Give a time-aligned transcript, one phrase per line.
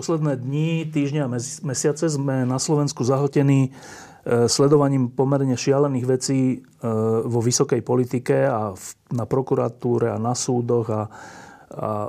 [0.00, 6.58] Posledné dni, týždňa a mesiace sme na Slovensku zahltení e, sledovaním pomerne šialených vecí e,
[7.28, 8.72] vo vysokej politike a
[9.12, 11.02] na prokuratúre a na súdoch a,
[11.76, 12.08] a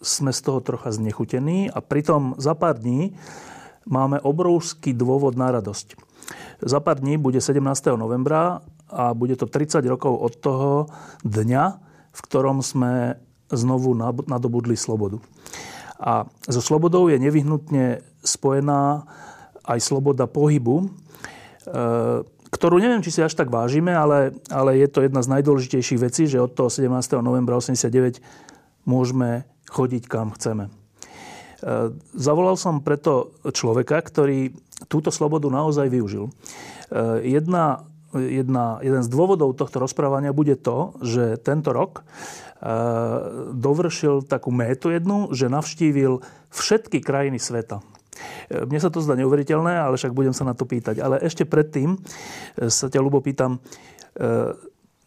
[0.00, 3.12] sme z toho trocha znechutení a pritom za pár dní
[3.84, 6.00] máme obrovský dôvod na radosť.
[6.64, 7.60] Za pár dní bude 17.
[7.92, 10.88] novembra a bude to 30 rokov od toho
[11.28, 11.64] dňa,
[12.08, 13.20] v ktorom sme
[13.52, 13.92] znovu
[14.24, 15.20] nadobudli slobodu.
[16.02, 19.06] A so slobodou je nevyhnutne spojená
[19.62, 20.86] aj sloboda pohybu, e,
[22.52, 26.26] ktorú neviem, či si až tak vážime, ale, ale je to jedna z najdôležitejších vecí,
[26.26, 26.90] že od toho 17.
[27.22, 28.18] novembra 89
[28.82, 30.68] môžeme chodiť kam chceme.
[30.68, 30.70] E,
[32.18, 34.50] zavolal som preto človeka, ktorý
[34.90, 36.28] túto slobodu naozaj využil.
[36.28, 36.32] E,
[37.30, 42.04] jedna, jedna, jeden z dôvodov tohto rozprávania bude to, že tento rok
[43.58, 46.22] dovršil takú métu jednu, že navštívil
[46.54, 47.82] všetky krajiny sveta.
[48.52, 51.00] Mne sa to zdá neuveriteľné, ale však budem sa na to pýtať.
[51.00, 54.52] Ale ešte predtým e, sa ťa, Lubo, pýtam, e,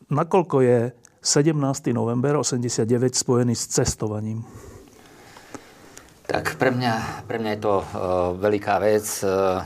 [0.10, 0.80] nakoľko je
[1.22, 1.58] 17.
[1.94, 4.46] november 89 spojený s cestovaním?
[6.26, 7.86] Tak pre mňa, pre mňa je to uh,
[8.34, 9.06] veľká vec.
[9.22, 9.62] Uh,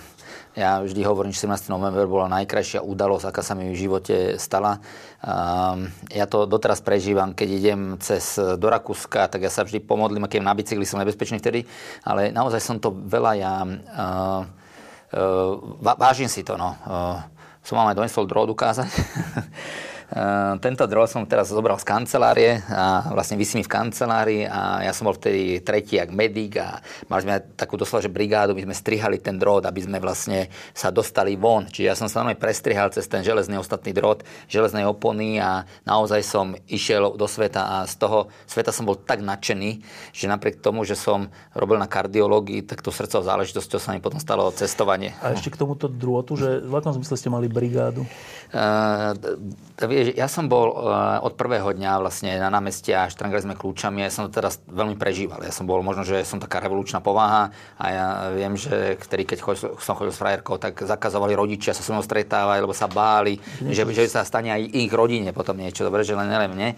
[0.60, 1.72] ja vždy hovorím, že 17.
[1.72, 4.84] november bola najkrajšia udalosť, aká sa mi v živote stala.
[6.12, 10.44] Ja to doteraz prežívam, keď idem cez do Rakúska, tak ja sa vždy pomodlím, keď
[10.44, 11.64] na bicykli som nebezpečný vtedy,
[12.04, 13.64] ale naozaj som to veľa, ja
[15.80, 16.76] vážim si to, no.
[17.64, 18.92] Som vám aj donesol drôd ukázať.
[20.10, 24.82] Eh, tento dron som teraz zobral z kancelárie a vlastne vysí mi v kancelárii a
[24.82, 28.66] ja som bol vtedy tretí jak medic a mali sme takú doslova, že brigádu, my
[28.66, 31.70] sme strihali ten drôt, aby sme vlastne sa dostali von.
[31.70, 36.26] Čiže ja som sa normálne prestrihal cez ten železný ostatný drôt, železnej opony a naozaj
[36.26, 40.90] som išiel do sveta a z toho sveta som bol tak nadšený, že napriek tomu,
[40.90, 45.14] že som robil na kardiológii, tak to srdcov záležitosťou sa mi potom stalo cestovanie.
[45.22, 48.10] A ešte k tomuto drôtu, že v akom zmysle ste mali brigádu?
[48.50, 49.14] Uh,
[50.16, 54.04] ja som bol uh, od prvého dňa vlastne na námestie a štrangali sme kľúčami.
[54.04, 55.44] Ja som to teraz veľmi prežíval.
[55.44, 59.38] Ja som bol možno, že som taká revolučná povaha a ja viem, že vtedy, keď
[59.44, 63.38] chodil, som chodil s frajerkou, tak zakazovali rodičia sa so mnou stretávať, lebo sa báli,
[63.60, 65.86] že, že sa stane aj ich rodine potom niečo.
[65.86, 66.72] Dobre, že len neviem, nie?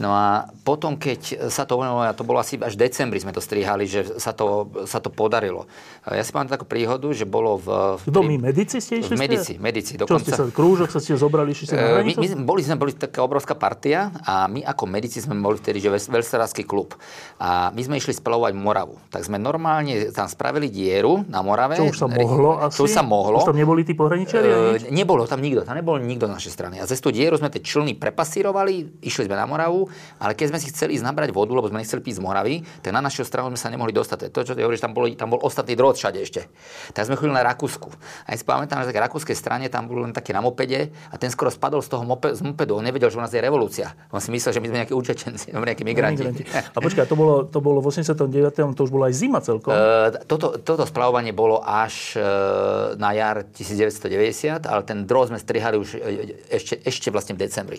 [0.00, 1.76] No a potom, keď sa to,
[2.16, 5.68] to bolo asi až v decembri sme to strihali, že sa to, sa to podarilo.
[6.08, 7.98] Ja si pamätám takú príhodu, že bolo v...
[8.00, 9.14] Kto my, medici ste išli?
[9.14, 9.92] V medici, medici.
[10.00, 12.78] Dokonca, Čo ste sa, krúžok sa ste zobrali, išli ste na my, my, boli sme
[12.78, 16.94] boli taká obrovská partia a my ako medici sme boli vtedy, že veľsterársky klub.
[17.42, 18.96] A my sme išli splavovať Moravu.
[19.10, 21.76] Tak sme normálne tam spravili dieru na Morave.
[21.76, 22.78] Čo už sa mohlo asi?
[22.80, 23.42] Už sa mohlo.
[23.42, 24.46] Už tam neboli tí pohraničiari?
[24.46, 26.76] Uh, nebolo tam nikto, tam nebol nikto z našej strany.
[26.78, 29.81] A cez tú dieru sme tie člny prepasírovali, išli sme na Moravu
[30.18, 32.90] ale keď sme si chceli ísť nabrať vodu, lebo sme nechceli piť z Moravy, tak
[32.90, 34.32] na našu stranu sme sa nemohli dostať.
[34.32, 36.48] To, čo ty hovoríš, tam, bol, tam bol ostatný drôt všade ešte.
[36.96, 37.88] Tak sme chodili na Rakúsku.
[38.26, 41.14] A ja si pamätám, že na rakúskej strane tam bol len taký na mopede a
[41.18, 42.78] ten skoro spadol z toho mope, z mopedu.
[42.78, 43.92] On nevedel, že u nás je revolúcia.
[44.14, 46.24] On si myslel, že my sme nejakí učečenci, nejakí migranti.
[46.52, 48.76] A počkaj, to bolo, to bolo v 89.
[48.78, 49.74] to už bola aj zima celkom.
[49.74, 55.76] Uh, toto, toto splavovanie bolo až uh, na jar 1990, ale ten drôt sme strihali
[55.76, 57.78] už e, ešte, ešte vlastne v decembri.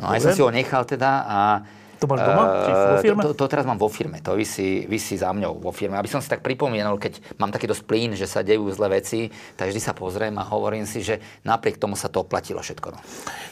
[0.00, 1.66] No, a ja som si ho nechal teda a
[1.96, 2.44] to máš doma?
[2.68, 3.20] Či vo firme?
[3.24, 4.20] To, to, to teraz mám vo firme.
[4.20, 5.96] To vysí, vysí za mňou vo firme.
[5.96, 9.32] Aby som si tak pripomenul, keď mám taký dosť plín, že sa dejú zlé veci,
[9.56, 11.16] tak vždy sa pozriem a hovorím si, že
[11.48, 12.92] napriek tomu sa to oplatilo všetko.
[12.92, 12.98] No.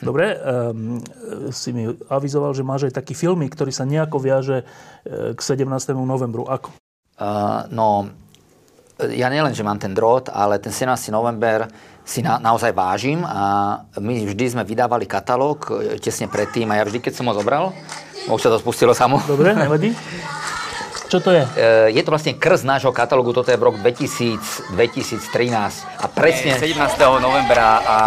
[0.05, 1.01] Dobre, um,
[1.49, 4.69] si mi avizoval, že máš aj taký filmik, ktorý sa nejako viaže
[5.09, 5.65] e, k 17.
[5.97, 6.45] novembru.
[6.45, 6.69] Ako?
[7.17, 8.13] Uh, no,
[9.01, 11.11] ja nielen, že mám ten drôt, ale ten 17.
[11.11, 11.67] november
[12.05, 16.85] si na, naozaj vážim a my vždy sme vydávali katalóg e, tesne predtým a ja
[16.85, 17.73] vždy, keď som ho zobral,
[18.29, 19.25] už sa to spustilo samo.
[19.25, 19.97] Dobre, nevadí.
[21.09, 21.45] Čo to je?
[21.57, 26.61] E, je to vlastne krz nášho katalógu, toto je v rok 2000, 2013 a presne...
[26.61, 26.77] 17.
[27.25, 27.99] novembra a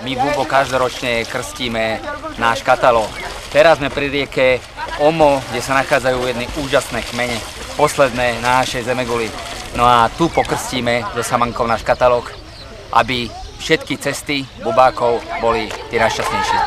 [0.00, 2.00] my v Ubo každoročne krstíme
[2.40, 3.08] náš katalóg.
[3.52, 4.64] Teraz sme pri rieke
[5.00, 7.36] Omo, kde sa nachádzajú jedny úžasné kmene,
[7.76, 9.28] posledné na našej zemeguli.
[9.76, 12.28] No a tu pokrstíme so Samankou náš katalóg,
[12.92, 13.32] aby
[13.62, 16.58] všetky cesty bubákov boli tie najšťastnejšie.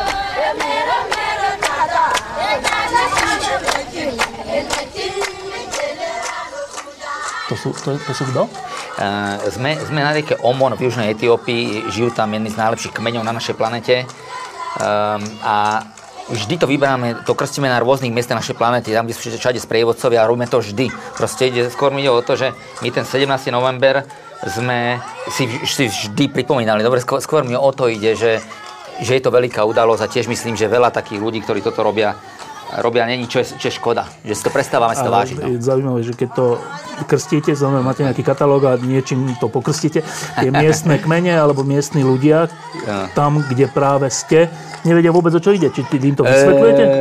[7.45, 8.47] To sú, to, to sú kto?
[8.47, 12.95] Uh, eh, sme, sme na rieke Omon v južnej Etiópii, žijú tam jedni z najlepších
[12.95, 14.07] kmeňov na našej planete.
[14.81, 15.83] Um, a
[16.30, 20.25] vždy to vyberáme, to krstíme na rôznych miestach našej planety, tam, kde sú všade sprievodcovia
[20.25, 20.89] a robíme to vždy.
[21.13, 23.30] Proste ide, skôr mi ide o to, že my ten 17.
[23.54, 24.01] november
[24.45, 25.00] sme
[25.30, 26.81] si, si vždy pripomínali.
[26.81, 28.42] Dobre, skôr, skôr mi o to ide, že,
[29.01, 32.18] že je to veľká udalosť a tiež myslím, že veľa takých ľudí, ktorí toto robia,
[32.81, 34.07] robia není, čo je, čo je škoda.
[34.25, 35.38] Že si to prestávame si to vážiť.
[35.39, 35.48] No.
[35.51, 36.45] Je zaujímavé, že keď to
[37.07, 40.04] krstíte, znamená, máte nejaký katalóg a niečím to pokrstíte,
[40.39, 42.48] tie miestne kmene alebo miestni ľudia,
[43.16, 44.48] tam, kde práve ste,
[44.88, 45.72] nevedia vôbec, o čo ide.
[45.72, 46.83] Či tým to vysvetľujete?
[46.83, 46.92] E,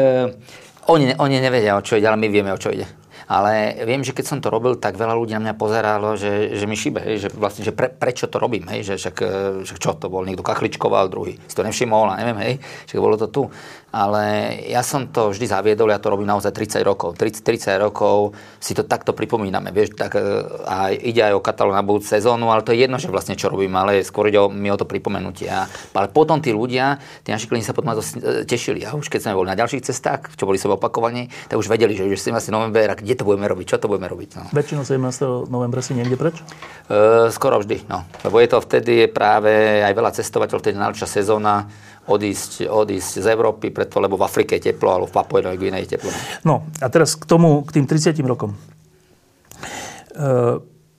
[0.91, 2.85] oni, oni nevedia, o čo ide, ale my vieme, o čo ide.
[3.25, 6.69] Ale viem, že keď som to robil, tak veľa ľudí na mňa pozeralo, že, že
[6.69, 9.17] mi hej, že vlastne, že pre, prečo to robím, hej, že však,
[9.65, 12.55] však čo to bol, niekto kachličkoval, druhý si to nevšimol a neviem, hej,
[12.85, 13.49] že bolo to tu
[13.94, 17.14] ale ja som to vždy zaviedol, ja to robím naozaj 30 rokov.
[17.14, 21.79] 30, 30 rokov si to takto pripomíname, vieš, tak, e, a ide aj o katalóg
[21.79, 24.50] na budúcu sezónu, ale to je jedno, že vlastne čo robím, ale skôr ide o,
[24.50, 25.46] mi o to pripomenutie.
[25.46, 28.82] A, ale potom tí ľudia, tí naši klienti sa potom e, tešili.
[28.82, 31.94] A už keď sme boli na ďalších cestách, čo boli sebe opakovane, tak už vedeli,
[31.94, 32.50] že už 17.
[32.50, 34.31] november, a kde to budeme robiť, čo to budeme robiť.
[34.35, 34.44] No.
[34.50, 35.47] Väčšinou 17.
[35.47, 36.43] novembra si niekde preč?
[36.90, 38.02] E, skoro vždy, no.
[38.26, 39.52] Lebo je to vtedy je práve
[39.85, 41.69] aj veľa cestovateľov, vtedy najlepšia sezóna,
[42.06, 45.84] odísť, odísť z Európy, preto, lebo v Afrike je teplo, alebo v Papue Novej Gvineji
[45.88, 46.10] je teplo.
[46.44, 48.52] No a teraz k tomu, k tým 30 rokom.
[48.52, 48.58] E,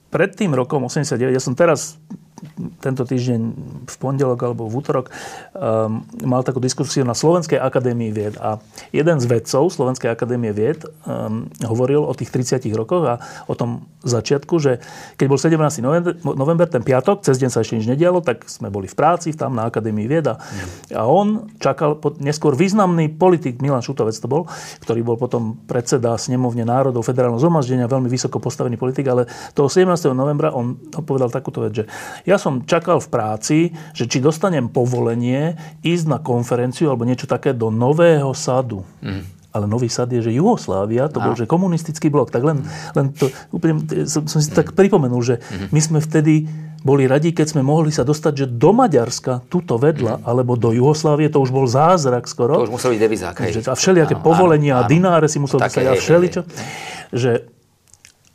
[0.09, 1.99] pred tým rokom 89, ja som teraz
[2.83, 3.41] tento týždeň
[3.87, 5.07] v pondelok alebo v útorok
[5.55, 8.59] um, mal takú diskusiu na Slovenskej akadémii vied a
[8.91, 13.15] jeden z vedcov Slovenskej akadémie vied um, hovoril o tých 30 rokoch a
[13.47, 14.83] o tom začiatku, že
[15.15, 15.81] keď bol 17.
[16.35, 19.55] november, ten piatok, cez deň sa ešte nič nedialo, tak sme boli v práci tam
[19.55, 20.37] na Akadémii vied a,
[20.91, 24.45] a on čakal, neskôr významný politik, Milan Šutovec to bol,
[24.83, 29.25] ktorý bol potom predseda Snemovne národov federálneho zhromaždenia, veľmi vysoko postavený politik, ale
[29.57, 29.87] toho 17.
[30.11, 30.77] novembra on
[31.07, 31.85] povedal takúto vec, že
[32.25, 33.57] ja som čakal v práci,
[33.93, 35.55] že či dostanem povolenie
[35.85, 38.81] ísť na konferenciu alebo niečo také do Nového sadu.
[38.99, 42.27] Mm ale Nový sad je, že Jugoslávia, to bol, že komunistický blok.
[42.27, 44.57] Tak len, len to, úplne som, som si mm.
[44.59, 45.71] tak pripomenul, že mm-hmm.
[45.71, 46.43] my sme vtedy
[46.83, 50.23] boli radi, keď sme mohli sa dostať, že do Maďarska, tuto vedľa, mm.
[50.27, 52.61] alebo do Jugoslávie, to už bol zázrak skoro.
[52.61, 53.35] To už musel byť devizák.
[53.71, 56.41] A všelijaké povolenia áno, a dináre si musel dostať a všeličo.
[57.15, 57.54] Že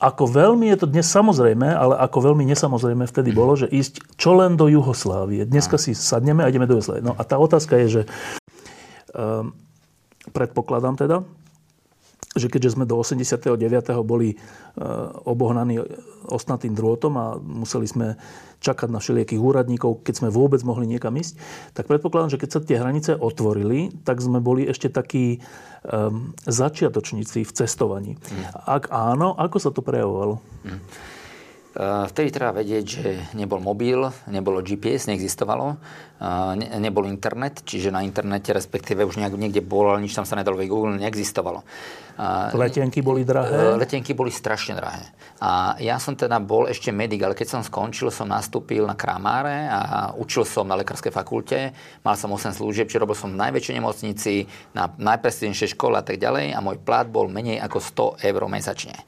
[0.00, 4.32] ako veľmi je to dnes samozrejme, ale ako veľmi nesamozrejme vtedy bolo, že ísť čo
[4.32, 5.44] len do Juhoslávie.
[5.44, 7.05] Dneska si sadneme a ideme do Jugoslávie.
[7.05, 8.02] No a tá otázka je, že
[9.12, 9.52] um,
[10.32, 11.20] predpokladám teda,
[12.31, 13.59] že keďže sme do 89.
[14.06, 14.37] boli e,
[15.27, 15.82] obohnaní
[16.31, 18.15] ostnatým drôtom a museli sme
[18.62, 21.35] čakať na všelijakých úradníkov, keď sme vôbec mohli niekam ísť,
[21.75, 25.41] tak predpokladám, že keď sa tie hranice otvorili, tak sme boli ešte takí
[25.82, 28.12] um, začiatočníci v cestovaní.
[28.15, 28.44] Mm.
[28.69, 30.38] Ak áno, ako sa to prejavovalo?
[30.62, 30.81] Mm.
[31.70, 35.78] Vtedy treba vedieť, že nebol mobil, nebolo GPS, neexistovalo,
[36.58, 40.34] ne, nebol internet, čiže na internete, respektíve už nejak, niekde bol, ale nič tam sa
[40.34, 41.62] nedalo, Google neexistovalo.
[42.58, 43.55] Letenky boli drahé?
[43.55, 45.08] E, letenky boli strašne drahé.
[45.40, 49.70] A ja som teda bol ešte medic, ale keď som skončil, som nastúpil na Kramáre
[49.70, 51.72] a učil som na lekárskej fakulte.
[52.05, 54.44] Mal som 8 služieb, či robil som v najväčšej nemocnici,
[54.76, 59.00] na najprestížnejšej škole a tak ďalej a môj plat bol menej ako 100 eur mesačne.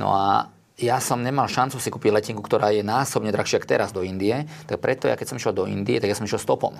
[0.00, 3.96] No a ja som nemal šancu si kúpiť letenku, ktorá je násobne drahšia ako teraz
[3.96, 6.76] do Indie, tak preto ja keď som išiel do Indie, tak ja som išiel stopom.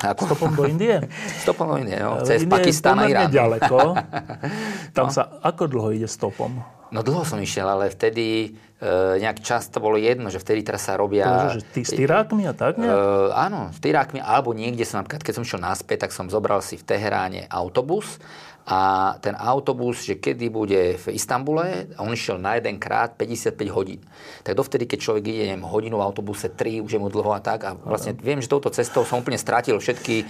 [0.00, 0.32] Ako...
[0.32, 1.04] Stopom do Indie?
[1.44, 2.24] stopom do Indie, no.
[2.24, 3.28] Cez Indie Pakistan a Irán.
[3.28, 4.00] ďaleko.
[4.96, 5.12] Tam no.
[5.12, 6.56] sa ako dlho ide stopom?
[6.88, 8.88] No dlho som išiel, ale vtedy e,
[9.20, 11.52] nejak čas to bolo jedno, že vtedy teraz sa robia...
[11.52, 12.80] To, že ty s tyrákmi a tak?
[12.80, 12.86] E,
[13.34, 16.80] áno, s tyrákmi, alebo niekde som napríklad, keď som išiel naspäť, tak som zobral si
[16.80, 18.22] v Teheráne autobus
[18.64, 23.60] a ten autobus, že kedy bude v Istambule, a on išiel na jeden krát 55
[23.68, 24.00] hodín.
[24.40, 27.44] Tak dovtedy, keď človek ide neviem, hodinu v autobuse, 3, už je mu dlho a
[27.44, 27.60] tak.
[27.68, 30.24] A vlastne viem, že touto cestou som úplne strátil všetky, e,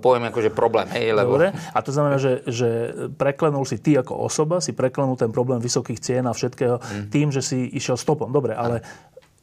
[0.00, 0.88] poviem akože problém.
[0.96, 1.36] Hej, lebo...
[1.36, 1.52] Dobre.
[1.52, 2.68] A to znamená, že, že
[3.20, 7.12] preklenul si ty ako osoba, si preklenul ten problém vysokých cien a všetkého hmm.
[7.12, 8.32] tým, že si išiel stopom.
[8.32, 8.80] Dobre, ale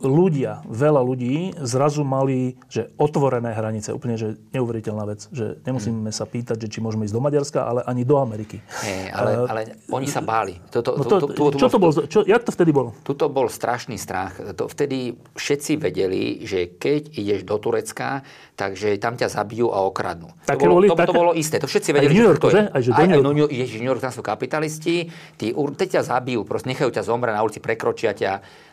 [0.01, 6.15] ľudia, veľa ľudí zrazu mali, že otvorené hranice, úplne, že neuveriteľná vec, že nemusíme hmm.
[6.15, 8.59] sa pýtať, že či môžeme ísť do Maďarska, ale ani do Ameriky.
[8.81, 9.61] Hey, ale, uh, ale
[9.93, 10.57] oni sa báli.
[10.73, 11.91] To, to, no to, to, to, to, čo to bolo?
[11.93, 12.89] Čo, jak to vtedy bolo?
[13.05, 14.41] Tuto bol strašný strach.
[14.57, 18.25] To vtedy všetci vedeli, že keď ideš do Turecka,
[18.61, 20.29] takže tam ťa zabijú a okradnú.
[20.45, 21.09] Také to, bolo, boli, to, také...
[21.09, 21.57] to bolo isté.
[21.57, 22.61] To všetci vedeli, aj New York, že.
[22.69, 25.09] Aj, že aj, aj, no, Ježiš, New York, tam sú kapitalisti,
[25.41, 28.31] tí, tí ťa zabijú, proste nechajú ťa zomrieť na ulici, prekročia ťa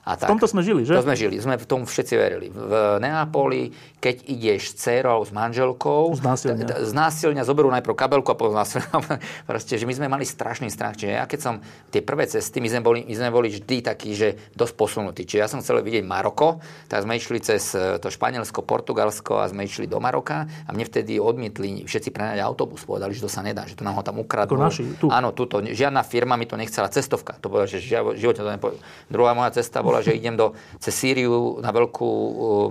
[0.08, 0.32] a tak.
[0.32, 0.96] V tomto sme žili, že?
[0.96, 2.48] To sme žili, sme v tom všetci verili.
[2.48, 8.56] V Neapoli, keď ideš s dcerou, s manželkou, z násilňa zoberú najprv kabelku a potom
[8.56, 8.88] znásilňa.
[9.52, 10.96] Proste, že my sme mali strašný strach.
[10.96, 11.54] Čiže ja keď som
[11.92, 15.28] tie prvé cesty, my sme boli, my sme boli vždy takí, že dosť posunutí.
[15.28, 19.52] Čiže ja som chcel vidieť Maroko, tak sme išli cez e, to Španielsko, Portugalsko a
[19.52, 22.82] sme išli do Maroka a mne vtedy odmietli všetci prenájať autobus.
[22.88, 24.56] Povedali, že to sa nedá, že to nám ho tam ukradnú.
[24.56, 25.06] Ako naši, tu.
[25.12, 25.60] Áno, tuto.
[25.60, 26.88] Žiadna firma mi to nechcela.
[26.88, 27.36] Cestovka.
[27.44, 28.80] To bolo, že v živote to nepovedal.
[29.12, 32.10] Druhá moja cesta bola, že idem do, cez Sýriu na veľkú,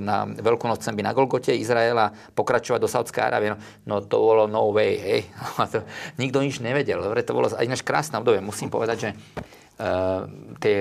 [0.02, 3.54] na veľkú noc sem by na Golgote Izraela pokračovať do Saudskej Arábie.
[3.54, 5.22] No, no, to bolo no way, hej.
[5.74, 5.84] to,
[6.18, 7.04] nikto nič nevedel.
[7.04, 8.42] Dobre, to bolo aj náš krásne obdobie.
[8.42, 9.10] Musím povedať, že
[10.58, 10.76] tie,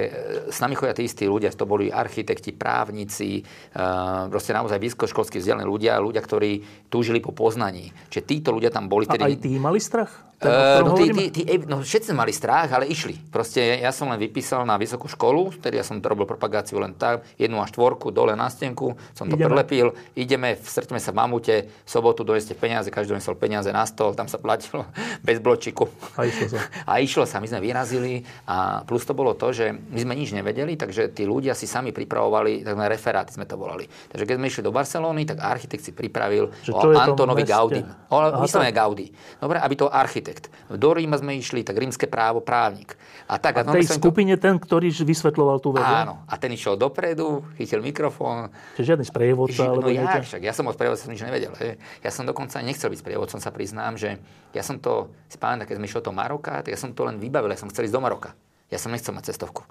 [0.49, 3.45] s nami chodia tí istí ľudia, to boli architekti, právnici,
[3.77, 7.93] uh, proste naozaj vysokoškolskí vzdelaní ľudia, ľudia, ktorí túžili po poznaní.
[8.09, 9.05] Čiže títo ľudia tam boli.
[9.05, 10.27] A aj tí mali strach?
[10.37, 13.17] Uh, no, tí, tí, tí, no, všetci mali strach, ale išli.
[13.33, 16.93] Proste ja som len vypísal na vysokú školu, vtedy ja som to robil propagáciu len
[16.93, 19.49] tak, jednu a štvorku dole na stenku, som to ideme.
[19.49, 24.13] prelepil, ideme, stretneme sa v Mamute, v sobotu dojeste peniaze, každý donesol peniaze na stol,
[24.13, 24.85] tam sa platilo
[25.27, 25.89] bez bločiku.
[26.21, 26.61] A išlo sa.
[26.85, 30.31] A išlo sa, my sme vyrazili a plus to bolo to, že my sme nič
[30.33, 33.85] nevedeli, takže tí ľudia si sami pripravovali, tak sme referáty sme to volali.
[33.87, 37.83] Takže keď sme išli do Barcelóny, tak architekt si pripravil že o Antonovi Gaudi.
[38.09, 39.11] O, Aha, Gaudi.
[39.43, 40.49] Dobre, aby to architekt.
[40.71, 42.95] Do Ríma sme išli, tak rímske právo právnik.
[43.27, 44.47] A, tak, a, a tej skupine to...
[44.47, 45.83] ten, ktorý vysvetľoval tú vedu?
[45.83, 46.23] Áno.
[46.31, 48.55] A ten išiel dopredu, chytil mikrofón.
[48.79, 49.63] Čiže žiadny sprievodca?
[49.67, 51.53] No ja, však, ja som od sprievodca nič nevedel.
[51.59, 51.75] He.
[52.07, 54.23] Ja som dokonca nechcel byť sprievodcom, sa priznám, že
[54.55, 55.11] ja som to,
[55.43, 57.91] pamätám, keď sme išli do Maroka, tak ja som to len vybavil, ja som chcel
[57.91, 58.31] ísť do Maroka.
[58.67, 59.63] Ja som nechcel mať cestovku.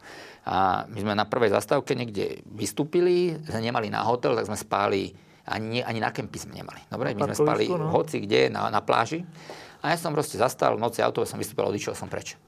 [0.48, 5.12] A my sme na prvej zastávke niekde vystúpili, nemali na hotel, tak sme spali,
[5.52, 6.80] ani, ani na kempy sme nemali.
[6.88, 7.92] Dobre, my sme spali no.
[7.92, 9.28] hoci kde, na, na pláži.
[9.84, 12.40] A ja som proste zastal v noci autobus, som vystúpil odišiel som preč.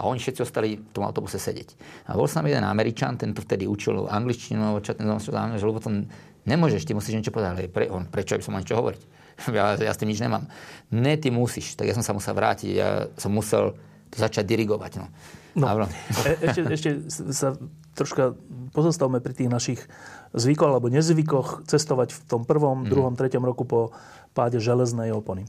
[0.00, 1.76] A oni všetci ostali v tom autobuse sedieť.
[2.08, 5.92] A bol som jeden Američan, ten to vtedy učil angličtinu, čo ten že lebo to
[6.48, 7.50] nemôžeš, ty musíš niečo povedať.
[7.52, 9.02] Ale pre, on, prečo by som mal niečo hovoriť?
[9.50, 10.46] Ja, ja s tým nič nemám.
[10.92, 11.74] Ne, ty musíš.
[11.74, 13.74] Tak ja som sa musel vrátiť, ja som musel
[14.12, 15.02] to začať dirigovať.
[15.02, 15.08] No.
[15.52, 15.68] No,
[16.24, 17.56] e, ešte, ešte sa
[17.92, 18.32] troška
[18.72, 19.80] pozostavme pri tých našich
[20.32, 22.88] zvykoch alebo nezvykoch cestovať v tom prvom, mm.
[22.88, 23.92] druhom, treťom roku po
[24.32, 25.44] páde železnej opony.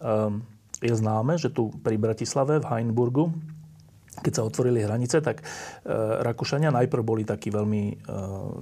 [0.00, 0.44] Um,
[0.80, 3.32] je známe, že tu pri Bratislave v Heinburgu,
[4.20, 5.44] keď sa otvorili hranice, tak e,
[6.24, 8.14] Rakúšania najprv boli takí veľmi, e,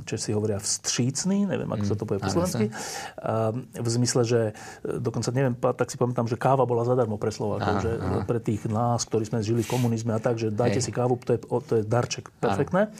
[0.06, 2.72] Česi hovoria, vstřícní, neviem, ako sa to povie po mm, slovensky, e,
[3.80, 7.82] v zmysle, že e, dokonca neviem, tak si pamätám, že káva bola zadarmo pre Slovákov,
[7.82, 8.22] že aha.
[8.28, 10.86] pre tých nás, ktorí sme žili v komunizme a tak, že dajte Hej.
[10.86, 12.92] si kávu, to je, to je darček, perfektné.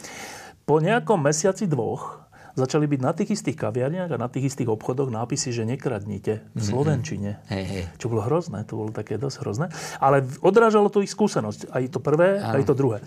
[0.65, 2.24] Po nejakom mesiaci dvoch
[2.55, 6.59] začali byť na tých istých kaviarniach a na tých istých obchodoch nápisy, že nekradnite v
[6.59, 6.65] mhm.
[6.65, 7.31] Slovenčine.
[7.51, 7.85] Hej, hej.
[7.99, 9.67] Čo bolo hrozné, to bolo také dosť hrozné.
[9.99, 12.59] Ale odrážalo to ich skúsenosť, aj to prvé, Áno.
[12.59, 12.99] aj to druhé.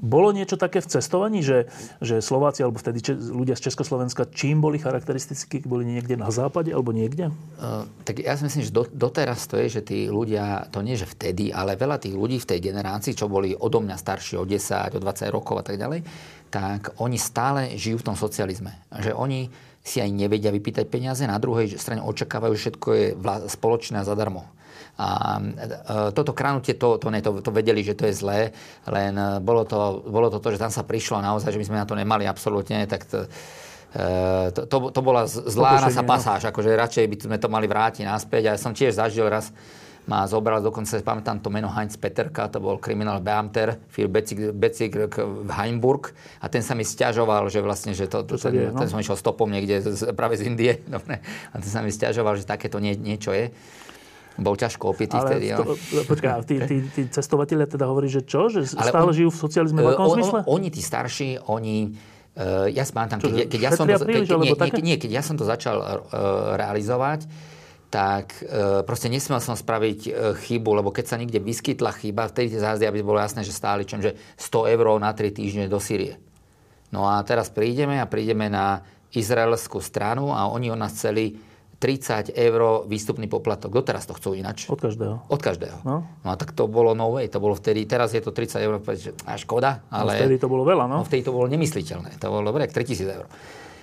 [0.00, 1.68] Bolo niečo také v cestovaní, že,
[2.00, 6.72] že Slováci alebo vtedy če, ľudia z Československa, čím boli charakteristicky, boli niekde na západe
[6.72, 7.28] alebo niekde?
[7.60, 10.96] Uh, tak ja si myslím, že do, doteraz to je, že tí ľudia, to nie
[10.96, 14.48] že vtedy, ale veľa tých ľudí v tej generácii, čo boli odo mňa starší o
[14.48, 16.00] 10, o 20 rokov a tak ďalej,
[16.50, 18.74] tak oni stále žijú v tom socializme.
[18.90, 19.46] Že oni
[19.80, 23.06] si aj nevedia vypýtať peniaze, na druhej strane očakávajú, že všetko je
[23.48, 24.44] spoločné a zadarmo.
[25.00, 28.52] A e, toto kranutie, to, to, ne, to, to vedeli, že to je zlé,
[28.84, 31.80] len e, bolo to, bolo to to, že tam sa prišlo naozaj, že my sme
[31.80, 33.24] na to nemali absolútne, tak to,
[33.96, 36.08] e, to, to, to bola zlá nasa no.
[36.12, 38.42] pasáž, akože radšej by sme to mali vrátiť naspäť.
[38.44, 39.48] A ja som tiež zažil raz,
[40.08, 44.96] ma zobral, dokonca si pamätám to meno Heinz Peterka, to bol kriminál Beamter, Phil Becik
[45.20, 48.80] v Heimburg a ten sa mi stiažoval, že vlastne, že to, to, ten, je, no?
[48.80, 51.20] ten som išiel stopom niekde z, práve z Indie, dobre,
[51.52, 53.52] a ten sa mi stiažoval, že takéto nie, niečo je.
[54.40, 55.46] Bol ťažko opitý ale vtedy.
[55.52, 55.76] To,
[56.08, 58.48] počkaj, tí, tí, tí cestovatelia teda hovorí, že čo?
[58.48, 60.38] Že ale stále on, žijú v socializme v akom on, zmysle?
[60.48, 61.92] On, oni, tí starší, oni...
[62.30, 64.22] Uh, ja spátam, keď, keď, ja som to, keď,
[64.80, 67.26] nie, nie, keď ja som to začal uh, realizovať,
[67.90, 72.54] tak e, proste nesmel som spraviť e, chybu, lebo keď sa niekde vyskytla chyba, vtedy
[72.54, 75.82] tie zájazdy, aby bolo jasné, že stáli čom, že 100 eur na 3 týždne do
[75.82, 76.22] Sýrie.
[76.94, 81.34] No a teraz prídeme a prídeme na izraelskú stranu a oni od nás chceli
[81.80, 83.72] 30 eur výstupný poplatok.
[83.72, 84.68] Doteraz to chcú inač.
[84.68, 85.26] Od každého.
[85.32, 85.80] Od každého.
[85.82, 86.04] No.
[86.04, 87.26] no a tak to bolo no way.
[87.32, 88.78] To bolo vtedy, teraz je to 30 eur,
[89.24, 90.12] a škoda, no, ale...
[90.14, 91.00] No vtedy to bolo veľa, no?
[91.00, 92.20] no vtedy to bolo nemysliteľné.
[92.20, 93.26] To bolo dobre, 3000 eur.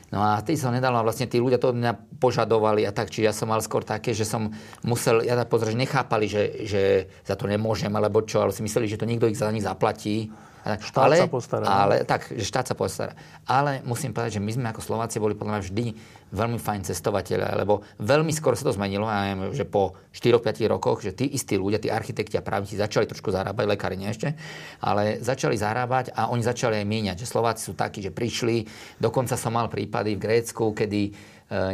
[0.08, 3.12] No a tým som nedal, a vlastne tí ľudia to od mňa požadovali a tak,
[3.12, 4.48] čiže ja som mal skôr také, že som
[4.88, 6.82] musel, ja tak pozrieť, nechápali, že, že
[7.28, 10.32] za to nemôžem, alebo čo, ale si mysleli, že to niekto ich za nich zaplatí
[10.66, 11.64] Štát ale, sa postará.
[11.64, 11.72] no.
[11.72, 13.14] Ale, tak, že štát sa postará.
[13.48, 15.86] Ale musím povedať, že my sme ako Slováci boli podľa mňa vždy
[16.28, 21.00] veľmi fajn cestovateľe, lebo veľmi skoro sa to zmenilo, ja neviem, že po 4-5 rokoch,
[21.00, 24.36] že tí istí ľudia, tí architekti a právnici začali trošku zarábať, lekári nie ešte,
[24.84, 28.68] ale začali zarábať a oni začali aj míňať, že Slováci sú takí, že prišli,
[29.00, 31.12] dokonca som mal prípady v Grécku, kedy e,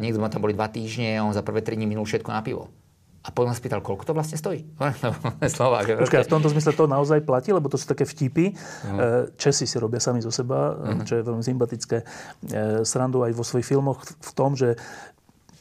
[0.06, 2.46] niekto ma tam boli dva týždne a on za prvé 3 dní minul všetko na
[2.46, 2.83] pivo.
[3.24, 4.68] A potom ma spýtal, koľko to vlastne stojí?
[5.56, 8.52] Slovák, Počkaj, v tomto zmysle to naozaj platí, lebo to sú také vtipy.
[8.52, 8.98] Mhm.
[9.00, 9.24] Uh.
[9.40, 11.08] Česi si robia sami zo seba, uh-huh.
[11.08, 11.98] čo je veľmi sympatické.
[12.04, 12.06] E,
[12.84, 14.76] Srandu aj vo svojich filmoch v tom, že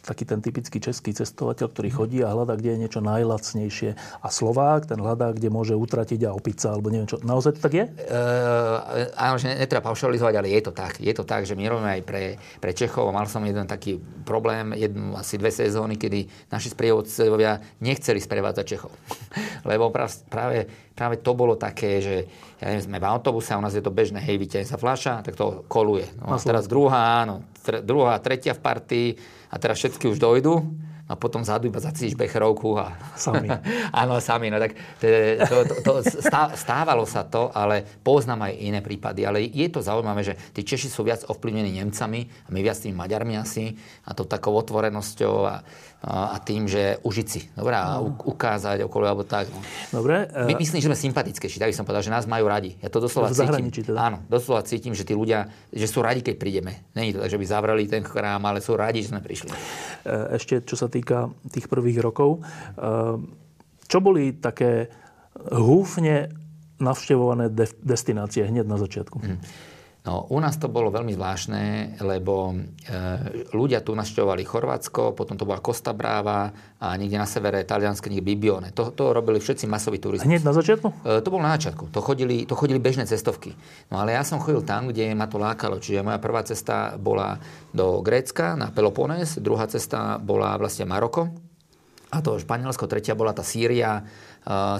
[0.03, 3.91] taký ten typický český cestovateľ, ktorý chodí a hľadá, kde je niečo najlacnejšie.
[4.19, 7.23] A Slovák, ten hľadá, kde môže utratiť a opiť sa, alebo neviem čo.
[7.23, 7.85] Naozaj to tak je?
[7.87, 10.99] Uh, áno, že netreba paušalizovať, ale je to tak.
[10.99, 12.23] Je to tak, že my robíme aj pre,
[12.59, 13.15] pre Čechov.
[13.15, 18.91] Mal som jeden taký problém, jednu, asi dve sezóny, kedy naši sprievodcovia nechceli sprevádzať Čechov.
[19.71, 20.67] Lebo práve,
[20.99, 22.17] práve to bolo také, že
[22.59, 25.23] ja neviem, sme v autobuse a u nás je to bežné, hej, vyťahne sa fľaša,
[25.27, 26.07] tak to koluje.
[26.19, 29.09] No, teraz druhá, áno, tre, druhá, tretia v partii
[29.53, 30.65] a teraz všetky už dojdú
[31.13, 32.97] a potom vzadu iba zacítiš becherovku a...
[33.21, 33.51] Sami.
[34.01, 34.49] Áno, sami.
[34.49, 35.93] No tak to, to, to
[36.57, 39.29] stávalo sa to, ale poznám aj iné prípady.
[39.29, 42.97] Ale je to zaujímavé, že tí Češi sú viac ovplyvnení Nemcami a my viac tými
[42.97, 43.77] Maďarmi asi
[44.09, 45.61] a to takou otvorenosťou a,
[46.03, 47.47] a tým, že užiť si.
[47.55, 49.47] Dobre, a ukázať okolo alebo tak.
[49.55, 50.03] No.
[50.03, 50.27] Dobre.
[50.35, 51.63] My myslím, že sme sympatickejší.
[51.63, 52.75] Tak by som povedal, že nás majú radi.
[52.83, 53.71] Ja to doslova v cítim.
[53.71, 54.11] Teda.
[54.11, 56.83] Áno, doslova cítim, že tí ľudia, že sú radi, keď prídeme.
[56.99, 59.55] Není to tak, že by zavreli ten chrám, ale sú radi, že sme prišli.
[60.35, 62.43] Ešte, čo sa týka tých prvých rokov.
[63.87, 64.91] Čo boli také
[65.55, 66.35] húfne
[66.83, 69.23] navštevované de- destinácie hneď na začiatku?
[69.23, 69.39] Mm.
[70.03, 71.63] No, u nás to bolo veľmi zvláštne,
[72.03, 72.55] lebo e,
[73.55, 76.51] ľudia tu našťovali Chorvátsko, potom to bola Costa Brava
[76.83, 78.75] a niekde na severe Talianske, niekde Bibione.
[78.75, 80.27] To, to robili všetci masový turizmus.
[80.27, 81.07] Hneď na začiatku?
[81.07, 81.95] E, to bolo na začiatku.
[81.95, 83.55] To chodili, to chodili bežné cestovky.
[83.95, 85.79] No ale ja som chodil tam, kde ma to lákalo.
[85.79, 87.39] Čiže moja prvá cesta bola
[87.71, 91.31] do Grécka, na Peloponés, druhá cesta bola vlastne Maroko,
[92.13, 94.05] a to Španielsko, tretia bola tá Sýria,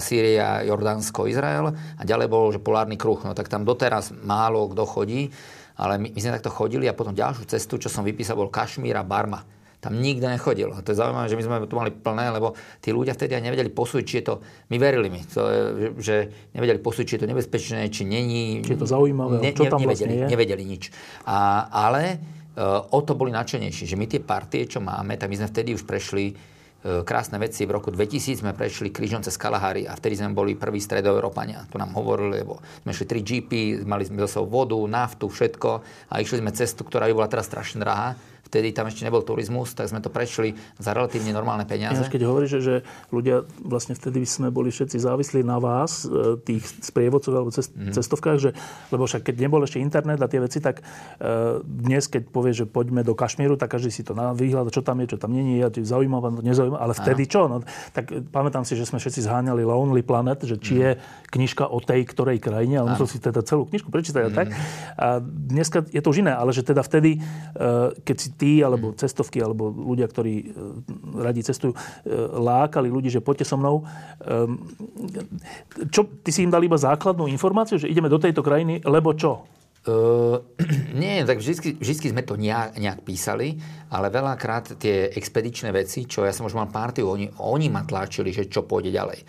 [0.03, 3.19] Sýria, Jordánsko, Izrael a ďalej bol že polárny kruh.
[3.23, 5.31] No tak tam doteraz málo kto chodí,
[5.79, 8.99] ale my, my sme takto chodili a potom ďalšiu cestu, čo som vypísal, bol Kašmír
[8.99, 9.41] a Barma.
[9.83, 10.71] Tam nikto nechodil.
[10.71, 13.43] A to je zaujímavé, že my sme tu mali plné, lebo tí ľudia vtedy aj
[13.43, 14.39] nevedeli posúdiť, či je to...
[14.71, 15.59] My verili mi, to je,
[15.99, 16.15] že
[16.55, 18.63] nevedeli posúdiť, či je to nebezpečné, či není...
[18.63, 20.31] Či je to zaujímavé, ne, čo tam nevedeli, vlastne je.
[20.31, 20.83] Nevedeli nič.
[21.27, 22.15] A, ale
[22.55, 25.75] uh, o to boli nadšenejší, že my tie partie, čo máme, tak my sme vtedy
[25.75, 26.31] už prešli
[26.83, 27.63] krásne veci.
[27.63, 31.63] V roku 2000 sme prešli krížom cez Kalahari a vtedy sme boli prví stredoeurópania.
[31.71, 33.51] To nám hovorili, lebo sme šli 3 GP,
[33.87, 35.69] mali sme so vodu, naftu, všetko
[36.11, 38.19] a išli sme cestu, ktorá by bola teraz strašne drahá
[38.53, 41.97] vtedy tam ešte nebol turizmus, tak sme to prešli za relatívne normálne peniaze.
[41.97, 42.75] Ja, keď hovoríš, že, že
[43.09, 47.97] ľudia, vlastne vtedy sme boli všetci závislí na vás, e, tých sprievodcov alebo cest, mm.
[47.97, 48.53] cestovkách, že,
[48.93, 52.65] lebo však keď nebol ešte internet a tie veci, tak uh, dnes, keď povieš, že
[52.69, 55.57] poďme do Kašmíru, tak každý si to na výhľad, čo tam je, čo tam není,
[55.57, 57.31] ja zaujímavé, nezaujímavé, ale vtedy ano.
[57.33, 57.41] čo?
[57.49, 57.57] No,
[57.95, 60.81] tak pamätám si, že sme všetci zháňali Lonely Planet, že či mm.
[60.83, 60.91] je
[61.33, 64.29] knižka o tej ktorej krajine, ale musel si teda celú knižku prečítať mm.
[64.29, 64.47] a tak.
[64.99, 68.91] A dneska je to už iné, ale že teda vtedy, uh, keď si tí, alebo
[68.91, 70.45] cestovky, alebo ľudia, ktorí e,
[71.23, 71.79] radi cestujú, e,
[72.35, 73.87] lákali ľudí, že poďte so mnou.
[74.27, 74.59] Ehm,
[75.87, 79.47] čo, ty si im dal iba základnú informáciu, že ideme do tejto krajiny, lebo čo?
[79.83, 80.39] Uh,
[80.95, 83.59] nie, tak vždy, vždy sme to nejak, nejak písali,
[83.91, 88.31] ale veľakrát tie expedičné veci, čo ja som už mal partiu, oni, oni ma tlačili,
[88.31, 89.19] že čo pôjde ďalej.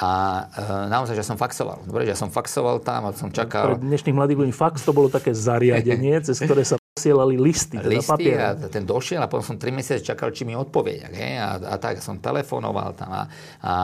[0.00, 0.08] A
[0.48, 1.84] uh, naozaj, že som faxoval.
[1.84, 3.76] Dobre, že ja som faxoval tam a som čakal...
[3.76, 7.94] Pre dnešných mladých ľudí fax to bolo také zariadenie, cez ktoré sa posielali listy, teda
[7.94, 8.38] listy papier.
[8.42, 11.06] a ten došiel a potom som 3 mesiace čakal, či mi odpovie.
[11.14, 11.38] Hej?
[11.38, 13.22] A, a, tak som telefonoval tam a,
[13.62, 13.74] a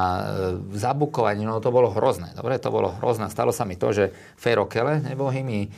[0.74, 2.34] zabukovanie, no to bolo hrozné.
[2.34, 3.30] Dobre, to bolo hrozné.
[3.30, 5.70] Stalo sa mi to, že Fero Kele, nebohy mi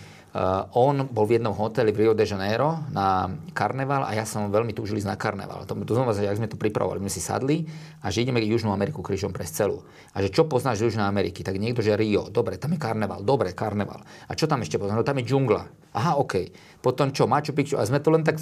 [0.77, 4.77] on bol v jednom hoteli v Rio de Janeiro na karneval a ja som veľmi
[4.77, 5.65] túžil ísť na karneval.
[5.65, 7.65] To, to znamená, že ak sme to pripravovali, my si sadli
[8.05, 9.87] a že ideme Južnú Ameriku krížom pre celú.
[10.13, 11.41] A že čo poznáš z Južnej Ameriky?
[11.41, 14.05] Tak niekto, že Rio, dobre, tam je karneval, dobre, karneval.
[14.29, 15.01] A čo tam ešte poznáš?
[15.01, 15.87] No tam je džungla.
[15.97, 16.53] Aha, OK.
[16.85, 17.81] Potom čo, Machu Picchu.
[17.81, 18.37] A sme to len tak,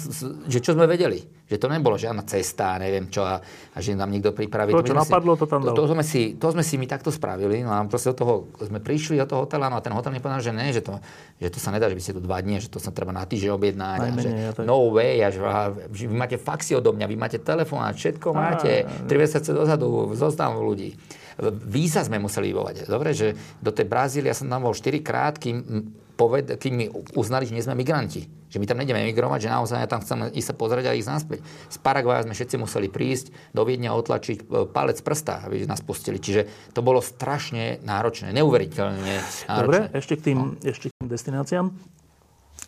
[0.45, 1.23] že čo sme vedeli?
[1.47, 4.75] Že to nebolo žiadna cesta, neviem čo, a, a že nám niekto pripraví.
[4.75, 5.71] To, čo napadlo, si, to tam dalo.
[5.71, 7.63] To, to, sme si, to sme si my takto spravili.
[7.63, 10.19] No a proste od toho, sme prišli do toho hotela, no a ten hotel mi
[10.19, 10.99] povedal, že ne, že to,
[11.39, 13.25] že to sa nedá, že by ste tu dva dní, že to sa treba na
[13.25, 13.99] týždeň objednať.
[13.99, 14.63] a že, ja tak...
[14.63, 17.91] No way, a že, a, že vy máte faxy odo mňa, vy máte telefón a
[17.91, 18.85] všetko a, máte.
[19.09, 20.93] Tri mesiace dozadu zoznam ľudí.
[21.67, 22.87] Víza sme museli vybovať.
[22.87, 25.59] Dobre, že do tej Brazílie ja som tam bol 4 krát, kým
[26.15, 28.25] poved, keď mi uznali, že nie sme migranti.
[28.47, 31.11] Že my tam nejdeme emigrovať, že naozaj ja tam chcem ísť sa pozrieť a ísť
[31.11, 31.39] naspäť.
[31.67, 36.23] Z Paraguaja sme všetci museli prísť do Viedňa otlačiť e, palec prsta, aby nás pustili.
[36.23, 39.03] Čiže to bolo strašne náročné, neuveriteľne
[39.51, 39.59] náročné.
[39.59, 41.65] Dobre, ešte k tým, ešte k tým destináciám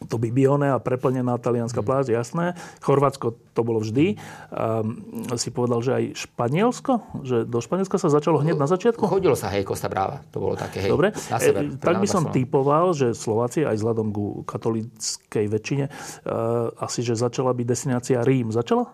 [0.06, 1.88] to Bibione a preplnená talianská mm.
[1.88, 2.54] pláž, jasné.
[2.86, 4.22] Chorvátsko to bolo vždy.
[4.54, 7.02] Um, si povedal, že aj Španielsko?
[7.26, 9.10] Že do Španielska sa začalo hneď na začiatku?
[9.10, 10.22] Chodilo sa, hej, Costa Brava.
[10.30, 11.18] To bolo také, hej, Dobre.
[11.34, 11.66] na sever.
[11.66, 17.18] E, tak by som typoval, že Slováci, aj vzhľadom ku katolíckej väčšine, uh, asi, že
[17.18, 18.54] začala byť destinácia Rím.
[18.54, 18.86] Začala?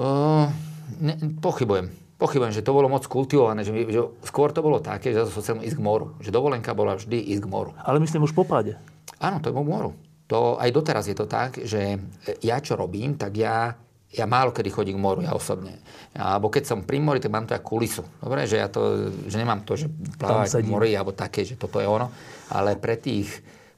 [0.00, 0.48] Uh,
[0.96, 1.92] ne, pochybujem.
[2.16, 5.58] Pochybujem, že to bolo moc kultivované, že, že skôr to bolo také, že som chcel
[5.58, 6.14] ísť k moru.
[6.22, 7.74] Že dovolenka bola vždy ísť k moru.
[7.82, 8.78] Ale myslím už po páde.
[9.22, 9.90] Áno, to je k moru.
[10.26, 11.94] To, aj doteraz je to tak, že
[12.42, 13.76] ja čo robím, tak ja,
[14.10, 15.78] ja málo kedy chodím k moru, ja osobne.
[16.16, 18.02] Alebo keď som pri mori, tak mám to ako kulisu.
[18.18, 19.86] Dobre, že ja to, že nemám to, že
[20.18, 22.10] plávať v mori, alebo také, že toto je ono.
[22.50, 23.28] Ale pre tých,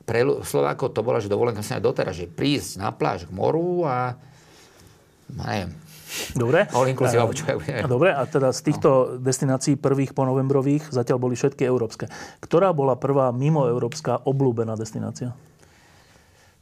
[0.07, 3.85] pre Slovákov to bola, že dovolenka sa aj doteraz, že prísť na pláž k moru
[3.85, 4.15] a
[5.29, 5.75] neviem,
[6.35, 6.67] Dobre.
[6.77, 7.47] All inclusive, alebo čo
[7.87, 12.11] Dobre, a teda z týchto destinácií prvých ponovembrových zatiaľ boli všetky európske.
[12.43, 15.35] Ktorá bola prvá mimo európska obľúbená destinácia?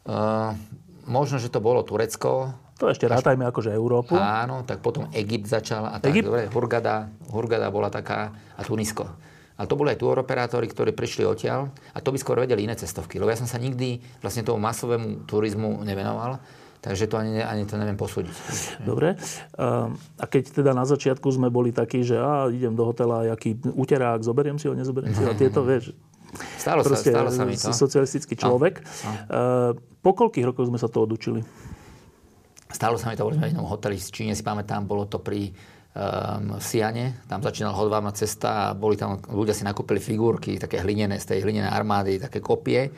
[0.03, 0.59] Uh,
[1.07, 2.55] možno, že to bolo Turecko.
[2.83, 4.19] To ešte rátajme akože Európu.
[4.19, 6.11] Áno, tak potom Egypt začal a tak.
[6.11, 6.27] Egypt?
[6.27, 9.07] Dobre, Hurgada, Hurgada bola taká a Tunisko.
[9.55, 13.23] A to boli aj operátori, ktorí prišli odtiaľ a to by skôr vedeli iné cestovky.
[13.23, 16.43] Lebo ja som sa nikdy vlastne tomu masovému turizmu nevenoval.
[16.83, 18.35] Takže to ani, ani to neviem posúdiť.
[18.83, 19.15] Dobre.
[20.19, 24.27] A keď teda na začiatku sme boli takí, že á, idem do hotela, aký uterák,
[24.27, 25.95] zoberiem si ho, nezoberiem si ho, a tieto, vieš,
[26.33, 27.77] Stalo sa, stalo sa mi to.
[27.77, 28.81] socialistický človek.
[28.81, 29.13] No, no.
[30.01, 31.45] Po koľkých rokoch sme sa to odučili?
[32.73, 35.21] Stalo sa mi to, boli sme v jednom hoteli v Číne, si pamätám, bolo to
[35.21, 35.53] pri
[35.93, 41.21] um, Siane, tam začínala hodváma cesta a boli tam, ľudia si nakúpili figurky, také hlinené,
[41.21, 42.89] z tej hlinenej armády, také kopie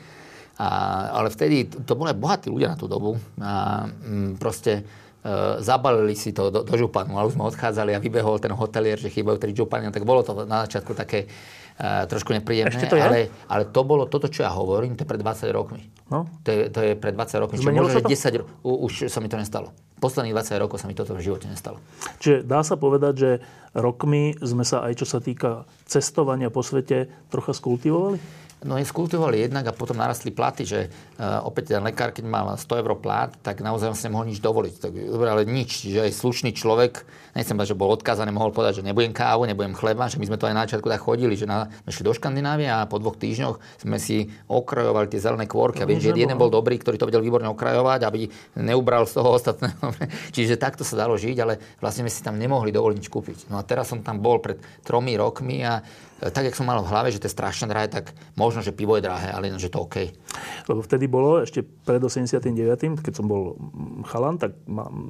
[0.55, 0.67] a,
[1.11, 3.19] ale vtedy to boli bohatí ľudia na tú dobu.
[3.43, 4.87] A m, mm, proste
[5.19, 8.95] e, zabalili si to do, do županu, ale už sme odchádzali a vybehol ten hotelier,
[8.95, 11.27] že chýbajú tri župany, tak bolo to na začiatku také
[11.75, 12.71] e, trošku nepríjemné.
[12.71, 13.03] Ešte to je?
[13.03, 15.91] Ale, ale to bolo toto, čo ja hovorím, to je pred 20 rokmi.
[16.07, 16.23] No?
[16.47, 17.55] To, je, to je pred 20 rokmi.
[17.59, 19.75] Zmenilo možno, že 10 rokov, už sa mi to nestalo.
[19.99, 21.83] Posledných 20 rokov sa mi toto v živote nestalo.
[22.23, 23.31] Čiže dá sa povedať, že
[23.75, 28.44] rokmi sme sa aj čo sa týka cestovania po svete trocha skultivovali?
[28.65, 32.57] No je skultivovali jednak a potom narastli platy, že uh, opäť ten lekár, keď mal
[32.57, 34.73] 100 eur plat, tak naozaj si nemohol nič dovoliť.
[34.81, 35.85] Tak, dobre, ale nič.
[35.85, 37.05] Že aj slušný človek,
[37.37, 40.41] nechcem povedať, že bol odkázaný, mohol povedať, že nebudem kávu, nebudem chleba, že my sme
[40.41, 43.21] to aj na začiatku tak chodili, že na, sme šli do Škandinávie a po dvoch
[43.21, 45.85] týždňoch sme si okrajovali tie zelené kôrky.
[45.85, 48.25] A viem, že jeden bol dobrý, ktorý to vedel výborne okrajovať, aby
[48.57, 49.93] neubral z toho ostatného.
[50.35, 53.37] Čiže takto sa dalo žiť, ale vlastne sme si tam nemohli dovoliť nič kúpiť.
[53.53, 55.85] No a teraz som tam bol pred tromi rokmi a
[56.19, 58.95] tak, jak som mal v hlave, že to je strašne drahé, tak možno, že pivo
[58.95, 60.15] je drahé, ale že to OK.
[60.71, 63.59] Lebo vtedy bolo, ešte pred 89., keď som bol
[64.07, 64.55] chalan, tak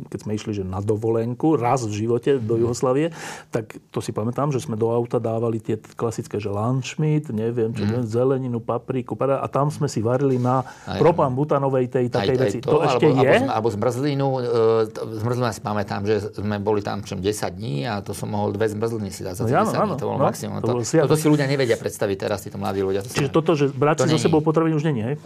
[0.10, 2.62] keď sme išli že na dovolenku, raz v živote do mhm.
[2.66, 3.08] Jugoslavie,
[3.54, 7.86] tak to si pamätám, že sme do auta dávali tie klasické, že lunchmeat, neviem, čo,
[7.86, 8.06] mm.
[8.10, 12.58] zeleninu, papriku, a tam sme si varili na aj, propan butanovej tej takej aj, veci.
[12.62, 13.36] Aj to, to ešte alebo, je?
[13.36, 18.02] Alebo, alebo zmrzlinu, uh, zmrzlinu si pamätám, že sme boli tam čom 10 dní a
[18.02, 20.26] to som mohol dve zmrzliny si dať za no, 10 áno, dní, to bolo no,
[20.28, 20.56] maximum.
[20.62, 23.04] To, to Toto si ľudia nevedia predstaviť teraz, títo mladí ľudia.
[23.04, 25.16] To Čiže toto, že brať si so sebou potraviny už není, hej?
[25.20, 25.22] E,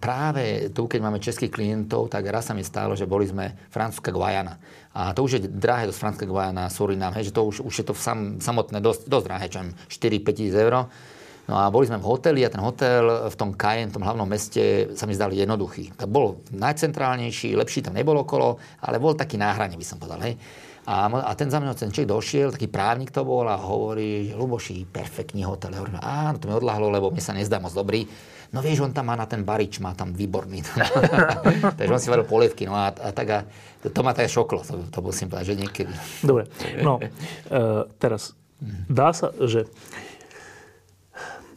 [0.00, 4.08] práve tu, keď máme českých klientov, tak raz sa mi stalo, že boli sme francúzska
[4.08, 4.56] Guajana.
[4.94, 7.84] A to už je drahé dosť francúzska Guajana, Surinam, hej, že to už, už je
[7.84, 9.60] to sam, samotné dosť, dosť drahé, čo
[9.92, 10.88] 4-5 tisíc eur.
[11.44, 14.96] No a boli sme v hoteli a ten hotel v tom v tom hlavnom meste,
[14.96, 15.92] sa mi zdal jednoduchý.
[16.00, 20.24] To bol najcentrálnejší, lepší tam nebolo okolo, ale bol taký náhrane, by som povedal.
[20.24, 20.40] Hej.
[20.84, 24.84] A, a ten za mňa ten človek došiel, taký právnik to bol a hovorí, Luboši,
[24.84, 25.72] perfektný hotel.
[25.72, 28.04] Ja hovorím, áno, to mi odlahlo, lebo mne sa nezdá moc dobrý.
[28.52, 30.62] No vieš, on tam má na ten barič, má tam výborný.
[31.80, 33.38] Takže on si varil polievky, no a, a tak a
[33.82, 35.92] to, to ma tak šoklo, to, to musím povedať, že niekedy.
[36.22, 36.46] Dobre,
[36.84, 37.10] no, e,
[37.98, 38.36] teraz,
[38.86, 39.66] dá sa, že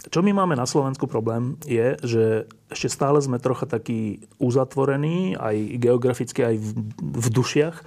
[0.07, 2.23] čo my máme na Slovensku problém je, že
[2.71, 7.75] ešte stále sme trocha takí uzatvorení, aj geograficky, aj v, v dušiach.
[7.79, 7.83] E,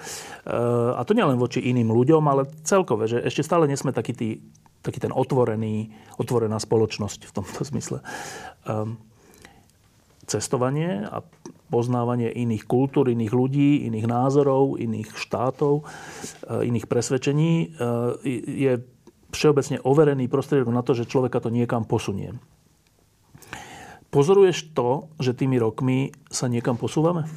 [0.97, 4.29] a to nielen voči iným ľuďom, ale celkové, že ešte stále nie sme taký, tý,
[4.85, 8.01] taký ten otvorený, otvorená spoločnosť v tomto zmysle.
[8.01, 8.05] E,
[10.29, 11.25] cestovanie a
[11.73, 15.85] poznávanie iných kultúr, iných ľudí, iných názorov, iných štátov, e,
[16.69, 17.53] iných presvedčení
[18.29, 18.73] je
[19.31, 22.35] všeobecne overený prostriedok na to, že človeka to niekam posunie.
[24.11, 27.31] Pozoruješ to, že tými rokmi sa niekam posúvame?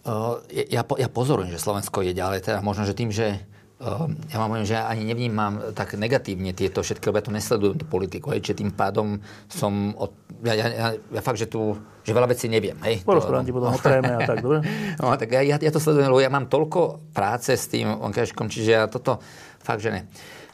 [0.00, 2.40] Uh, ja, ja pozorujem, že Slovensko je ďalej.
[2.40, 3.44] Teda možno, že tým, že
[3.80, 7.80] ja vám poviem, že ja ani nevnímam tak negatívne tieto všetky, lebo ja to nesledujem,
[7.80, 9.16] tú politiku, hej, čiže tým pádom
[9.48, 10.12] som, od,
[10.44, 13.00] ja, ja, ja, ja fakt, že tu, že veľa vecí neviem, hej.
[13.08, 14.60] Porozprávam ti potom o a tak, dobre?
[15.00, 18.52] No, tak ja, ja, ja to sledujem, lebo ja mám toľko práce s tým onkažkom,
[18.52, 19.16] čiže ja toto
[19.64, 20.04] fakt, že ne.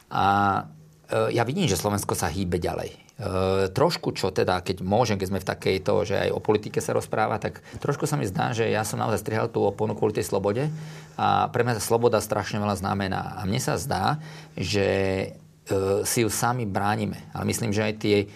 [0.07, 0.23] A
[1.11, 3.06] e, ja vidím, že Slovensko sa hýbe ďalej.
[3.17, 6.93] E, trošku čo teda, keď môžem, keď sme v takejto, že aj o politike sa
[6.93, 10.29] rozpráva, tak trošku sa mi zdá, že ja som naozaj strihal tú oponu kvôli tej
[10.29, 10.69] slobode
[11.17, 13.41] a pre mňa sloboda strašne veľa znamená.
[13.41, 14.21] A mne sa zdá,
[14.53, 15.27] že e,
[16.05, 17.25] si ju sami bránime.
[17.33, 18.27] Ale myslím, že aj tie e,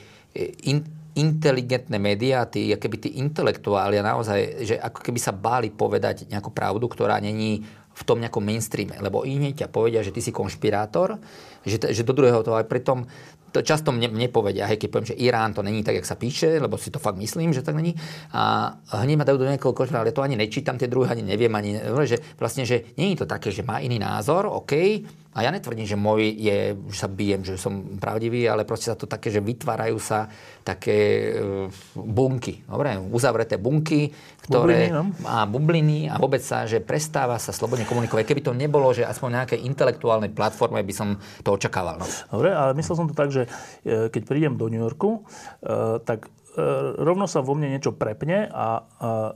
[0.65, 0.81] in,
[1.13, 6.89] inteligentné médiá, tí, keby tí intelektuáli naozaj, že ako keby sa báli povedať nejakú pravdu,
[6.89, 8.97] ktorá není v tom nejakom mainstreame.
[8.97, 11.19] Lebo iní ťa povedia, že ty si konšpirátor,
[11.67, 13.05] že, že do druhého to aj pritom
[13.51, 16.15] to často mne, mne povedia, hej, keď poviem, že Irán to není tak, jak sa
[16.15, 17.93] píše, lebo si to fakt myslím, že tak není.
[18.31, 21.51] A hneď ma dajú do nejakého košra, ale to ani nečítam, tie druhé ani neviem,
[21.51, 24.73] ani, že vlastne, že je to také, že má iný názor, OK,
[25.31, 28.99] a ja netvrdím, že môj je, že sa bijem, že som pravdivý, ale proste sa
[28.99, 30.27] to také, že vytvárajú sa
[30.67, 34.11] také uh, bunky, dobre, uzavreté bunky,
[34.43, 35.03] ktoré bubliny, no?
[35.23, 38.27] a bubliny a vôbec sa, že prestáva sa slobodne komunikovať.
[38.27, 41.15] Keby to nebolo, že aspoň nejaké intelektuálnej platforme by som
[41.47, 42.03] to očakával.
[42.03, 42.05] No.
[42.27, 43.47] Dobre, ale myslel som to tak, že
[43.87, 45.23] e, keď prídem do New Yorku,
[45.63, 46.27] e, tak
[46.99, 49.31] rovno sa vo mne niečo prepne a, a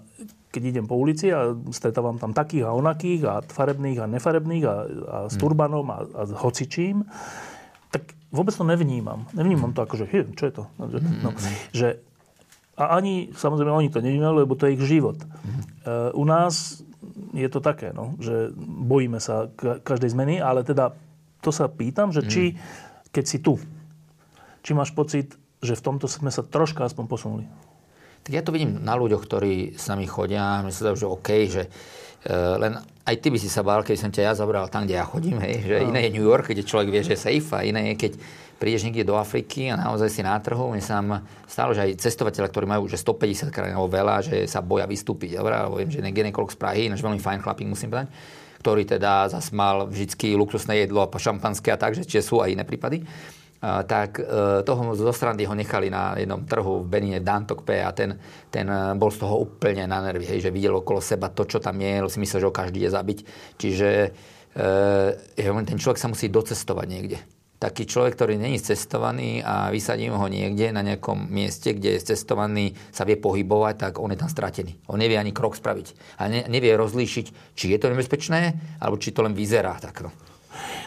[0.56, 4.76] keď idem po ulici a stretávam tam takých a onakých a farebných a nefarebných a,
[4.88, 5.41] a s hmm.
[5.44, 7.04] turbanom a, a s hocičím,
[7.91, 9.28] tak vôbec to nevnímam.
[9.36, 10.08] Nevnímam to ako, že
[10.39, 10.63] čo je to?
[10.80, 11.56] No, že, no, hmm.
[11.76, 11.88] že,
[12.80, 15.20] a ani, samozrejme, oni to nevnímajú, lebo to je ich život.
[15.84, 16.84] Uh, u nás
[17.36, 20.96] je to také, no, že bojíme sa každej zmeny, ale teda
[21.44, 22.56] to sa pýtam, že či,
[23.12, 23.60] keď si tu,
[24.63, 27.46] či máš pocit, že v tomto sme sa troška aspoň posunuli.
[28.26, 30.66] Tak ja to vidím na ľuďoch, ktorí s nami chodia.
[30.66, 32.74] Myslím, že OK, že uh, len
[33.06, 35.38] aj ty by si sa bál, keď som ťa ja zabral tam, kde ja chodím.
[35.38, 35.94] Hej, že no.
[35.94, 38.12] iné je New York, kde človek vie, že je safe a iné je, keď
[38.58, 40.74] prídeš niekde do Afriky a naozaj si na trhu.
[40.74, 41.06] Mne sa
[41.46, 45.38] stále, že aj cestovateľe, ktorí majú už 150 krajín veľa, že sa boja vystúpiť.
[45.38, 48.10] Dobre, alebo viem, že ginekolog z Prahy, náš veľmi fajn chlapík, musím povedať,
[48.66, 52.58] ktorý teda zase mal vždy luxusné jedlo a šampanské a tak, že či sú aj
[52.58, 53.06] iné prípady
[53.62, 54.24] tak e,
[54.62, 58.13] toho zo strany ho nechali na jednom trhu v Benine Dantokpe a ten,
[58.52, 61.58] ten e, bol z toho úplne na nervy, hej, že videl okolo seba to, čo
[61.58, 63.20] tam je, si myslel, že ho každý je zabiť.
[63.58, 63.89] Čiže
[64.54, 67.18] e, ten človek sa musí docestovať niekde.
[67.56, 72.76] Taký človek, ktorý není cestovaný a vysadím ho niekde na nejakom mieste, kde je cestovaný,
[72.91, 74.76] sa vie pohybovať, tak on je tam stratený.
[74.91, 76.20] On nevie ani krok spraviť.
[76.20, 80.12] A ne, nevie rozlíšiť, či je to nebezpečné, alebo či to len vyzerá takto.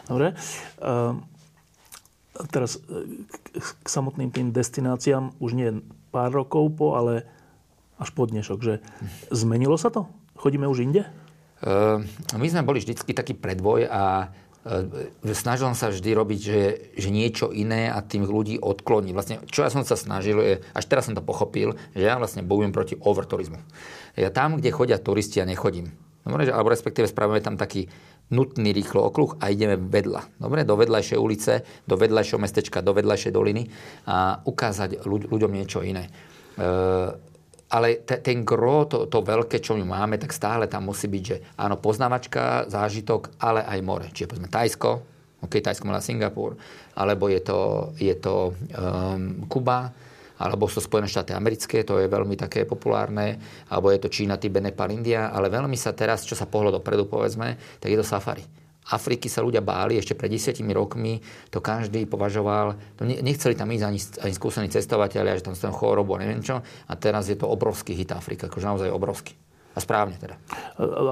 [0.07, 0.37] Dobre.
[0.79, 1.38] Um
[2.47, 3.27] teraz e,
[3.59, 5.83] k samotným tým destináciám už nie
[6.15, 7.27] pár rokov po, ale
[7.99, 8.75] až po dnešok, že
[9.35, 10.07] zmenilo sa to?
[10.39, 11.03] Chodíme už inde?
[11.59, 12.07] Uh,
[12.39, 16.61] my sme boli vždycky taký predvoj a uh, snažil som sa vždy robiť, že,
[16.95, 19.11] že niečo iné a tým ľudí odkloní.
[19.11, 22.47] Vlastne, čo ja som sa snažil, je, až teraz som to pochopil, že ja vlastne
[22.47, 23.59] bojujem proti overturizmu.
[24.15, 25.91] Ja tam, kde chodia turisti, ja nechodím.
[26.23, 27.91] Dobre, alebo respektíve spravíme tam taký
[28.29, 30.37] nutný rýchlo okruh a ideme vedľa.
[30.37, 31.53] Dobre, do vedľajšej ulice,
[31.89, 33.69] do vedľajšieho mestečka, do vedľajšej doliny
[34.05, 36.09] a ukázať ľuď, ľuďom niečo iné.
[36.09, 36.11] E,
[37.69, 41.23] ale te, ten gro, to, to veľké, čo my máme, tak stále tam musí byť,
[41.25, 44.09] že áno, poznávačka, zážitok, ale aj more.
[44.13, 44.91] Čiže povedzme Tajsko,
[45.45, 46.57] OK, Tajsko mala Singapur,
[46.97, 49.93] alebo je to, je to um, Kuba,
[50.39, 54.63] alebo sú Spojené štáty americké, to je veľmi také populárne, alebo je to Čína, Tibet,
[54.63, 58.47] Nepal, India, ale veľmi sa teraz, čo sa pohlo dopredu, povedzme, tak je to safari.
[58.89, 61.21] Afriky sa ľudia báli, ešte pred desiatimi rokmi
[61.53, 66.17] to každý považoval, to nechceli tam ísť ani, ani skúsení cestovateľia, že tam sú chorobu
[66.17, 69.37] a neviem čo, a teraz je to obrovský hit Afrika, akože naozaj obrovský.
[69.77, 70.41] A správne teda.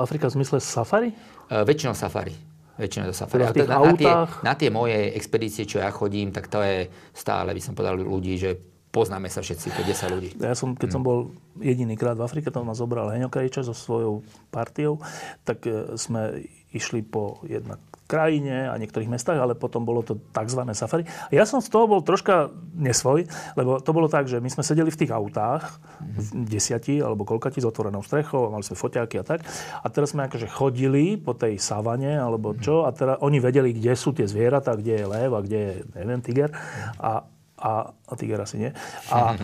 [0.01, 1.12] Afrika v zmysle safari?
[1.53, 2.35] Uh, väčšinou safari.
[2.81, 3.45] Väčšinou to safari.
[3.53, 4.12] Teda na, na, tie,
[4.43, 8.41] na tie moje expedície, čo ja chodím, tak to je stále, by som povedal ľudí,
[8.41, 10.31] že poznáme sa všetci, to 10 ľudí.
[10.41, 11.09] Ja som, keď som mm.
[11.13, 11.19] bol
[11.61, 14.97] jediný krát v Afrike, tam ma zobral Heňo Kariča so svojou partiou,
[15.45, 20.63] tak e, sme išli po jednak krajine a niektorých mestách, ale potom bolo to tzv.
[20.79, 21.05] safari.
[21.29, 23.27] A ja som z toho bol troška nesvoj,
[23.59, 26.47] lebo to bolo tak, že my sme sedeli v tých autách, mm-hmm.
[26.47, 29.43] desiati alebo koľkati s otvorenou strechou, mali sme foťáky a tak.
[29.83, 33.99] A teraz sme akože chodili po tej savane alebo čo a teraz oni vedeli, kde
[33.99, 36.55] sú tie zvieratá, kde je lev a kde je, neviem, tiger.
[37.03, 38.71] A, a, a tiger asi nie.
[39.11, 39.37] A,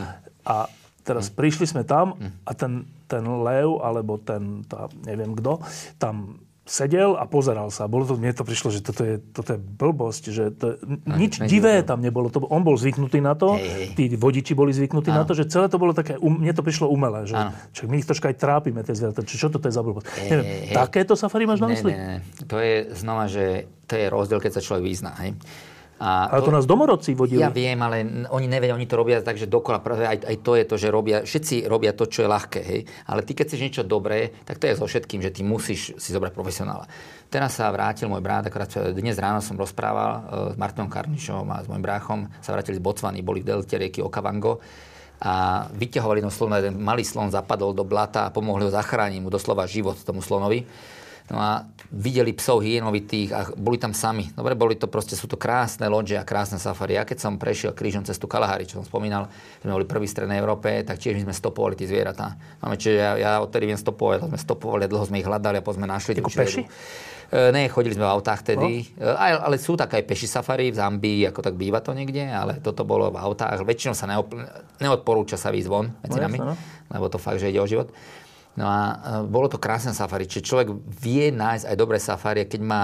[0.42, 0.56] a
[1.02, 5.58] teraz prišli sme tam a ten, ten lev, alebo ten, tá, neviem kto,
[5.96, 7.90] tam sedel a pozeral sa.
[7.90, 10.78] Bolo to, mne to prišlo, že toto je, toto je blbosť, že to,
[11.10, 12.30] nič ne- divé tam nebolo.
[12.30, 13.86] To, on bol zvyknutý na to, Hej, hej.
[13.98, 15.26] tí vodiči boli zvyknutí na Áno.
[15.26, 17.34] to, že celé to bolo také, um, mne to prišlo umelé, že
[17.72, 19.26] čak my ich troška aj trápime, tie zvieratá.
[19.26, 20.06] Čo, čo toto je za blbosť?
[20.06, 21.90] Hej, Neviem, hej, takéto safari máš na Ne, mysli?
[21.90, 22.18] ne, ne.
[22.46, 23.44] To je znova, že
[23.84, 25.18] to je rozdiel, keď sa človek vyzná.
[25.18, 25.34] Hej?
[25.98, 27.44] A Ale to nás domorodci vodili.
[27.44, 30.52] Ja viem, ale oni nevedia, oni to robia tak, že dokola, práve aj, aj to
[30.58, 32.80] je to, že robia, všetci robia to, čo je ľahké, hej.
[33.06, 36.10] Ale ty, keď chceš niečo dobré, tak to je so všetkým, že ty musíš si
[36.10, 36.90] zobrať profesionála.
[37.30, 40.20] Teraz sa vrátil môj brat, akorát dnes ráno som rozprával e,
[40.52, 44.04] s Martinom Karnišom a s môjim bráchom, sa vrátili z Botswany, boli v delte rieky
[44.04, 44.60] Okavango
[45.22, 49.30] a vyťahovali jedno slono, jeden malý slon zapadol do blata a pomohli ho zachrániť mu
[49.30, 50.66] doslova život tomu slonovi.
[51.32, 54.28] No a videli psov hyenovitých a boli tam sami.
[54.36, 57.00] Dobre, boli to proste, sú to krásne loďe a krásne safari.
[57.00, 59.32] Ja keď som prešiel krížom cestu Kalahari, čo som spomínal,
[59.64, 62.36] sme boli prvý v Strednej Európe, tak tiež my sme stopovali tie zvieratá.
[62.60, 65.80] Máme, čiže ja, ja odtedy viem stopovať, sme stopovali, dlho sme ich hľadali a potom
[65.80, 66.20] sme našli.
[66.20, 66.62] Ako peši?
[66.68, 66.68] E,
[67.32, 69.16] Ne, chodili sme v autách tedy, no.
[69.16, 72.60] ale, ale sú tak aj peši safari v Zambii, ako tak býva to niekde, ale
[72.60, 73.64] toto bolo v autách.
[73.64, 74.36] Väčšinou sa neop-
[74.84, 76.52] neodporúča sa výjsť von medzi No, nami, no.
[76.92, 77.88] lebo to fakt, že ide o život.
[78.52, 80.68] No a e, bolo to krásne safari, čiže človek
[81.00, 82.82] vie nájsť aj dobré safari, a keď má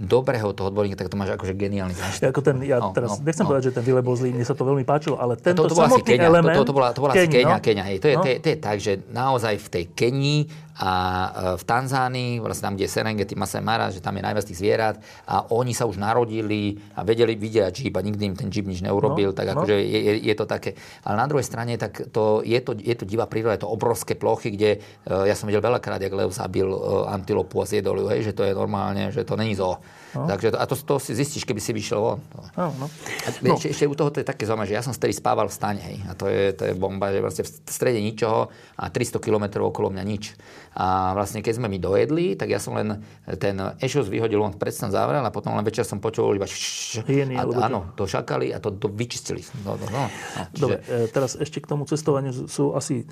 [0.00, 2.32] dobrého toho odborníka, tak to máš akože geniálny zážitok.
[2.32, 3.52] Ako ten, ja No, teraz no, nechcem no.
[3.52, 5.76] povedať, že ten Vile bol zlý, mne sa to veľmi páčilo, ale tento to, to
[5.76, 6.56] samotný Kenia, element...
[6.56, 7.60] to, to, to, bola, to bola asi Keni, Kenia, no.
[7.60, 7.98] Kenia, hej.
[8.00, 8.24] To je, No.
[8.24, 10.40] to, je, to je tak, že naozaj v tej Kenii
[10.80, 11.28] a e,
[11.60, 14.96] v Tanzánii, vlastne tam, kde je Serengeti, Masai Mara, že tam je najviac tých zvierat
[15.28, 18.80] a oni sa už narodili a vedeli vidieť džíp a nikdy im ten džíp nič
[18.80, 19.60] neurobil, No, tak no.
[19.60, 20.72] akože je, je, je, to také.
[21.04, 24.16] Ale na druhej strane, tak to, je, to, je to divá príroda, je to obrovské
[24.16, 26.78] plochy, kde e, ja som videl veľakrát, jak lev zabil e,
[27.12, 29.76] antilopu a zjedol ju, hej, že to je normálne, že to není zoo.
[30.10, 30.26] No.
[30.26, 32.18] Takže to, a to, to si zistíš, keby si vyšiel von.
[32.58, 32.86] Áno, no.
[33.22, 33.54] A no.
[33.54, 35.78] ešte, ešte u toho to je také zaujímavé, že ja som vtedy spával v stane,
[35.78, 36.02] hej.
[36.10, 39.94] A to je, to je bomba, že vlastne v strede ničoho a 300 km okolo
[39.94, 40.34] mňa nič.
[40.74, 42.98] A vlastne keď sme mi dojedli, tak ja som len
[43.38, 47.38] ten ešos vyhodil, on predstan zavrel a potom len večer som počul iba šš, Hyeny,
[47.38, 49.46] a, alebo to- áno, to šakali a to, to vyčistili.
[49.62, 50.10] No, no, no.
[50.10, 53.06] No, Dobre, e, teraz ešte k tomu cestovaniu sú asi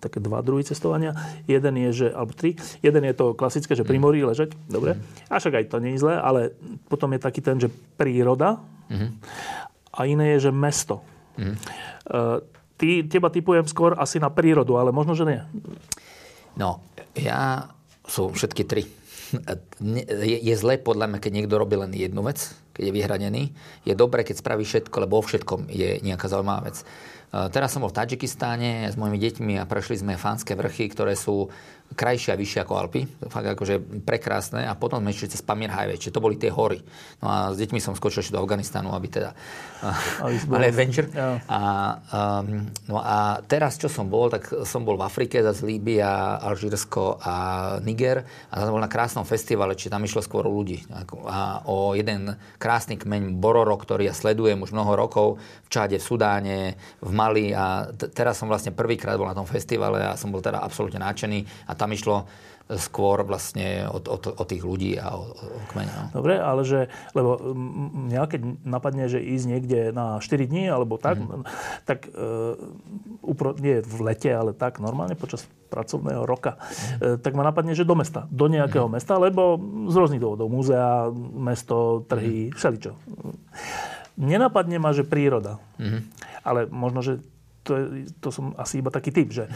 [0.00, 1.12] také dva druhy cestovania.
[1.44, 2.56] Jeden je, že, alebo tri.
[2.80, 4.56] Jeden je to klasické, že pri mori ležať.
[4.66, 4.96] Dobre.
[5.28, 6.56] A však aj to nie je zlé, ale
[6.88, 7.68] potom je taký ten, že
[8.00, 8.64] príroda.
[9.92, 11.04] A iné je, že mesto.
[11.36, 11.54] E,
[12.80, 15.40] ty, teba typujem skôr asi na prírodu, ale možno, že nie.
[16.56, 16.82] No,
[17.14, 17.70] ja
[18.08, 18.88] sú všetky tri.
[20.10, 23.42] Je, je zlé podľa mňa, keď niekto robí len jednu vec, keď je vyhranený.
[23.86, 26.82] Je dobré, keď spraví všetko, lebo vo všetkom je nejaká zaujímavá vec.
[27.30, 31.46] Teraz som bol v Tadžikistáne s mojimi deťmi a prešli sme Fánske vrchy, ktoré sú
[31.94, 33.02] krajšie a vyššie ako Alpy.
[33.26, 34.62] Fakt akože prekrásne.
[34.64, 36.78] A potom sme išli cez Pamir Highway, čiže to boli tie hory.
[37.18, 39.34] No a s deťmi som skočil ešte do Afganistanu, aby teda...
[40.24, 41.08] Aby Mali adventure.
[41.10, 41.40] Ja.
[41.50, 41.60] A,
[42.40, 47.18] um, no a teraz, čo som bol, tak som bol v Afrike, zase Líbia, Alžírsko
[47.18, 47.34] a
[47.82, 48.22] Niger.
[48.52, 50.84] A tam bol na krásnom festivale, či tam išlo skôr o ľudí.
[51.26, 56.04] A o jeden krásny kmeň Bororo, ktorý ja sledujem už mnoho rokov v Čáde, v
[56.04, 56.58] Sudáne,
[57.02, 57.50] v Mali.
[57.50, 61.00] A t- teraz som vlastne prvýkrát bol na tom festivale a som bol teda absolútne
[61.00, 61.66] nadšený.
[61.66, 62.28] A tam išlo
[62.70, 65.86] skôr vlastne o, o, o tých ľudí a o, o kmeň.
[65.90, 66.02] No.
[66.14, 67.34] Dobre, ale že, lebo
[68.06, 71.42] mňa keď napadne, že ísť niekde na 4 dní, alebo tak, Mhm.
[71.82, 72.14] tak e,
[73.20, 76.62] upro, nie v lete, ale tak normálne počas pracovného roka,
[76.98, 78.94] e, tak ma napadne, že do mesta, do nejakého Mhm.
[78.94, 79.58] mesta, lebo
[79.90, 82.54] z rôznych dôvodov, múzea, mesto, trhy, Mhm.
[82.54, 82.92] všeličo.
[84.14, 85.58] Nenapadne ma, že príroda.
[85.74, 85.98] Mhm.
[86.42, 87.18] Ale možno, že
[87.62, 87.84] to, je,
[88.20, 89.50] to som asi iba taký typ, že e,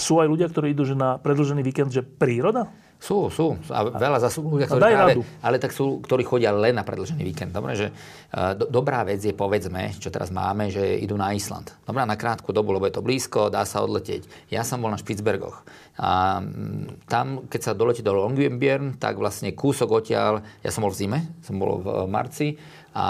[0.00, 2.72] sú aj ľudia, ktorí idú že na predlžený víkend, že príroda?
[3.02, 3.58] Sú, sú.
[3.66, 7.50] A veľa zase ľudia, ktorí práve, ale tak sú, ktorí chodia len na predlžený víkend.
[7.50, 11.74] Dobre, že uh, do, dobrá vec je, povedzme, čo teraz máme, že idú na Island.
[11.82, 14.54] Dobrá, na krátku dobu, lebo je to blízko, dá sa odletieť.
[14.54, 15.66] Ja som bol na Špicbergoch.
[15.98, 20.94] A mm, tam, keď sa doletí do Longyearbyen, tak vlastne kúsok odtiaľ, ja som bol
[20.94, 22.54] v zime, som bol v marci,
[22.92, 23.06] a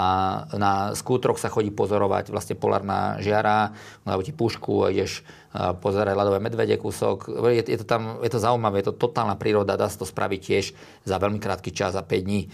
[0.55, 3.75] na skútroch sa chodí pozorovať vlastne polárna žiara,
[4.07, 7.29] alebo ti pušku a ideš pozerať ľadové medvede kúsok.
[7.53, 10.39] Je, je, to tam, je to zaujímavé, je to totálna príroda, dá sa to spraviť
[10.39, 10.65] tiež
[11.05, 12.49] za veľmi krátky čas, za 5 dní.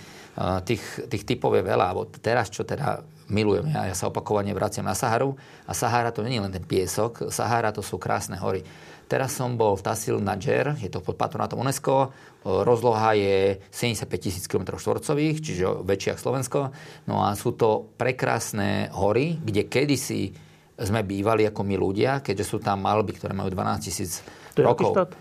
[0.68, 4.84] Tých, tých typov je veľa, alebo teraz, čo teda milujem, ja, ja sa opakovane vraciam
[4.84, 5.38] na Saharu
[5.70, 8.66] a Sahara to nie je len ten piesok, Sahara to sú krásne hory.
[9.10, 12.14] Teraz som bol v Tasil Nadjer, je to pod patronátom UNESCO,
[12.44, 16.60] rozloha je 75 tisíc km štvorcových, čiže väčšia ako Slovensko.
[17.06, 20.32] No a sú to prekrásne hory, kde kedysi
[20.80, 24.24] sme bývali ako my ľudia, keďže sú tam malby, ktoré majú 12 tisíc
[24.56, 24.96] rokov.
[24.96, 25.12] štát?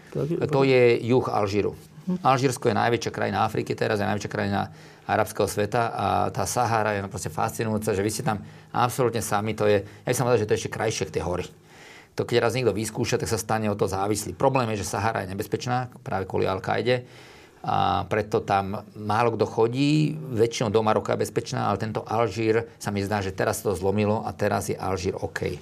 [0.47, 1.75] To je juh Alžíru.
[2.25, 4.73] Alžírsko je najväčšia krajina Afriky teraz, je najväčšia krajina
[5.05, 8.41] arabského sveta a tá Sahara je proste fascinujúca, že vy ste tam
[8.73, 11.25] absolútne sami, to je, ja by som povedal, že to je ešte krajšie ako tie
[11.25, 11.47] hory.
[12.19, 14.35] To keď raz niekto vyskúša, tak sa stane o to závislý.
[14.35, 17.07] Problém je, že Sahara je nebezpečná, práve kvôli Al-Kaide.
[17.63, 22.95] a preto tam málo kto chodí, väčšinou do Maroka je bezpečná, ale tento Alžír sa
[22.95, 25.59] mi zdá, že teraz to zlomilo a teraz je Alžír OK.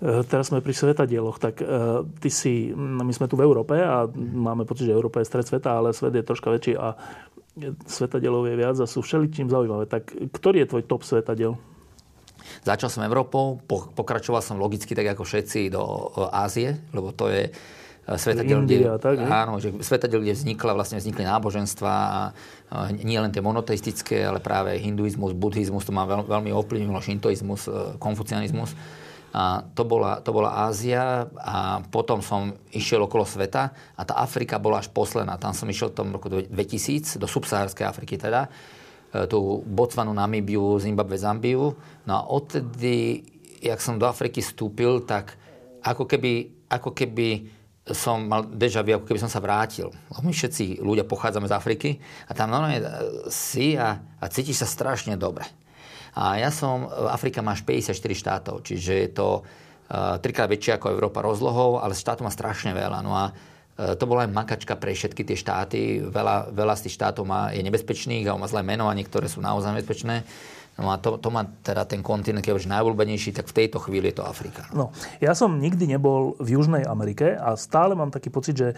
[0.00, 4.08] Eh, teraz sme pri svetadieloch, tak uh, ty si, my sme tu v Európe a
[4.16, 6.96] máme pocit, že Európa je stred sveta, ale svet je troška väčší a
[7.84, 9.84] svetadielov je viac a sú všeličím zaujímavé.
[9.84, 11.52] Tak ktorý je tvoj top svetadiel?
[12.66, 13.60] Začal som Európou,
[13.94, 17.50] pokračoval som logicky tak ako všetci do Ázie, lebo to je
[18.10, 22.20] svetadiel, India, kde, tak, áno, že svetadiel, kde vznikla, vlastne vznikli náboženstva a
[22.90, 27.70] nie len tie monoteistické, ale práve hinduizmus, buddhizmus, to má veľ, veľmi ovplyvnilo, šintoizmus,
[28.02, 28.74] konfucianizmus.
[29.30, 34.58] A to, bola, to bola Ázia a potom som išiel okolo sveta a tá Afrika
[34.58, 35.38] bola až posledná.
[35.38, 38.50] Tam som išiel v tom roku 2000 do subsahárskej Afriky teda,
[39.12, 41.74] e, tu Botswanu, Namibiu, Zimbabwe, Zambiu.
[42.06, 43.22] No a odtedy,
[43.62, 45.36] jak som do Afriky vstúpil, tak
[45.84, 49.90] ako keby, ako keby som mal deja vu, ako keby som sa vrátil.
[50.22, 51.90] My všetci ľudia pochádzame z Afriky
[52.28, 52.84] a tam normálne
[53.32, 55.48] si a, a cítiš sa strašne dobre.
[56.14, 60.90] A ja som, Afrika má až 54 štátov, čiže je to uh, trikrát väčšia ako
[60.90, 62.98] Európa rozlohou, ale štátov má strašne veľa.
[63.02, 63.30] No a
[63.76, 66.04] to bola aj makačka pre všetky tie štáty.
[66.04, 69.40] Veľa, veľa z tých štátov má, je nebezpečných a má zlé meno a niektoré sú
[69.40, 70.24] naozaj nebezpečné.
[70.80, 74.08] No a to, to má teda ten kontinent, keď je najobľúbenejší, tak v tejto chvíli
[74.08, 74.64] je to Afrika.
[74.72, 78.68] No, ja som nikdy nebol v Južnej Amerike a stále mám taký pocit, že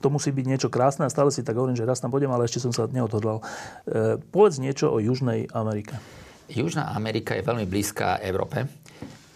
[0.00, 2.48] to musí byť niečo krásne a stále si tak hovorím, že raz tam pôjdem, ale
[2.48, 3.44] ešte som sa neodhodlal.
[3.84, 6.00] E, povedz niečo o Južnej Amerike.
[6.48, 8.64] Južná Amerika je veľmi blízka Európe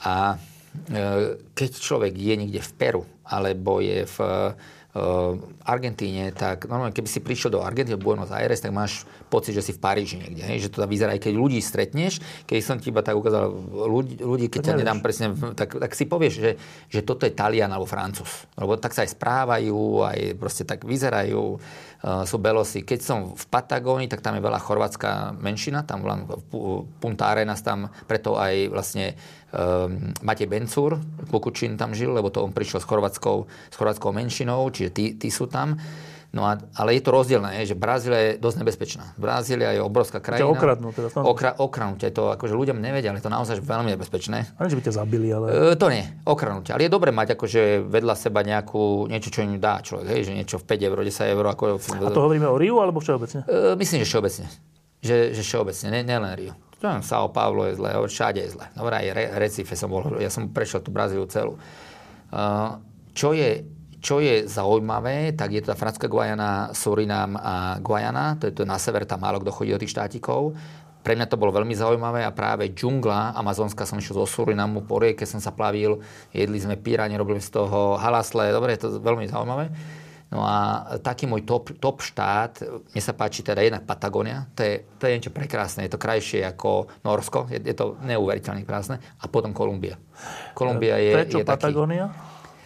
[0.00, 0.36] a e,
[1.52, 4.16] keď človek je niekde v Peru alebo je v
[5.66, 9.72] Argentíne, tak normálne, keby si prišiel do Argentíny, Buenos Aires, tak máš pocit, že si
[9.74, 10.46] v Paríži niekde.
[10.46, 10.70] Hej?
[10.70, 13.50] Že to vyzerá, aj keď ľudí stretneš, keď som ti iba tak ukázal
[13.90, 16.50] ľudí, ľudí keď ťa nedám presne, tak, tak si povieš, že,
[16.94, 18.46] že toto je Talian alebo Francúz.
[18.54, 22.86] Lebo tak sa aj správajú, aj proste tak vyzerajú, uh, sú belosi.
[22.86, 26.30] Keď som v Patagónii, tak tam je veľa chorvátska menšina, tam volám
[27.02, 29.18] Punta Arenas, tam preto aj vlastne
[30.22, 30.98] Matej Bencúr,
[31.30, 35.28] Kukučín tam žil, lebo to on prišiel s chorvátskou, s chorvátskou menšinou, čiže tí, tí
[35.30, 35.78] sú tam.
[36.34, 39.04] No a, ale je to rozdielne, že Brazília je dosť nebezpečná.
[39.14, 40.42] Brazília je obrovská krajina.
[40.42, 41.08] Ťa okradnú teda.
[41.22, 44.58] Okra, okradnutie, to akože ľuďom nevedia, ale to naozaj veľmi nebezpečné.
[44.58, 45.46] Ale že by ťa zabili, ale...
[45.54, 46.74] E, to nie, okradnutie.
[46.74, 50.32] Ale je dobre mať akože vedľa seba nejakú, niečo, čo im dá človek, hej, že
[50.34, 51.44] niečo v 5 eur, 10 eur.
[51.54, 51.64] Ako...
[52.02, 53.46] A to hovoríme o Riu alebo všeobecne?
[53.46, 54.46] E, myslím, že všeobecne.
[55.06, 56.58] Že, že všeobecne, ne, nielen Rio.
[56.82, 58.66] São Paulo je zle, všade je zle.
[58.74, 61.56] Dobre, aj Recife som bol, ja som prešiel tú Brazíliu celú.
[63.14, 63.64] Čo je
[64.04, 68.68] čo je zaujímavé, tak je to tá francúzska Guajana, Surinam a Guajana, to je to
[68.68, 70.52] na sever, tam málo kto chodí do tých štátikov.
[71.00, 75.00] Pre mňa to bolo veľmi zaujímavé a práve džungla amazonská som išiel zo Surinamu, po
[75.00, 76.04] rieke som sa plavil,
[76.36, 79.72] jedli sme píranie, robili z toho halasle, dobre, je to veľmi zaujímavé.
[80.34, 84.82] No a taký môj top, top štát, mne sa páči teda jednak Patagónia, to je,
[84.98, 89.24] to je niečo prekrásne, je to krajšie ako Norsko, je, je to neuveriteľne krásne, a
[89.30, 89.94] potom Kolumbia.
[90.58, 92.10] Kolumbia je, Prečo je Patagónia?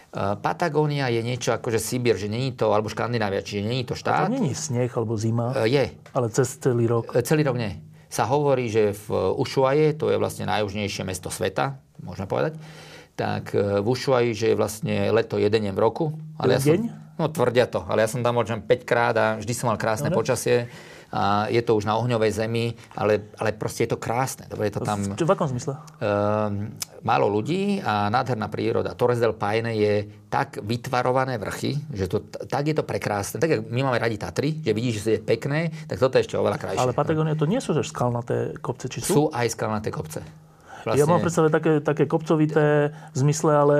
[0.09, 3.93] Uh, Patagónia je niečo ako že Sibír, že není to, alebo Škandinávia, čiže není to
[3.93, 4.25] štát.
[4.25, 5.53] A to není sneh alebo zima?
[5.53, 5.93] Uh, je.
[6.17, 7.13] Ale cez celý rok?
[7.13, 7.77] Uh, celý rok nie.
[8.09, 12.57] Sa hovorí, že v Ushuaie, to je vlastne najjužnejšie mesto sveta, môžeme povedať,
[13.13, 16.17] tak v Ushuaie, že je vlastne leto jeden deň v roku.
[16.41, 17.08] Ale ja deň?
[17.19, 20.07] No tvrdia to, ale ja som tam možno 5 krát a vždy som mal krásne
[20.07, 20.71] no, počasie.
[21.09, 24.45] A je to už na ohňovej zemi, ale, ale proste je to krásne.
[24.45, 25.73] Dobre, je to tam, v, v akom zmysle?
[25.97, 26.69] Um,
[27.01, 28.93] málo ľudí a nádherná príroda.
[28.93, 33.41] Torres del Paine je tak vytvarované vrchy, že to, tak je to prekrásne.
[33.41, 36.61] Tak my máme radi Tatry, že vidíš, že je pekné, tak toto je ešte oveľa
[36.61, 36.85] krajšie.
[36.85, 39.09] Ale Patagonia to nie sú že skalnaté kopce, či sú?
[39.09, 40.21] Sú aj skalnaté kopce.
[40.89, 41.01] Vlastne...
[41.01, 43.77] Ja mám predstaviť také, také kopcovité v zmysle, ale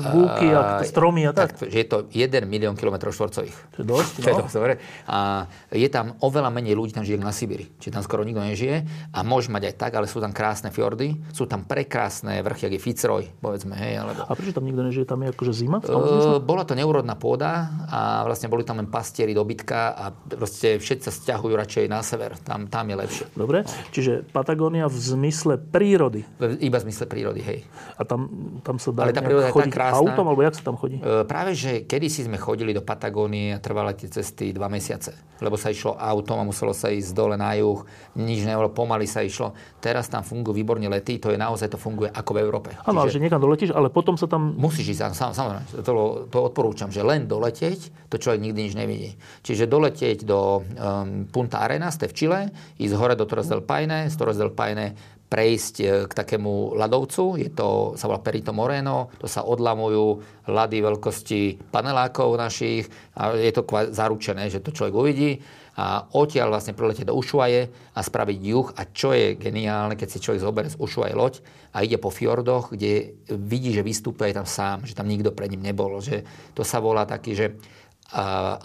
[0.00, 1.52] búky a stromy a tak.
[1.54, 1.68] tak.
[1.68, 3.56] Že je to 1 milión kilometrov štvorcových.
[3.76, 4.24] To je dosť, no.
[4.24, 4.74] je to, dobre.
[5.04, 7.68] A je tam oveľa menej ľudí, tam žije na Sibiri.
[7.76, 8.88] Čiže tam skoro nikto nežije.
[9.12, 12.74] A môže mať aj tak, ale sú tam krásne fjordy, sú tam prekrásne vrchy, jak
[12.74, 13.76] je Fitzroy, povedzme.
[13.76, 14.24] Hej, alebo...
[14.24, 15.04] A prečo tam nikto nežije?
[15.04, 15.84] Tam je akože zima?
[15.84, 21.04] Uh, bola to neúrodná pôda a vlastne boli tam len pastieri dobytka a proste všetci
[21.04, 22.38] sa stiahujú radšej na sever.
[22.40, 23.24] Tam, tam je lepšie.
[23.36, 27.60] Dobre, čiže Patagónia v zmysle prírody iba v zmysle prírody, hej.
[27.98, 28.30] A tam,
[28.62, 29.98] tam sa dá Ale tá príroda chodiť krásna.
[29.98, 31.02] autom, alebo jak sa tam chodí?
[31.02, 35.18] E, práve, že kedysi sme chodili do Patagónie a trvali tie cesty dva mesiace.
[35.42, 37.82] Lebo sa išlo autom a muselo sa ísť dole na juh,
[38.18, 39.54] nič nebolo, pomaly sa išlo.
[39.78, 42.68] Teraz tam fungujú výborne lety, to je naozaj, to funguje ako v Európe.
[42.86, 44.54] Áno, že niekam doletíš, ale potom sa tam...
[44.54, 45.92] Musíš ísť, sam, samozrejme, to,
[46.30, 49.10] to odporúčam, že len doletieť, to človek nikdy nič nevidí.
[49.42, 52.40] Čiže doletieť do um, Punta Arenas, to je v Čile,
[52.78, 57.36] ísť hore do Torres del Paine, z Torres del Paine prejsť e, k takému ľadovcu.
[57.36, 63.52] Je to, sa volá Perito Moreno, to sa odlamujú ľady veľkosti panelákov našich a je
[63.52, 63.62] to
[63.92, 65.32] zaručené, že to človek uvidí
[65.78, 68.66] a odtiaľ vlastne priletie do Ušuaje a spraviť juh.
[68.74, 71.38] A čo je geniálne, keď si človek zoberie z Ušuaje loď
[71.70, 75.54] a ide po fjordoch, kde vidí, že vystúpe aj tam sám, že tam nikto pred
[75.54, 76.02] ním nebol.
[76.02, 76.26] Že
[76.58, 77.46] to sa volá taký, že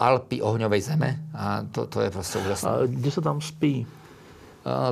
[0.00, 2.66] Alpy ohňovej zeme a to, to je proste úžasné.
[2.66, 3.84] A kde sa tam spí?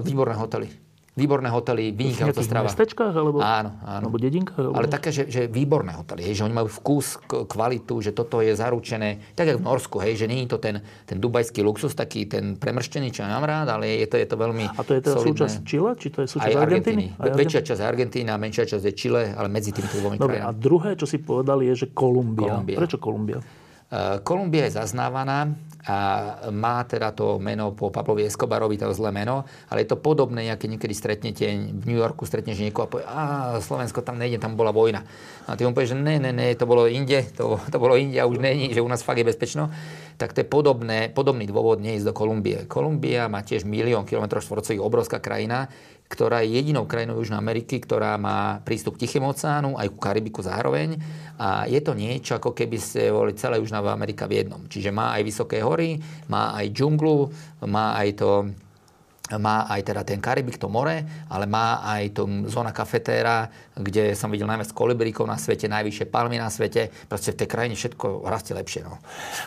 [0.05, 0.82] Výborné hotely
[1.13, 2.65] výborné hotely, vynikajúca strava.
[2.65, 3.13] V mestečkách?
[3.13, 4.09] Alebo, áno, áno.
[4.09, 4.57] Alebo dedinkách?
[4.65, 4.75] Alebo...
[4.81, 8.57] Ale také, že, že výborné hotely, hej, že oni majú vkus, kvalitu, že toto je
[8.57, 12.25] zaručené, tak ako v Norsku, hej, že nie je to ten, ten dubajský luxus, taký
[12.25, 15.17] ten premrštený, čo mám rád, ale je to, je to veľmi A to je teda
[15.21, 15.37] solidné.
[15.37, 15.91] súčasť Chile?
[16.01, 17.05] Či to je súčasť Aj Argentíny?
[17.21, 20.49] Aj Väčšia časť Argentína, menšia časť je Chile, ale medzi týmito dvomi krajinami.
[20.49, 22.57] a druhé, čo si povedal, je, že Kolumbia.
[22.57, 22.77] Kolumbia.
[22.81, 23.39] Prečo Kolumbia?
[24.24, 25.97] Kolumbia je zaznávaná a
[26.55, 30.78] má teda to meno po Pavlovi Escobarovi, to zlé meno, ale je to podobné, keď
[30.78, 33.20] niekedy stretnete v New Yorku, stretneš niekoho a povie, a
[33.59, 35.03] Slovensko tam nejde, tam bola vojna.
[35.47, 38.18] A ty mu povieš, že ne, ne, ne, to bolo inde, to, to bolo inde
[38.20, 39.70] a už není, že u nás fakt je bezpečno.
[40.16, 42.70] Tak to je podobné, podobný dôvod neísť do Kolumbie.
[42.70, 45.66] Kolumbia má tiež milión kilometrov štvorcových, obrovská krajina,
[46.07, 50.45] ktorá je jedinou krajinou Južnej Ameriky, ktorá má prístup k Tichému oceánu, aj ku Karibiku
[50.45, 51.01] zároveň.
[51.40, 54.61] A je to niečo, ako keby ste boli celá Južná Amerika v jednom.
[54.68, 55.97] Čiže má aj vysoké hory,
[56.28, 57.32] má aj džunglu,
[57.64, 58.30] má aj to
[59.39, 63.47] má aj teda ten Karibik, to more, ale má aj to zóna kafetéra,
[63.79, 66.91] kde som videl najviac kolibríkov na svete, najvyššie palmy na svete.
[67.07, 68.83] Proste v tej krajine všetko rastie lepšie.
[68.83, 68.99] No.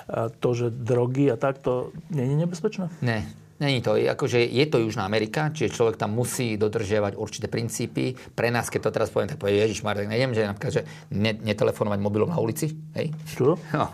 [0.08, 2.88] A to, že drogy a takto, nie je nebezpečné?
[3.04, 3.28] Nie.
[3.56, 8.12] Není to, akože je to Južná Amerika, čiže človek tam musí dodržiavať určité princípy.
[8.12, 10.84] Pre nás, keď to teraz poviem, tak povie Ježiš Marek, nejdem, že napríklad, že
[11.16, 12.76] ne, netelefonovať mobilom na ulici.
[13.00, 13.16] Hej?
[13.32, 13.56] Čo?
[13.76, 13.88] No,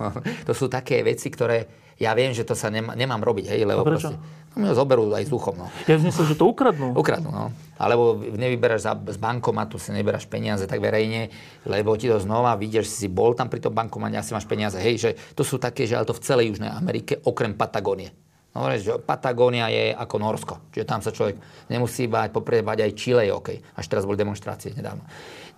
[0.46, 1.66] to sú také veci, ktoré
[2.02, 4.18] ja viem, že to sa nemá, nemám robiť, hej, lebo proste,
[4.58, 5.70] no, ho zoberú aj s uchom, no.
[5.86, 6.91] Ja myslím, že to ukradnú.
[7.02, 7.54] Ukradnú, no.
[7.78, 11.30] Alebo nevyberáš za, z bankomatu, si neberáš peniaze tak verejne,
[11.70, 14.97] lebo ti to znova vidieš, si bol tam pri tom bankomate, asi máš peniaze, hej,
[14.97, 18.10] že to sú také, že ale to v celej Južnej Amerike, okrem Patagónie.
[18.52, 20.56] No, že Patagónia je ako Norsko.
[20.76, 21.39] Čiže tam sa človek
[21.72, 23.49] nemusí báť, popriebať aj Chile je OK.
[23.80, 25.08] Až teraz boli demonstrácie nedávno.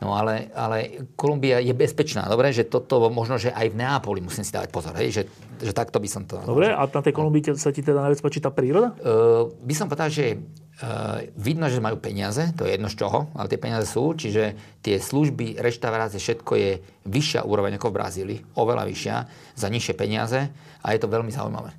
[0.01, 2.25] No ale, ale Kolumbia je bezpečná.
[2.25, 4.95] Dobre, že toto možno, že aj v Neapoli musím si dávať pozor.
[4.97, 5.23] Hej, že,
[5.61, 6.41] že takto by som to...
[6.41, 8.97] Dobre, a na tej Kolumbii sa ti teda najviac páči tá príroda?
[8.99, 10.41] Uh, by som povedal, že
[10.73, 14.57] Uh, vidno, že majú peniaze, to je jedno z čoho, ale tie peniaze sú, čiže
[14.81, 16.71] tie služby, reštaurácie, všetko je
[17.05, 19.15] vyššia úroveň ako v Brazílii, oveľa vyššia,
[19.53, 20.49] za nižšie peniaze
[20.81, 21.77] a je to veľmi zaujímavé.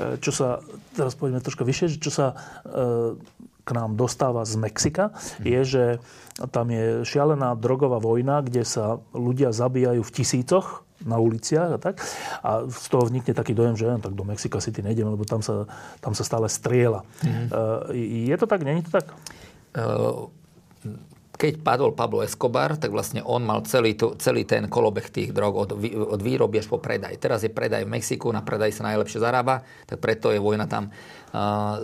[0.00, 0.64] Uh, čo sa,
[0.96, 3.20] teraz poďme troška vyššie, čo sa uh,
[3.68, 5.12] k nám dostáva z Mexika,
[5.44, 5.84] je, že
[6.36, 12.00] tam je šialená drogová vojna, kde sa ľudia zabíjajú v tisícoch na uliciach a tak.
[12.44, 15.64] A z toho vznikne taký dojem, že tak do Mexika City nejdeme, lebo tam sa,
[16.00, 17.04] tam sa stále striela.
[17.24, 17.48] Mm.
[18.32, 18.60] Je to tak?
[18.64, 19.06] Není to tak?
[21.36, 25.52] Keď padol Pablo Escobar, tak vlastne on mal celý, to, celý ten kolobeh tých drog
[25.52, 27.20] od, od výroby až po predaj.
[27.20, 30.88] Teraz je predaj v Mexiku, na predaj sa najlepšie zarába, tak preto je vojna tam.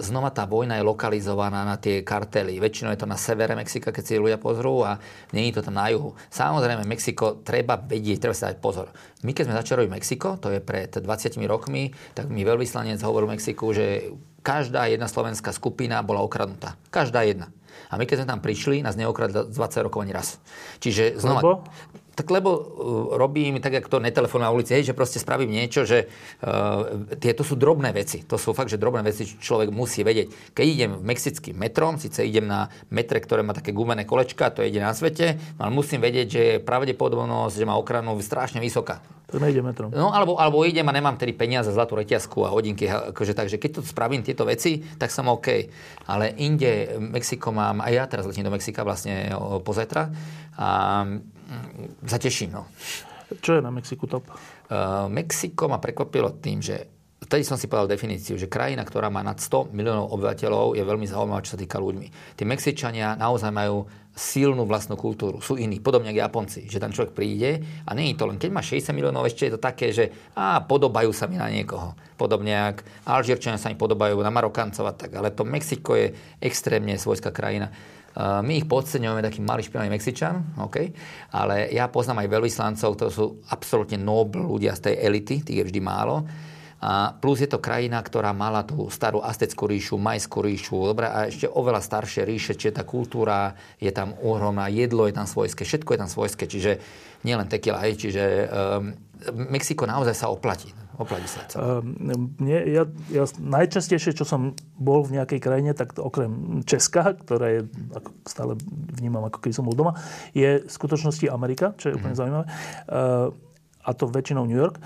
[0.00, 2.56] Znova tá vojna je lokalizovaná na tie kartely.
[2.56, 4.96] Väčšinou je to na severe Mexika, keď si ľudia pozrú a
[5.28, 6.16] je to tam na juhu.
[6.32, 8.88] Samozrejme, Mexiko treba vedieť, treba sa dať pozor.
[9.20, 11.04] My keď sme začali Mexiko, to je pred 20
[11.44, 14.08] rokmi, tak mi veľvyslanec hovoril Mexiku, že
[14.40, 16.80] každá jedna slovenská skupina bola okradnutá.
[16.88, 17.52] Každá jedna.
[17.92, 20.40] A my keď sme tam prišli, nás neokradli 20 rokov ani raz.
[20.80, 21.40] Čiže znova...
[21.44, 21.52] Lebo?
[22.22, 22.62] Tak lebo uh,
[23.18, 27.34] robím tak, ako to netelefón na ulici, hej, že proste spravím niečo, že uh, tie,
[27.34, 28.22] to sú drobné veci.
[28.30, 30.54] To sú fakt, že drobné veci, čo človek musí vedieť.
[30.54, 34.78] Keď idem mexickým metrom, síce idem na metre, ktoré má také gumené kolečka, to ide
[34.78, 39.02] na svete, ale musím vedieť, že pravdepodobnosť, že má okranu strašne vysoká.
[39.32, 39.88] To nejde metrom.
[39.88, 42.84] No, alebo, alebo idem a nemám tedy peniaze, zlatú reťazku a hodinky.
[42.84, 45.72] Akože, takže keď to spravím tieto veci, tak som OK.
[46.04, 49.32] Ale inde, Mexiko mám, aj ja teraz letím do Mexika vlastne
[49.64, 50.12] pozajtra
[50.52, 50.68] a
[52.04, 52.56] zateším.
[52.56, 52.68] No.
[53.40, 54.28] Čo je na Mexiku top?
[54.28, 56.88] Uh, Mexiko ma prekvapilo tým, že
[57.22, 61.06] vtedy som si povedal definíciu, že krajina, ktorá má nad 100 miliónov obyvateľov, je veľmi
[61.08, 62.36] zaujímavá, čo sa týka ľuďmi.
[62.36, 65.40] Tí Mexičania naozaj majú silnú vlastnú kultúru.
[65.40, 68.50] Sú iní, podobne ako Japonci, že tam človek príde a nie je to len, keď
[68.52, 71.96] má 60 miliónov, ešte je to také, že á, podobajú sa mi na niekoho.
[72.20, 75.16] Podobne ako Alžírčania sa mi podobajú na Marokancov a tak.
[75.16, 76.12] Ale to Mexiko je
[76.44, 77.72] extrémne svojská krajina.
[78.18, 80.92] My ich podceňujeme taký malý špinavý Mexičan, okay?
[81.32, 85.66] ale ja poznám aj veľvyslancov, to sú absolútne nobl ľudia z tej elity, tých je
[85.72, 86.28] vždy málo
[86.82, 91.30] a plus je to krajina, ktorá mala tú starú Asteckú ríšu, Majskú ríšu, dobre, a
[91.30, 95.94] ešte oveľa staršie ríše, čiže tá kultúra je tam ohromná, jedlo je tam svojské, všetko
[95.94, 96.72] je tam svojské, čiže
[97.22, 98.90] nielen tequila, čiže um,
[99.54, 100.74] Mexiko naozaj sa oplatí.
[101.00, 101.48] Oplatí sa.
[101.56, 101.96] Um,
[102.36, 107.60] mne, ja, ja najčastejšie, čo som bol v nejakej krajine, tak okrem Česka, ktorá je,
[107.96, 108.52] ako stále
[109.00, 109.96] vnímam, ako keď som bol doma,
[110.36, 112.20] je v skutočnosti Amerika, čo je úplne mm.
[112.20, 112.46] zaujímavé.
[112.92, 113.32] Uh,
[113.82, 114.78] a to väčšinou New York.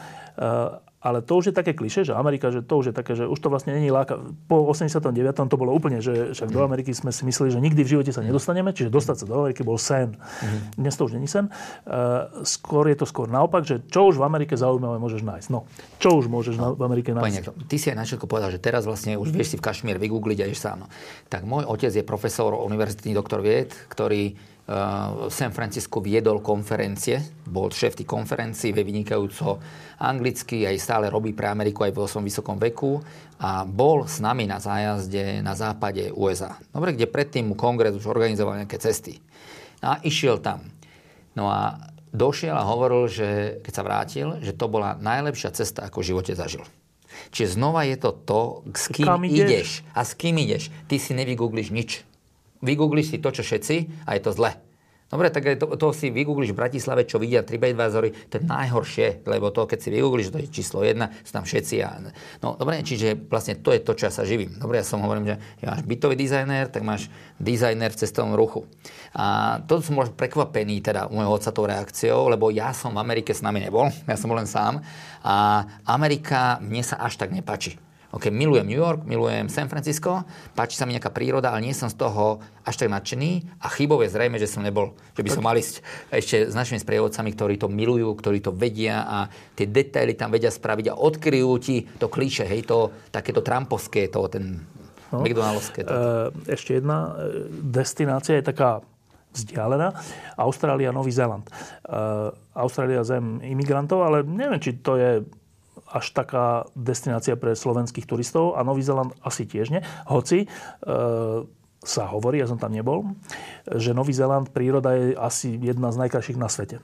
[0.96, 3.36] Ale to už je také kliše, že Amerika, že to už je také, že už
[3.36, 4.16] to vlastne není láka.
[4.48, 5.12] Po 89.
[5.46, 8.24] to bolo úplne, že však do Ameriky sme si mysleli, že nikdy v živote sa
[8.24, 10.16] nedostaneme, čiže dostať sa do Ameriky bol sen.
[10.16, 10.80] Mm-hmm.
[10.80, 11.52] Dnes to už není sen.
[11.84, 15.48] Uh, skôr je to skôr naopak, že čo už v Amerike zaujímavé môžeš nájsť.
[15.52, 15.68] No,
[16.00, 17.54] čo už môžeš no, v Amerike nájsť.
[17.54, 20.00] Pane, ty si aj na všetko povedal, že teraz vlastne už vieš si v Kašmír
[20.00, 20.88] vygoogliť a ješ sám.
[21.28, 27.70] Tak môj otec je profesor, univerzitný doktor vied, ktorý v San Francisco viedol konferencie, bol
[27.70, 29.62] šéf tých konferencií, vie vynikajúco
[30.02, 32.98] anglicky, aj stále robí pre Ameriku aj vo svojom vysokom veku
[33.38, 36.58] a bol s nami na zájazde na západe USA.
[36.74, 39.22] Dobre, kde predtým mu kongres už organizoval nejaké cesty.
[39.86, 40.66] A išiel tam.
[41.38, 41.78] No a
[42.10, 43.28] došiel a hovoril, že
[43.62, 46.66] keď sa vrátil, že to bola najlepšia cesta, ako v živote zažil.
[47.30, 48.40] Čiže znova je to to,
[48.74, 49.46] s kým ideš?
[49.46, 50.74] ideš a s kým ideš.
[50.90, 52.02] Ty si nevygoogliš nič
[52.62, 54.56] vygoogliš si to, čo všetci a je to zle.
[55.06, 59.54] Dobre, tak to, to si vygoogliš v Bratislave, čo vidia TripAdvisory, to je najhoršie, lebo
[59.54, 61.76] to, keď si vygoogliš, to je číslo jedna, sú tam všetci.
[61.86, 62.10] A,
[62.42, 64.58] no dobre, čiže vlastne to je to, čo ja sa živím.
[64.58, 67.06] Dobre, ja som hovorím, že ja máš bytový dizajner, tak máš
[67.38, 68.66] dizajner v cestovnom ruchu.
[69.14, 72.98] A to som možno prekvapený teda u môjho otca tou reakciou, lebo ja som v
[72.98, 74.82] Amerike s nami nebol, ja som bol len sám.
[75.22, 77.78] A Amerika mne sa až tak nepačí.
[78.16, 80.24] OK, milujem New York, milujem San Francisco,
[80.56, 84.00] páči sa mi nejaká príroda, ale nie som z toho až tak nadšený a chybou
[84.00, 87.60] je zrejme, že som nebol, že by som mal ísť ešte s našimi sprievodcami, ktorí
[87.60, 89.18] to milujú, ktorí to vedia a
[89.52, 94.32] tie detaily tam vedia spraviť a odkryjú ti to klíše, hej, to takéto trampovské, to
[94.32, 94.64] ten
[95.12, 95.20] no.
[95.20, 95.84] McDonald'ské.
[95.84, 95.92] To.
[95.92, 98.80] E, ešte jedna e, destinácia je taká
[99.36, 99.92] vzdialená.
[100.40, 101.44] Austrália, Nový Zéland.
[101.44, 101.52] E,
[102.56, 105.20] Austrália zem imigrantov, ale neviem, či to je
[105.86, 109.82] až taká destinácia pre slovenských turistov a Nový Zeland asi tiež nie.
[110.10, 110.48] Hoci e,
[111.86, 113.14] sa hovorí, ja som tam nebol,
[113.70, 116.82] že Nový Zeland, príroda je asi jedna z najkrajších na svete.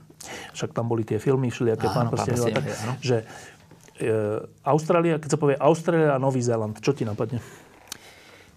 [0.55, 2.65] Však tam boli tie filmy, všelijaké pán prstenov tak,
[3.03, 3.27] že
[3.99, 7.43] e, Austrália, keď sa povie Austrália a Nový Zeland, čo ti napadne?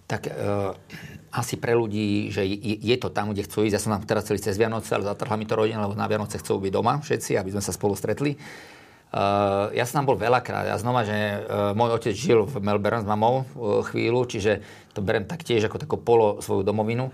[0.07, 0.33] Tak e,
[1.35, 3.75] asi pre ľudí, že je, je to tam, kde chcú ísť.
[3.75, 6.39] Ja som tam teraz celý cez Vianoce, ale zatrhla mi to rodina, lebo na Vianoce
[6.39, 8.39] chcú byť doma všetci, aby sme sa spolu stretli.
[9.17, 10.69] Uh, ja som tam bol veľakrát.
[10.69, 14.61] Ja znova, že uh, môj otec žil v Melbourne s mamou uh, chvíľu, čiže
[14.93, 17.09] to berem tak tiež ako takú polo svoju domovinu.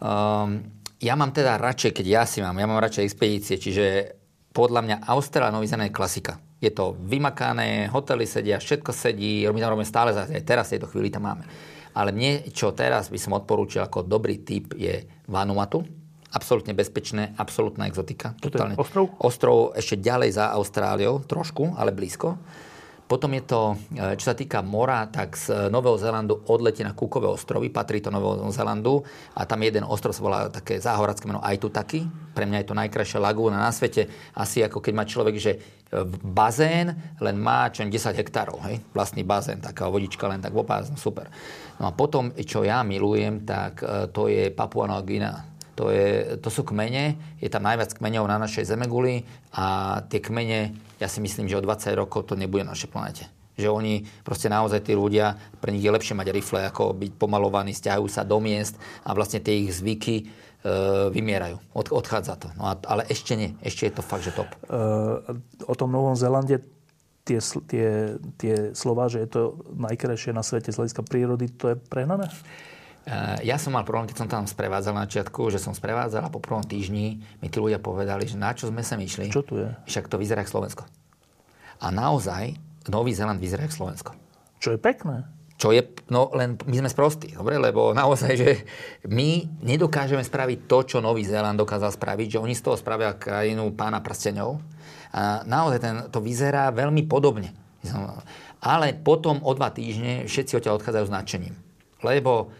[0.00, 0.64] Uh,
[0.96, 4.16] ja mám teda radšej, keď ja si mám, ja mám radšej expedície, čiže
[4.56, 6.40] podľa mňa Austrália Nový je klasika.
[6.56, 10.88] Je to vymakané, hotely sedia, všetko sedí, my tam robíme stále, aj teraz v tejto
[10.88, 11.44] chvíli tam máme.
[11.92, 15.84] Ale mne, čo teraz by som odporúčil ako dobrý typ, je Vanuatu
[16.34, 18.34] absolútne bezpečné, absolútna exotika.
[18.42, 18.74] Totálne.
[18.74, 19.14] ostrov?
[19.22, 22.38] Ostrov ešte ďalej za Austráliou, trošku, ale blízko.
[23.06, 27.30] Potom je to, e, čo sa týka mora, tak z Nového Zélandu odletie na Kukové
[27.30, 29.06] ostrovy, patrí to Nového Zélandu
[29.38, 32.02] a tam jeden ostrov sa volá také záhoradské meno Aitutaki.
[32.34, 34.10] Pre mňa je to najkrajšia lagúna na svete.
[34.34, 35.58] Asi ako keď má človek, že e,
[36.18, 38.82] bazén len má čo 10 hektárov, hej?
[38.90, 40.66] vlastný bazén, taká vodička len tak v
[40.98, 41.30] super.
[41.78, 46.40] No a potom, čo ja milujem, tak e, to je Papua Nová Guinea to, je,
[46.40, 49.22] to sú kmene, je tam najviac kmeňov na našej Zemeguli
[49.52, 53.24] a tie kmene, ja si myslím, že o 20 rokov to nebude na našej planete.
[53.60, 57.76] Že oni, proste naozaj tí ľudia, pre nich je lepšie mať rifle, ako byť pomalovaní,
[57.76, 60.24] stiahujú sa do miest a vlastne tie ich zvyky e,
[61.12, 61.56] vymierajú.
[61.72, 62.48] Od, odchádza to.
[62.56, 63.56] No a, ale ešte nie.
[63.64, 64.48] Ešte je to fakt, že top.
[64.48, 64.76] E,
[65.64, 66.60] o tom Novom Zelande
[67.26, 67.88] tie, tie,
[68.38, 69.42] tie slova, že je to
[69.74, 72.28] najkrajšie na svete z hľadiska prírody, to je prehnané?
[72.28, 72.75] Eh,
[73.46, 76.42] ja som mal problém, keď som tam sprevádzal na začiatku, že som sprevádzal a po
[76.42, 79.30] prvom týždni mi tí ľudia povedali, že na čo sme sa išli.
[79.30, 79.70] Čo tu je?
[79.86, 80.82] Však to vyzerá ako Slovensko.
[81.78, 82.58] A naozaj
[82.90, 84.10] Nový Zeland vyzerá ako Slovensko.
[84.58, 85.22] Čo je pekné.
[85.56, 85.80] Čo je,
[86.12, 87.56] no len my sme sprostí, dobre?
[87.56, 88.50] Lebo naozaj, že
[89.08, 93.72] my nedokážeme spraviť to, čo Nový Zéland dokázal spraviť, že oni z toho spravia krajinu
[93.72, 94.60] pána prsteňov.
[95.16, 97.56] A naozaj ten, to vyzerá veľmi podobne.
[98.60, 101.54] Ale potom o dva týždne všetci odtiaľ odchádzajú s nadšením.
[102.04, 102.52] Lebo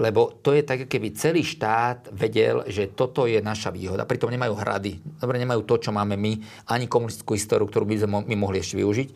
[0.00, 4.08] lebo to je tak, keby celý štát vedel, že toto je naša výhoda.
[4.08, 4.96] Pritom nemajú hrady.
[5.20, 6.40] Dobre, nemajú to, čo máme my,
[6.72, 9.08] ani komunistickú históriu, ktorú by sme my mohli ešte využiť,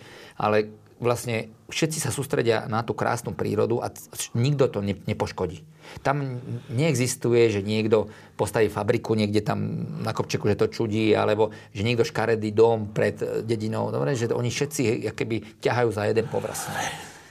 [0.45, 3.91] ale vlastne všetci sa sústredia na tú krásnu prírodu a
[4.37, 5.65] nikto to nepoškodí.
[6.01, 6.39] Tam
[6.71, 8.09] neexistuje, že niekto
[8.39, 9.59] postaví fabriku niekde tam
[10.01, 13.91] na kopčeku, že to čudí, alebo že niekto škaredý dom pred dedinou.
[13.91, 16.71] Dobre, že oni všetci keby ťahajú za jeden povraz.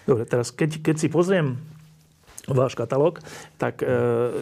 [0.04, 1.56] Dobre, teraz keď, keď si pozriem
[2.48, 3.24] váš katalóg,
[3.56, 3.88] tak e,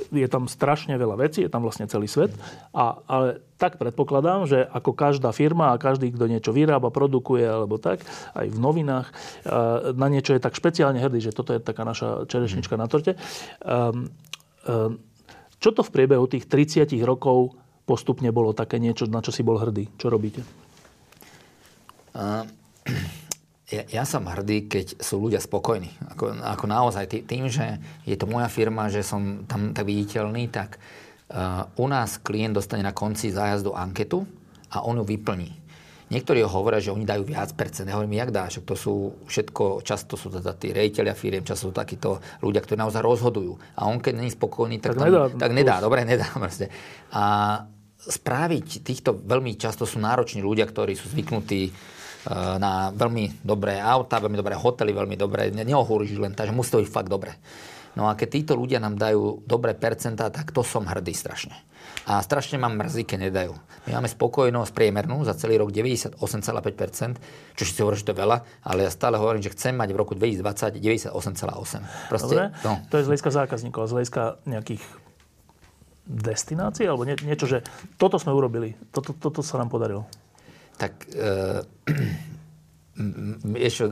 [0.10, 2.34] je tam strašne veľa vecí, je tam vlastne celý svet.
[2.74, 7.78] A, ale tak predpokladám, že ako každá firma a každý, kto niečo vyrába, produkuje alebo
[7.78, 8.02] tak,
[8.34, 9.14] aj v novinách,
[9.94, 13.14] na niečo je tak špeciálne hrdý, že toto je taká naša čerešnička na torte.
[13.62, 14.10] Ehm,
[14.66, 14.98] ehm,
[15.62, 17.54] čo to v priebehu tých 30 rokov
[17.86, 19.94] postupne bolo také niečo, na čo si bol hrdý?
[20.02, 20.42] Čo robíte?
[22.18, 22.50] Uh,
[23.72, 25.90] ja, ja som hrdý, keď sú ľudia spokojní.
[26.14, 30.78] Ako, ako naozaj tým, že je to moja firma, že som tam tak viditeľný, tak
[31.32, 34.28] Uh, u nás klient dostane na konci zájazdu anketu
[34.68, 35.48] a on ju vyplní.
[36.12, 37.88] Niektorí ho hovoria, že oni dajú viac percent.
[37.88, 38.60] Ja hovorím, jak dáš?
[38.68, 43.00] To sú všetko, často sú teda tí rejiteľia firiem, často sú takíto ľudia, ktorí naozaj
[43.00, 43.56] rozhodujú.
[43.80, 45.76] A on keď není spokojný, tak, tak, tam, nedá, tak nedá.
[45.80, 46.28] Dobre, nedá.
[46.36, 46.68] Proste.
[47.16, 47.24] A
[47.96, 51.72] správiť týchto veľmi často sú nároční ľudia, ktorí sú zvyknutí
[52.30, 56.92] na veľmi dobré auta, veľmi dobré hotely, veľmi dobré, neohúriš len, takže musí to byť
[56.92, 57.34] fakt dobre.
[57.92, 61.52] No a keď títo ľudia nám dajú dobré percentá, tak to som hrdý strašne.
[62.08, 63.54] A strašne mám mrzí, keď nedajú.
[63.90, 66.18] My máme spokojnosť priemernú za celý rok 98,5%,
[67.58, 69.98] čo si hovorí, že to je veľa, ale ja stále hovorím, že chcem mať v
[70.00, 72.10] roku 2020 98,8%.
[72.10, 72.80] Proste, Dobre, no.
[72.88, 74.84] to je z hľadiska zákazníkov, z hľadiska nejakých
[76.08, 77.62] destinácií, alebo nie, niečo, že
[78.00, 80.08] toto sme urobili, toto, toto sa nám podarilo.
[80.82, 81.62] Tak, uh,
[83.62, 83.86] ešte,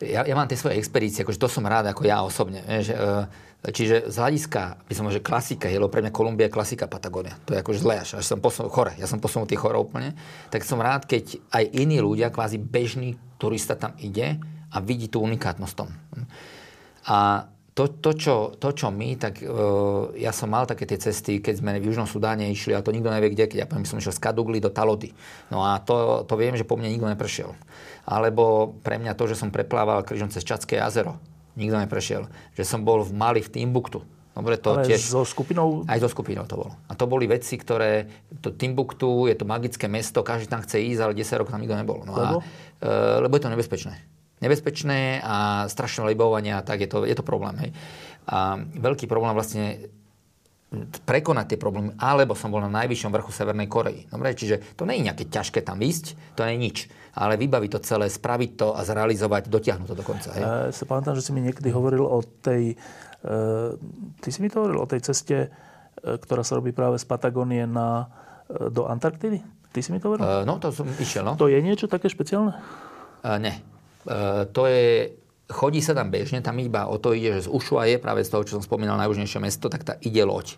[0.00, 2.64] ja, ja mám tie svoje expedície, akože to som rád ako ja osobne.
[2.64, 6.56] Že, e, čiže z hľadiska, by som že klasika je, lebo pre mňa Kolumbia je
[6.56, 7.36] klasika Patagónia.
[7.44, 10.16] To je akože zle až, až som posunul, chore, ja som posunutý chore úplne.
[10.48, 14.40] Tak som rád, keď aj iní ľudia, kvázi bežný turista tam ide
[14.72, 15.92] a vidí tú unikátnosť tom.
[17.04, 17.44] A
[17.80, 21.64] to, to, čo, to, čo my, tak uh, ja som mal také tie cesty, keď
[21.64, 24.12] sme v Južnom Sudáne išli, a to nikto nevie kde, keď ja poviem, som išiel
[24.12, 25.16] z Kadugli do Talody.
[25.48, 27.56] No a to, to viem, že po mne nikto neprešiel.
[28.04, 31.16] Alebo pre mňa to, že som preplával križom cez Čadské jazero,
[31.56, 32.28] nikto neprešiel.
[32.52, 34.04] Že som bol v Mali v Timbuktu.
[34.36, 35.00] Dobre, to Ale tiež...
[35.00, 35.88] so skupinou?
[35.88, 36.76] Aj so skupinou to bolo.
[36.84, 38.06] A to boli veci, ktoré...
[38.44, 41.80] To Timbuktu je to magické mesto, každý tam chce ísť, ale 10 rokov tam nikto
[41.80, 42.04] nebol.
[42.04, 42.36] No lebo?
[42.38, 42.44] A,
[42.84, 44.19] e, lebo je to nebezpečné.
[44.40, 47.56] Nebezpečné a strašné libovania, tak je to, je to problém.
[47.60, 47.70] Hej.
[48.28, 49.92] A veľký problém vlastne
[51.02, 54.06] prekonať tie problémy, alebo som bol na najvyššom vrchu Severnej Korei.
[54.06, 56.78] Dobre, čiže to nie je nejaké ťažké tam ísť, to nie je nič.
[57.10, 60.30] Ale vybaviť to celé, spraviť to a zrealizovať, dotiahnuť to do konca.
[60.30, 60.42] Hej.
[60.46, 62.78] Ja sa pamätám, že si mi niekedy hovoril o tej...
[63.26, 63.74] Uh,
[64.22, 67.66] ty si mi to hovoril o tej ceste, uh, ktorá sa robí práve z Patagónie
[67.66, 69.42] na, uh, do Antarktidy?
[69.74, 70.22] Ty si mi to hovoril?
[70.22, 71.34] Uh, no, to som išiel, no.
[71.34, 72.54] To je niečo také špeciálne?
[73.26, 73.58] Uh, ne.
[74.08, 75.12] Uh, to je
[75.50, 78.46] chodí sa tam bežne, tam iba o to ide, že z je práve z toho,
[78.46, 80.56] čo som spomínal, najjužnejšie mesto, tak tá ide loď.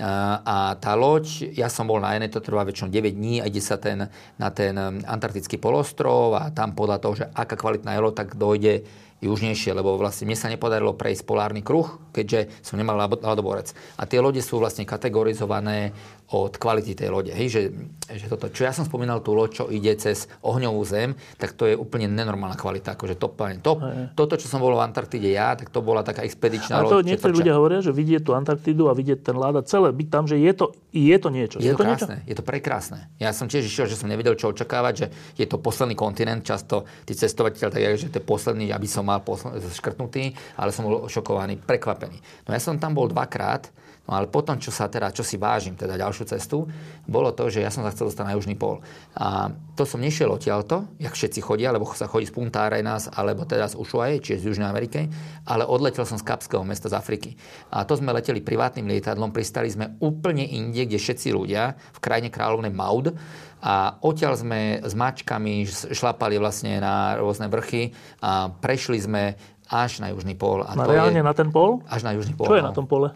[0.00, 3.60] A tá loď, ja som bol na jednej, to trvá väčšinou 9 dní a ide
[3.60, 4.08] sa ten,
[4.40, 4.72] na ten
[5.04, 8.88] antarktický polostrov a tam podľa toho, že aká kvalitná je loď, tak dojde
[9.20, 13.76] južnejšie, lebo vlastne mne sa nepodarilo prejsť polárny kruh, keďže som nemal ľadoborec.
[14.00, 15.92] A tie lode sú vlastne kategorizované
[16.30, 17.34] od kvality tej lode.
[17.34, 17.62] Hej, že,
[18.06, 21.66] že toto, čo ja som spomínal, tú loď, čo ide cez ohňovú zem, tak to
[21.66, 23.78] je úplne nenormálna kvalita, akože top, top.
[24.14, 27.06] Toto, čo som bol v Antarktide ja, tak to bola taká expedičná Ale to loď.
[27.10, 30.38] niektorí ľudia hovoria, že vidieť tú Antarktidu a vidieť ten láda celé, byť tam, že
[30.38, 31.56] je to, je to niečo.
[31.58, 32.28] Je, je to, to krásne, niečo?
[32.30, 32.98] je to prekrásne.
[33.18, 36.86] Ja som tiež išiel, že som nevedel, čo očakávať, že je to posledný kontinent, často
[37.02, 41.10] tí cestovateľ, tak že to je posledný, aby som mal posl- škrtnutý, ale som bol
[41.10, 42.46] šokovaný, prekvapený.
[42.46, 43.66] No ja som tam bol dvakrát,
[44.08, 46.66] No ale potom, čo sa teda, čo si vážim, teda ďalšiu cestu,
[47.06, 48.82] bolo to, že ja som sa chcel dostať na južný pol.
[49.14, 53.46] A to som nešiel odtiaľto, jak všetci chodia, lebo sa chodí z Punta Arenas, alebo
[53.46, 55.06] teda z Ushuaie, čiže z Južnej Ameriky,
[55.46, 57.38] ale odletel som z Kapského mesta z Afriky.
[57.70, 62.34] A to sme leteli privátnym lietadlom, pristali sme úplne inde, kde všetci ľudia, v krajine
[62.34, 63.14] kráľovnej Maud,
[63.60, 67.92] a odtiaľ sme s mačkami šlapali vlastne na rôzne vrchy
[68.24, 69.36] a prešli sme
[69.68, 70.64] až na južný pol.
[70.64, 71.84] A na to reálne je, na ten pol?
[71.86, 72.48] Až na južný pol.
[72.48, 72.72] Čo je no.
[72.72, 73.12] na tom pole?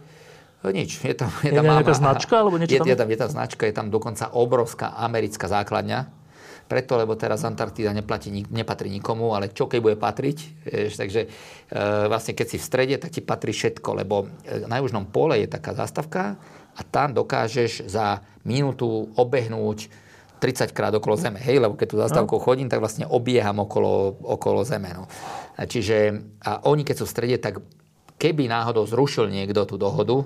[0.64, 1.04] No nič.
[1.04, 2.40] Je tam, je, je tam nejaká značka?
[2.40, 2.88] Alebo niečo je, tam?
[2.88, 6.24] Je, tam, je tam značka, je tam dokonca obrovská americká základňa.
[6.64, 10.64] Preto, lebo teraz Antarktída neplatí, nepatrí nikomu, ale čo keď bude patriť.
[10.64, 14.80] Vieš, takže e, vlastne keď si v strede, tak ti patrí všetko, lebo e, na
[14.80, 16.40] južnom pole je taká zástavka
[16.72, 19.92] a tam dokážeš za minútu obehnúť
[20.40, 21.36] 30 krát okolo Zeme.
[21.36, 22.44] Hej, lebo keď tú zastávkou no.
[22.44, 24.88] chodím, tak vlastne obieham okolo, okolo Zeme.
[24.96, 25.04] No.
[25.60, 27.60] A čiže, a oni keď sú v strede, tak
[28.16, 30.24] keby náhodou zrušil niekto tú dohodu,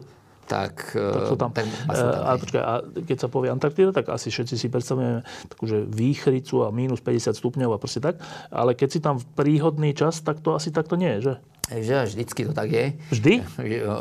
[0.49, 1.53] tak, tak sú tam.
[1.53, 2.72] Tak sú tam a, počkaj, a
[3.05, 5.20] keď sa povie Antarktída, tak asi všetci si predstavujeme
[5.53, 8.16] takúže výchricu a minus 50 stupňov a proste tak.
[8.49, 11.34] Ale keď si tam v príhodný čas, tak to asi takto nie je, že?
[11.68, 12.96] Že vždycky to tak je.
[13.12, 13.44] Vždy?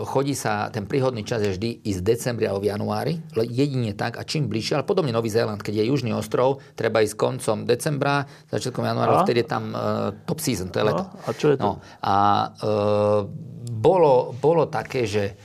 [0.08, 3.14] Chodí sa, ten príhodný čas je vždy i z decembri alebo v januári.
[3.36, 7.20] Jedine tak a čím bližšie, ale podobne Nový Zéland, keď je južný ostrov, treba ísť
[7.20, 11.04] koncom decembra, začiatkom januára, vtedy je tam uh, top season, to je leto.
[11.12, 11.64] A čo je to?
[11.68, 11.72] No,
[12.08, 12.16] a
[12.56, 13.28] uh,
[13.68, 15.36] bolo, bolo také, že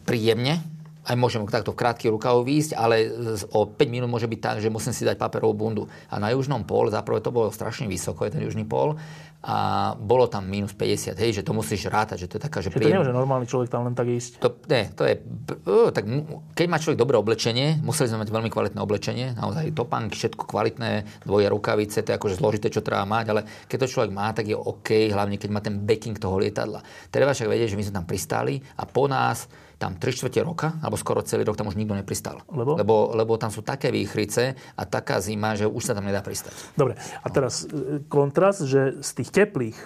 [0.00, 0.64] príjemne,
[1.02, 3.10] aj môžem takto v krátkych rukav výjsť, ale
[3.50, 5.90] o 5 minút môže byť tak, že musím si dať paperovú bundu.
[6.06, 8.94] A na južnom pol, zaprvé to bolo strašne vysoko, je ten južný pol,
[9.42, 12.70] a bolo tam minus 50, hej, že to musíš rátať, že to je taká, že
[12.70, 12.94] príjem...
[12.94, 14.38] to nie, že normálny človek tam len tak ísť?
[14.38, 15.18] To, nie, to je,
[15.66, 16.06] uh, tak
[16.54, 21.26] keď má človek dobré oblečenie, museli sme mať veľmi kvalitné oblečenie, naozaj topánky, všetko kvalitné,
[21.26, 24.46] dvoje rukavice, to je akože zložité, čo treba mať, ale keď to človek má, tak
[24.46, 26.78] je OK, hlavne keď má ten backing toho lietadla.
[27.10, 29.50] Treba však vedieť, že my sme tam pristáli a po nás
[29.82, 32.38] tam 3 čtvrte roka, alebo skoro celý rok tam už nikto nepristal.
[32.46, 32.78] Lebo?
[32.78, 36.54] Lebo, lebo tam sú také výchrice a taká zima, že už sa tam nedá pristať.
[36.78, 39.78] Dobre, a teraz e, kontrast, že z tých teplých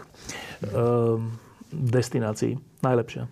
[0.69, 1.33] um,
[1.73, 3.25] destinácií najlepšia.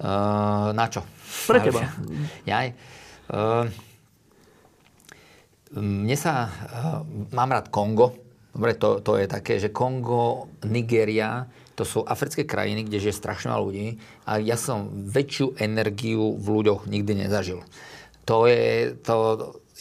[0.00, 1.04] Uh, na čo?
[1.44, 1.84] Pre teba.
[2.50, 2.72] Jaj.
[3.28, 3.68] Uh,
[5.76, 6.48] mne sa...
[6.48, 7.04] Uh,
[7.36, 8.16] mám rád Kongo.
[8.56, 11.44] Dobre, to, to je také, že Kongo, Nigeria,
[11.82, 16.46] to sú africké krajiny, kde žije strašne veľa ľudí a ja som väčšiu energiu v
[16.62, 17.66] ľuďoch nikdy nezažil.
[18.30, 19.14] To je, to,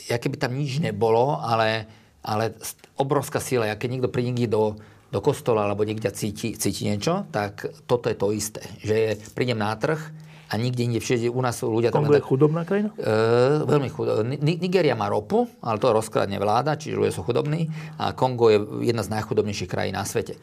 [0.10, 1.86] ja keby tam nič nebolo, ale,
[2.26, 2.58] ale
[2.98, 3.70] obrovská sila.
[3.70, 4.82] Ja keď niekto príde do,
[5.14, 8.66] do kostola alebo niekde cíti, cíti niečo, tak toto je to isté.
[8.82, 10.02] Že prídem na trh
[10.50, 11.94] a nikde inde všade u nás ľudia...
[11.94, 12.90] Kongo je chudobná krajina?
[12.98, 14.26] E, veľmi chudobná.
[14.42, 17.70] Nigeria má ropu, ale to rozkladne vláda, čiže ľudia sú chudobní
[18.02, 20.42] a Kongo je jedna z najchudobnejších krajín na svete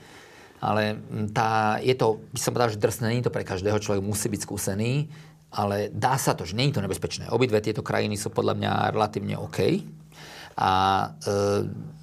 [0.58, 0.98] ale
[1.30, 4.26] tá, je to, by som povedal, že drsné, nie je to pre každého, človek musí
[4.26, 4.92] byť skúsený,
[5.54, 7.32] ale dá sa to, že nie je to nebezpečné.
[7.32, 9.80] Obidve tieto krajiny sú podľa mňa relatívne OK.
[10.58, 10.70] A
[11.06, 11.08] e,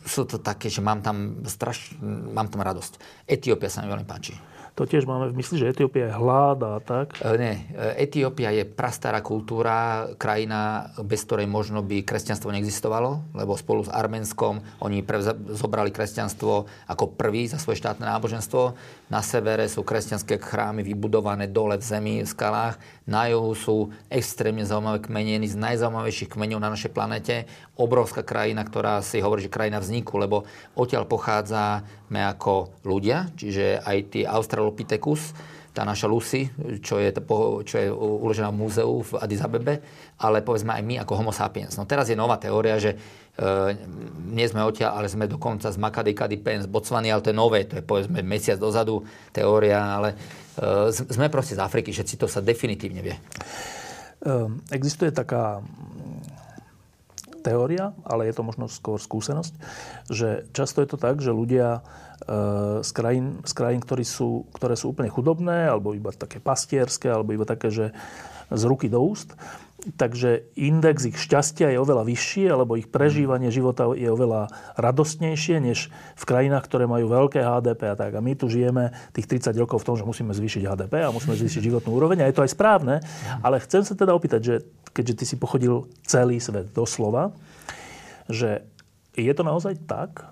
[0.08, 2.97] sú to také, že mám tam, straš, mám tam radosť.
[3.28, 4.34] Etiópia sa mi veľmi páči.
[4.76, 7.15] To tiež máme v mysli, že Etiópia je hlad a tak?
[7.23, 7.55] E, nie.
[7.71, 13.91] E, Etiópia je prastará kultúra, krajina, bez ktorej možno by kresťanstvo neexistovalo, lebo spolu s
[13.95, 14.99] Arménskom oni
[15.55, 18.76] zobrali kresťanstvo ako prvý za svoje štátne náboženstvo.
[19.06, 22.82] Na severe sú kresťanské chrámy vybudované dole v zemi, v skalách.
[23.06, 23.76] Na juhu sú
[24.10, 27.45] extrémne zaujímavé kmene, jedný z najzaujímavejších kmeňov na našej planete.
[27.78, 33.97] Obrovská krajina, ktorá si hovorí, že krajina vzniku, lebo odtiaľ pochádzame ako ľudia, čiže aj
[34.10, 35.38] tí Australopithecus,
[35.76, 36.47] tá naša Lucy,
[36.80, 37.11] čo je,
[37.67, 39.84] čo je uložená v múzeu v Addis Abebe,
[40.23, 41.76] ale povedzme aj my ako homo sapiens.
[41.76, 42.97] No teraz je nová teória, že e,
[44.32, 47.38] nie sme odtiaľ, ale sme dokonca z Makady Kady Pen z Botswany, ale to je
[47.38, 49.03] nové, to je povedzme mesiac dozadu
[49.36, 50.15] teória, ale
[50.55, 53.15] e, sme proste z Afriky, všetci to sa definitívne vie.
[54.26, 55.59] Ehm, existuje taká
[57.45, 59.53] teória, ale je to možno skôr skúsenosť,
[60.09, 61.85] že často je to tak, že ľudia
[62.25, 67.13] e, z krajín, z krajín ktorí sú, ktoré sú úplne chudobné, alebo iba také pastierské,
[67.13, 67.93] alebo iba také, že
[68.49, 69.37] z ruky do úst,
[69.93, 74.49] takže index ich šťastia je oveľa vyšší, alebo ich prežívanie života je oveľa
[74.82, 78.17] radostnejšie, než v krajinách, ktoré majú veľké HDP a tak.
[78.17, 81.38] A my tu žijeme tých 30 rokov v tom, že musíme zvýšiť HDP a musíme
[81.38, 82.95] zvýšiť životnú úroveň a je to aj správne.
[83.45, 84.55] Ale chcem sa teda opýtať, že
[84.95, 87.36] keďže ty si pochodil celý svet doslova,
[88.26, 88.65] že
[89.13, 90.26] je to naozaj tak?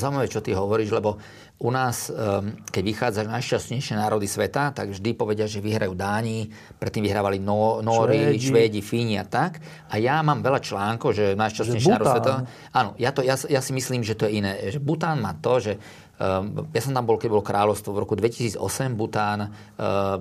[0.00, 1.20] Zaujímavé, čo ty hovoríš, lebo
[1.60, 6.48] u nás, ehm, keď vychádzajú najšťastnejšie národy sveta, tak vždy povedia, že vyhrajú Dáni,
[6.80, 9.60] predtým vyhrávali no, Nóri, Švédi, Fíni a tak.
[9.92, 12.32] A ja mám veľa článkov, že najšťastnejšie národ sveta...
[12.72, 14.72] Áno, ja, to, ja, ja si myslím, že to je iné.
[14.72, 15.76] Že Bután má to, že
[16.20, 17.96] ja som tam bol, keď bolo kráľovstvo.
[17.96, 18.60] V roku 2008
[18.92, 19.50] Bután ehm,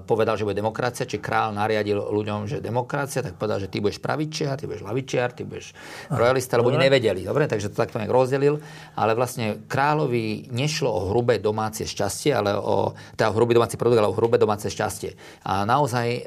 [0.07, 3.99] povedal, že bude demokracia, či král nariadil ľuďom, že demokracia, tak povedal, že ty budeš
[3.99, 5.75] pravičiar, ty budeš lavičiar, ty budeš
[6.07, 7.27] royalista, lebo oni nevedeli.
[7.27, 8.63] Dobre, takže to takto nejak rozdelil.
[8.95, 14.07] Ale vlastne kráľovi nešlo o hrubé domáce šťastie, ale o, teda hrubý domáci produkt, ale
[14.07, 15.43] o hrubé domáce šťastie.
[15.43, 16.21] A naozaj e,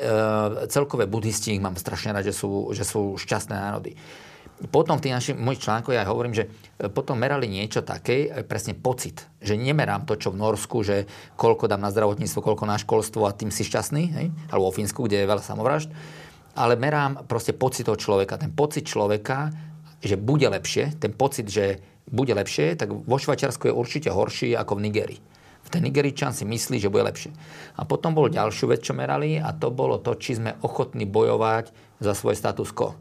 [0.68, 3.96] celkové buddhisti ich mám strašne rád, že sú, že sú šťastné národy
[4.70, 6.46] potom v tých našich mojich článkoch ja hovorím, že
[6.78, 9.26] e, potom merali niečo také, e, presne pocit.
[9.42, 13.34] Že nemerám to, čo v Norsku, že koľko dám na zdravotníctvo, koľko na školstvo a
[13.34, 14.26] tým si šťastný, hej?
[14.54, 15.90] alebo vo Fínsku, kde je veľa samovražd.
[16.54, 18.38] Ale merám proste pocit toho človeka.
[18.38, 19.50] Ten pocit človeka,
[20.04, 24.78] že bude lepšie, ten pocit, že bude lepšie, tak vo Švajčiarsku je určite horší ako
[24.78, 25.20] v Nigerii
[25.72, 27.32] ten Nigeričan si myslí, že bude lepšie.
[27.80, 31.91] A potom bol ďalšiu vec, čo merali a to bolo to, či sme ochotní bojovať
[32.02, 32.98] za svoj status quo.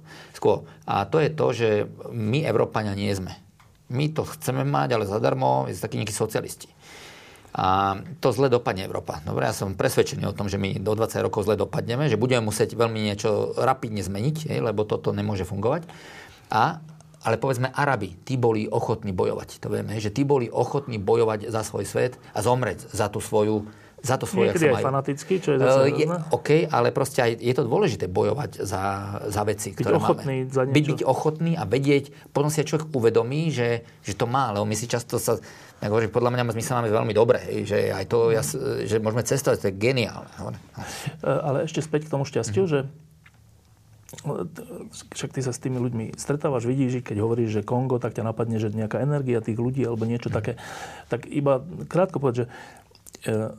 [0.85, 1.69] A to je to, že
[2.13, 3.33] my Európania nie sme.
[3.91, 6.71] My to chceme mať, ale zadarmo, je takí nejakí socialisti.
[7.51, 9.19] A to zle dopadne Európa.
[9.27, 12.47] Dobre, ja som presvedčený o tom, že my do 20 rokov zle dopadneme, že budeme
[12.47, 15.83] musieť veľmi niečo rapidne zmeniť, lebo toto nemôže fungovať.
[16.47, 16.79] A
[17.21, 19.61] ale povedzme Arabi, tí boli ochotní bojovať.
[19.61, 23.69] To vieme, že tí boli ochotní bojovať za svoj svet a zomrieť za tú svoju
[24.01, 27.31] za to svoje, Niekedy aj fanaticky, čo je zase uh, je, OK, ale proste aj
[27.37, 28.83] je to dôležité bojovať za,
[29.29, 30.53] za veci, byť ktoré ochotný máme.
[30.53, 30.73] Za niečo.
[30.73, 34.73] Byť, byť ochotný a vedieť, potom si človek uvedomí, že, že to má, lebo my
[34.73, 35.37] si často sa,
[35.77, 38.41] tak hovorím, podľa mňa my sa máme veľmi dobre, že aj to, ja,
[38.85, 40.29] že môžeme cestovať, to je geniálne.
[41.21, 42.73] Ale ešte späť k tomu šťastiu, mm-hmm.
[42.73, 42.89] že
[45.15, 48.59] však ty sa s tými ľuďmi stretávaš, vidíš, keď hovoríš, že Kongo, tak ťa napadne,
[48.59, 50.35] že nejaká energia tých ľudí alebo niečo mm.
[50.35, 50.59] také.
[51.07, 52.45] Tak iba krátko povedať, že
[53.23, 53.55] e,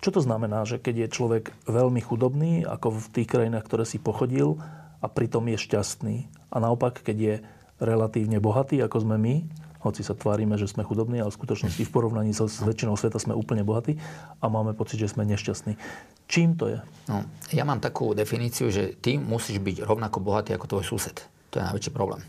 [0.00, 4.00] čo to znamená, že keď je človek veľmi chudobný, ako v tých krajinách, ktoré si
[4.00, 4.56] pochodil,
[5.00, 6.28] a pritom je šťastný.
[6.52, 7.34] A naopak, keď je
[7.80, 9.34] relatívne bohatý, ako sme my,
[9.80, 13.16] hoci sa tvárime, že sme chudobní, ale v skutočnosti v porovnaní so, s väčšinou sveta
[13.16, 13.96] sme úplne bohatí
[14.44, 15.80] a máme pocit, že sme nešťastní.
[16.28, 16.78] Čím to je?
[17.08, 21.16] No, ja mám takú definíciu, že ty musíš byť rovnako bohatý ako tvoj sused.
[21.50, 22.20] To je najväčší problém.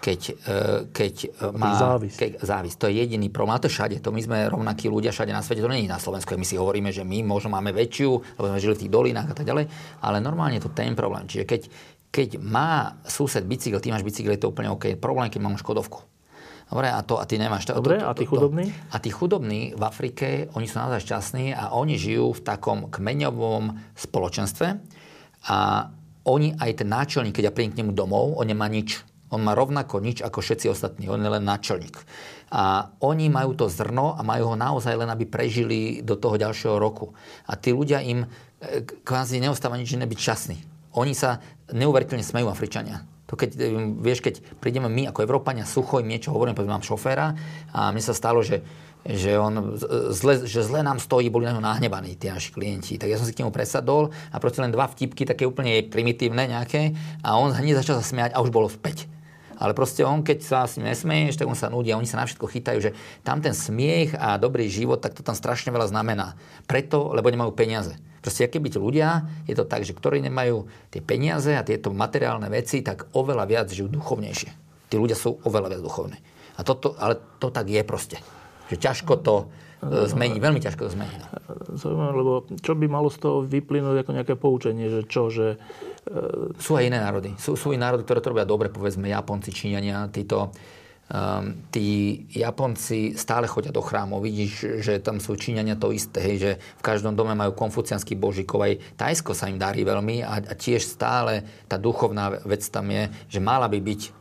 [0.00, 0.34] Keď, e,
[0.88, 1.76] keď e, má...
[1.76, 2.16] Závis.
[2.16, 2.74] Keď, závis.
[2.80, 3.56] To je jediný problém.
[3.56, 4.00] A to všade.
[4.00, 5.60] To my sme rovnakí ľudia všade na svete.
[5.60, 6.32] To nie je na Slovensku.
[6.40, 9.36] My si hovoríme, že my možno máme väčšiu, lebo sme žili v tých dolinách a
[9.36, 9.68] tak ďalej.
[10.00, 11.28] Ale normálne je to ten problém.
[11.28, 11.60] Čiže keď,
[12.08, 14.96] keď má sused bicykel, ty máš bicykel, je to úplne OK.
[14.96, 16.10] Problém, keď mám škodovku
[16.70, 17.74] Dobre, a, to, a ty nemáš to.
[17.74, 18.64] Dobre, to, to, a tí chudobní?
[18.94, 23.74] A tí chudobní v Afrike, oni sú naozaj šťastní a oni žijú v takom kmeňovom
[23.98, 24.78] spoločenstve
[25.50, 25.90] a
[26.30, 29.02] oni, aj ten náčelník, keď ja príjem k nemu domov, on nemá nič.
[29.30, 31.06] On má rovnako nič ako všetci ostatní.
[31.06, 31.96] On je len náčelník.
[32.50, 36.82] A oni majú to zrno a majú ho naozaj len, aby prežili do toho ďalšieho
[36.82, 37.14] roku.
[37.46, 38.28] A tí ľudia im e,
[39.06, 40.58] kvázi neostáva nič iné byť šťastní.
[40.98, 41.38] Oni sa
[41.70, 43.06] neuveriteľne smejú Afričania.
[43.30, 43.70] To keď, eh,
[44.02, 47.38] vieš, keď prídeme my ako Európania sucho im niečo hovorím, povedzme, mám šoféra
[47.70, 48.62] a mne sa stalo, že
[49.00, 49.80] že, on
[50.12, 53.00] zle, že zle nám stojí, boli na ňo nahnevaní tí naši klienti.
[53.00, 56.44] Tak ja som si k nemu presadol a proste len dva vtipky, také úplne primitívne
[56.44, 56.92] nejaké
[57.24, 59.08] a on hneď začal sa smiať a už bolo späť.
[59.60, 62.16] Ale proste on, keď sa s ním nesmeješ, tak on sa nudí a oni sa
[62.16, 65.92] na všetko chytajú, že tam ten smiech a dobrý život, tak to tam strašne veľa
[65.92, 66.32] znamená.
[66.64, 67.92] Preto, lebo nemajú peniaze.
[68.24, 72.48] Proste, aké byť ľudia, je to tak, že ktorí nemajú tie peniaze a tieto materiálne
[72.48, 74.50] veci, tak oveľa viac žijú duchovnejšie.
[74.88, 76.18] Tí ľudia sú oveľa viac duchovní.
[76.56, 78.16] A toto, ale to tak je proste.
[78.68, 79.34] Že ťažko to
[79.80, 81.16] e, zmení, veľmi ťažko to zmení.
[81.16, 81.26] No.
[81.80, 85.56] Zaujímavé, lebo čo by malo z toho vyplynúť ako nejaké poučenie, že čo, že...
[86.06, 86.56] E...
[86.60, 87.34] Sú aj iné národy.
[87.36, 90.50] Sú, sú i národy, ktoré to robia dobre, povedzme Japonci, Číňania, títo
[91.10, 94.22] um, tí Japonci stále chodia do chrámov.
[94.22, 98.58] Vidíš, že tam sú Číňania to isté, hej, že v každom dome majú konfucianský božíkov.
[98.62, 103.10] Aj Tajsko sa im darí veľmi a, a tiež stále tá duchovná vec tam je,
[103.28, 104.20] že mala by byť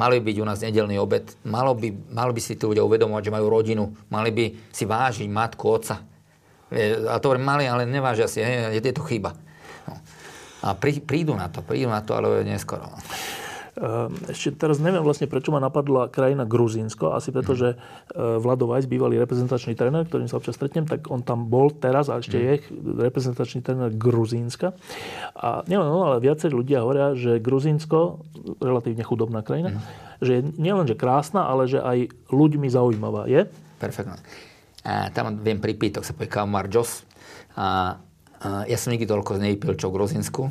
[0.00, 3.28] Mali by byť u nás nedelný obed, malo by, malo by si tí ľudia uvedomovať,
[3.28, 6.00] že majú rodinu, mali by si vážiť matku, otca.
[7.04, 9.36] A to mali, ale nevážia si, je, je to chyba.
[10.60, 12.88] A prí, prídu na to, prídu na to, ale neskoro.
[13.80, 17.16] Ehm, ešte teraz neviem vlastne, prečo ma napadla krajina Gruzínsko.
[17.16, 17.80] Asi preto, že
[18.12, 22.12] ehm, Vlado Vajs, bývalý reprezentačný tréner, ktorým sa občas stretnem, tak on tam bol teraz
[22.12, 22.42] a ešte mm.
[22.44, 22.52] je
[23.08, 24.76] reprezentačný tréner Gruzínska.
[25.32, 28.20] A neviem, no, ale viacerí ľudia hovoria, že Gruzínsko,
[28.60, 29.80] relatívne chudobná krajina, mm.
[30.20, 33.30] že je nielen, že krásna, ale že aj ľuďmi zaujímavá.
[33.32, 33.48] Je?
[33.80, 34.20] Perfektne.
[34.84, 37.08] A tam viem pripíť, to sa povie Kamar Jos.
[37.56, 37.96] A
[38.40, 40.42] ja som nikdy toľko nevypil, čo v Gruzínsku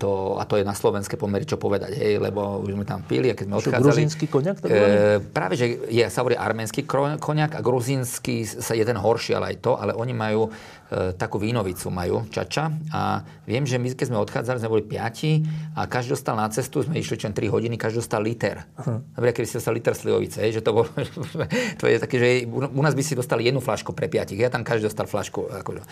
[0.00, 3.28] to, a to je na slovenské pomery čo povedať, hej, lebo už sme tam pili
[3.28, 3.84] a keď sme odchádzali...
[3.84, 4.56] gruzínsky koniak?
[4.64, 9.52] E, práve, že je, sa hovorí arménsky koniak a gruzínsky sa je ten horší, ale
[9.52, 14.06] aj to, ale oni majú e, takú vínovicu, majú čača a viem, že my keď
[14.08, 15.44] sme odchádzali, sme boli piati
[15.76, 18.64] a každý dostal na cestu, sme išli čo 3 hodiny, každý dostal liter.
[18.80, 19.04] Uh-huh.
[19.12, 20.88] Dobre, keby si dostal liter slivovice, hej, že to bolo,
[21.80, 24.64] to je také, že u nás by si dostali jednu flašku pre piatich, ja tam
[24.64, 25.52] každý dostal flašku.
[25.60, 25.84] Akože.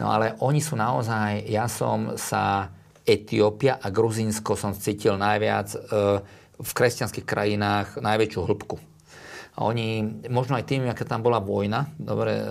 [0.00, 2.72] No ale oni sú naozaj, ja som sa
[3.10, 5.78] Etiópia a Gruzínsko som cítil najviac e,
[6.54, 8.76] v kresťanských krajinách najväčšiu hĺbku.
[9.58, 12.44] A oni, možno aj tým, aká tam bola vojna dobre, e,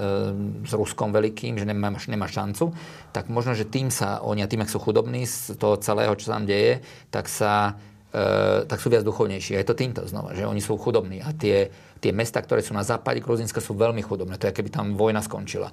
[0.67, 2.75] s Ruskom veľkým, že nemá, nemá šancu,
[3.15, 6.35] tak možno, že tým sa oni, a tým, ak sú chudobní z toho celého, čo
[6.35, 7.79] tam deje, tak sa
[8.11, 9.55] e, tak sú viac duchovnejší.
[9.55, 11.23] A je to týmto znova, že oni sú chudobní.
[11.23, 11.71] A tie,
[12.03, 14.35] tie mesta, ktoré sú na západe Gruzinska, sú veľmi chudobné.
[14.35, 15.71] To je, keby tam vojna skončila.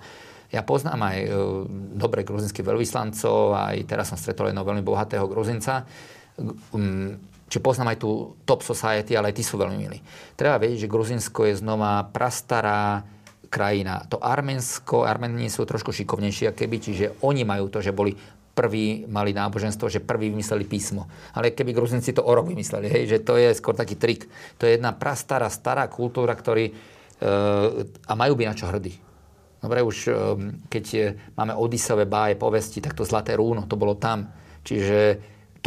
[0.55, 1.28] Ja poznám aj e,
[1.99, 5.86] dobre gruzinských veľvyslancov, aj teraz som stretol jedného veľmi bohatého gruzinca.
[7.47, 9.99] Čiže poznám aj tú top society, ale aj tí sú veľmi milí.
[10.34, 13.07] Treba vedieť, že Gruzinsko je znova prastará
[13.47, 14.03] krajina.
[14.11, 18.18] To Arménsko, Arméni sú trošku šikovnejší, keby, čiže oni majú to, že boli
[18.57, 21.07] prví mali náboženstvo, že prví vymysleli písmo.
[21.36, 24.26] Ale keby Gruzinci to o rok vymysleli, hej, že to je skôr taký trik.
[24.59, 26.74] To je jedna prastará, stará kultúra, ktorý, e,
[27.86, 29.06] a majú byť na čo hrdí.
[29.61, 30.17] Dobre, už ehm,
[30.69, 34.29] keď máme Odisové báje, povesti, tak to Zlaté rúno, to bolo tam.
[34.67, 34.99] Čiže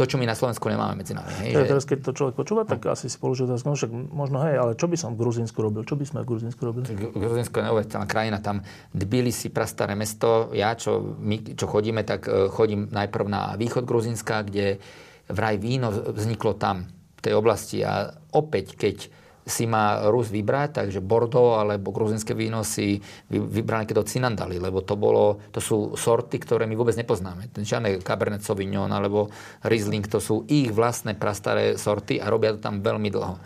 [0.00, 1.28] to, čo my na Slovensku nemáme medzi nami.
[1.44, 1.68] Hej, že...
[1.68, 2.96] Teraz, keď to človek počúva, tak no.
[2.96, 5.84] asi si položí otázku, no však možno hej, ale čo by som v Gruzínsku robil?
[5.84, 6.84] Čo by sme v Gruzínsku robili?
[6.96, 8.64] Gruzínsko je neuveriteľná krajina, tam
[8.96, 10.56] Tbilisi, prastaré mesto.
[10.56, 14.80] Ja, čo, my, čo chodíme, tak e, chodím najprv na východ Gruzínska, kde
[15.28, 16.88] vraj víno vzniklo tam,
[17.20, 17.84] v tej oblasti.
[17.84, 19.12] A opäť, keď
[19.46, 24.84] si má Rus vybrať, takže Bordeaux alebo gruzinské víno si vybrali keď do Cinandali, lebo
[24.84, 27.48] to, bolo, to sú sorty, ktoré my vôbec nepoznáme.
[27.56, 29.32] Žiadne Cabernet Sauvignon alebo
[29.64, 33.36] Riesling, to sú ich vlastné prastaré sorty a robia to tam veľmi dlho.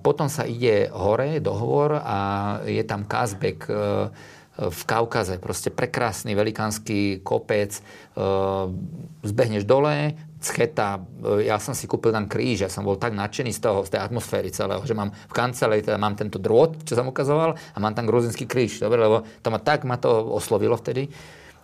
[0.00, 2.18] Potom sa ide hore, dohovor a
[2.64, 3.68] je tam Kazbek
[4.52, 5.40] v Kaukaze.
[5.40, 7.80] Proste prekrásny velikánsky kopec.
[7.80, 7.82] E,
[9.24, 10.12] zbehneš dole,
[10.44, 13.80] scheta, e, ja som si kúpil tam kríž, ja som bol tak nadšený z toho,
[13.88, 17.56] z tej atmosféry celého, že mám v kancelej, teda mám tento drôt, čo som ukazoval,
[17.56, 21.08] a mám tam gruzinský kríž, dobre, lebo to ma tak ma to oslovilo vtedy.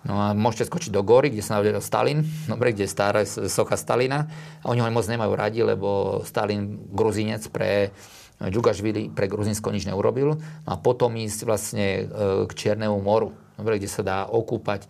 [0.06, 3.74] No a môžete skočiť do gory, kde sa narodil Stalin, dobre, kde je stará socha
[3.74, 4.30] Stalina.
[4.62, 7.90] A oni ho moc nemajú radi, lebo Stalin, gruzinec pre
[8.38, 10.38] Džugašvili pre Gruzinsko nič neurobil.
[10.38, 12.02] No a potom ísť vlastne e,
[12.46, 14.86] k Čiernemu moru, kde sa dá okúpať.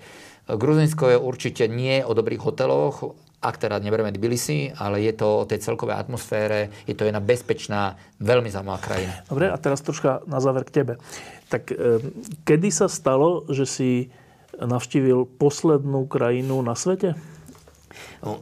[0.49, 5.47] Gruzinsko je určite nie o dobrých hoteloch, ak teda neberieme Tbilisi, ale je to o
[5.47, 9.15] tej celkovej atmosfére, je to jedna bezpečná, veľmi zaujímavá krajina.
[9.31, 10.95] Dobre, a teraz troška na záver k tebe.
[11.47, 12.03] Tak e,
[12.43, 13.91] kedy sa stalo, že si
[14.59, 17.15] navštívil poslednú krajinu na svete?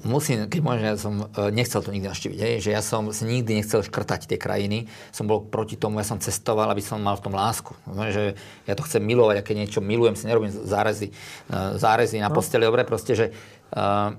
[0.05, 3.23] Musím, keď môžem, ja som e, nechcel to nikdy navštíviť, hej, že ja som si
[3.27, 7.19] nikdy nechcel škrtať tie krajiny, som bol proti tomu, ja som cestoval, aby som mal
[7.19, 7.73] v tom lásku.
[7.87, 8.35] Že
[8.67, 11.15] ja to chcem milovať, a keď niečo milujem, si nerobím zárezy,
[11.49, 12.37] e, zárezy na no.
[12.37, 13.27] posteli, dobre, proste, že
[13.75, 14.15] uh,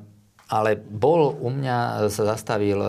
[0.47, 2.79] ale bol u mňa, sa zastavil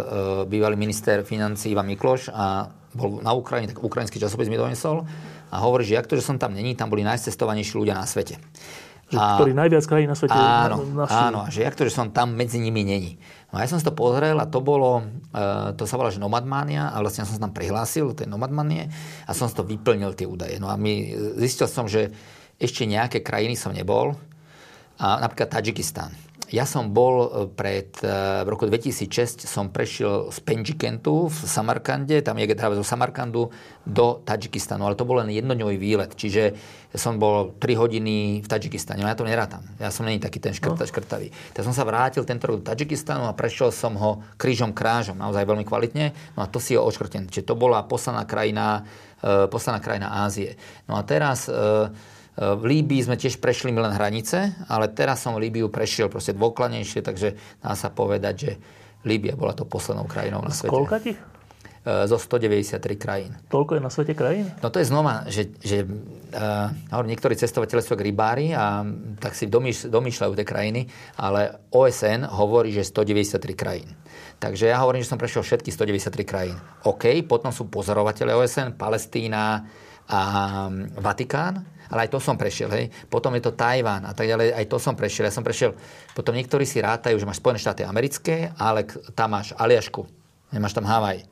[0.46, 5.02] bývalý minister financí Ivan Mikloš a bol na Ukrajine, tak ukrajinský časopis mi donesol
[5.50, 8.36] a hovorí, že jak to, že som tam není, tam boli najcestovanejší ľudia na svete.
[9.08, 12.36] Že, a, ktorý najviac krajín na svete áno, áno, že jak to, že som tam
[12.36, 13.16] medzi nimi není.
[13.48, 15.00] No a ja som si to pozrel a to bolo,
[15.32, 18.28] uh, to sa volá, že Nomadmania a vlastne ja som sa tam prihlásil, to je
[18.28, 18.92] Nomadmanie
[19.24, 20.60] a som si to vyplnil tie údaje.
[20.60, 22.12] No a my, zistil som, že
[22.60, 24.12] ešte nejaké krajiny som nebol,
[24.98, 26.10] a napríklad Tadžikistán.
[26.48, 28.08] Ja som bol e, pred, e,
[28.44, 33.52] v roku 2006 som prešiel z Penjikentu v Samarkande, tam je teda zo Samarkandu
[33.84, 36.56] do Tadžikistanu, ale to bol len jednodňový výlet, čiže
[36.96, 39.60] som bol 3 hodiny v Tadžikistane, no ja to nerátam.
[39.76, 40.88] Ja som není taký ten škrta, no.
[40.88, 41.28] škrtavý.
[41.52, 45.44] Tak som sa vrátil tento rok do Tadžikistanu a prešiel som ho krížom krážom, naozaj
[45.44, 47.28] veľmi kvalitne, no a to si je oškrtené.
[47.28, 48.88] Čiže to bola posledná krajina,
[49.20, 50.56] e, posledná krajina Ázie.
[50.88, 51.44] No a teraz
[52.38, 57.34] v Líbii sme tiež prešli len hranice, ale teraz som Líbiu prešiel proste dôkladnejšie, takže
[57.58, 58.52] dá sa povedať, že
[59.02, 60.70] Líbia bola to poslednou krajinou na svete.
[60.70, 61.18] Koľka tých?
[61.82, 63.32] E, zo 193 krajín.
[63.50, 64.46] Toľko je na svete krajín?
[64.62, 68.86] No to je znova, že, že uh, niektorí cestovateľe sú rybári a
[69.18, 70.86] tak si domýš, domýšľajú tie krajiny,
[71.16, 73.88] ale OSN hovorí, že 193 krajín.
[74.38, 76.56] Takže ja hovorím, že som prešiel všetky 193 krajín.
[76.86, 79.66] OK, potom sú pozorovateľe OSN, Palestína
[80.06, 80.20] a
[80.98, 82.92] Vatikán ale aj to som prešiel, hej.
[83.08, 85.28] Potom je to Tajván a tak ďalej, aj to som prešiel.
[85.28, 85.74] Ja som prešiel,
[86.12, 88.84] potom niektorí si rátajú, že máš Spojené štáty americké, ale
[89.16, 90.04] tam máš Aliašku,
[90.52, 91.24] nemáš tam Havaj,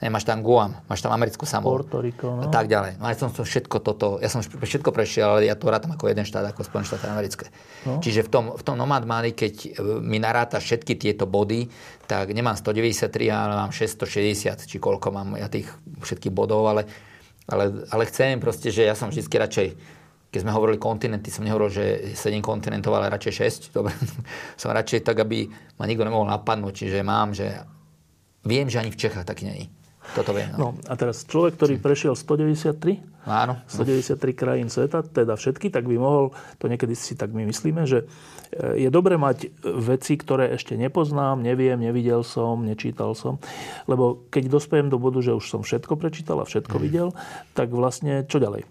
[0.00, 1.84] nemáš tam Guam, máš tam americkú samolu.
[1.84, 2.42] Puerto Rico, no.
[2.42, 2.96] A tak ďalej.
[2.96, 6.08] No aj som to všetko toto, ja som všetko prešiel, ale ja to rátam ako
[6.08, 7.46] jeden štát, ako Spojené štáty americké.
[7.84, 8.00] No.
[8.00, 9.68] Čiže v tom, v tom Nomad Money, keď e,
[10.00, 11.68] mi naráta všetky tieto body,
[12.08, 15.68] tak nemám 193, ale mám 660, či koľko mám ja tých
[16.00, 16.88] všetkých bodov, ale
[17.50, 19.68] ale, ale chcem proste, že ja som vždy radšej
[20.30, 21.84] keď sme hovorili kontinenty, som nehovoril, že
[22.14, 23.34] 7 kontinentov, ale radšej
[23.66, 23.66] 6.
[23.76, 23.90] Dobre.
[24.54, 26.86] som radšej tak, aby ma nikto nemohol napadnúť.
[26.86, 27.50] Čiže mám, že
[28.46, 29.66] viem, že ani v Čechách taký není.
[30.16, 30.50] Toto viem.
[30.54, 30.58] No.
[30.58, 33.60] no a teraz človek, ktorý prešiel 193 Áno.
[33.68, 38.08] 193 krajín sveta, teda všetky, tak by mohol, to niekedy si tak my myslíme, že
[38.48, 43.36] e, je dobre mať veci, ktoré ešte nepoznám, neviem, nevidel som, nečítal som.
[43.84, 46.82] Lebo keď dospejem do bodu, že už som všetko prečítal a všetko mm.
[46.82, 47.12] videl,
[47.52, 48.64] tak vlastne čo ďalej?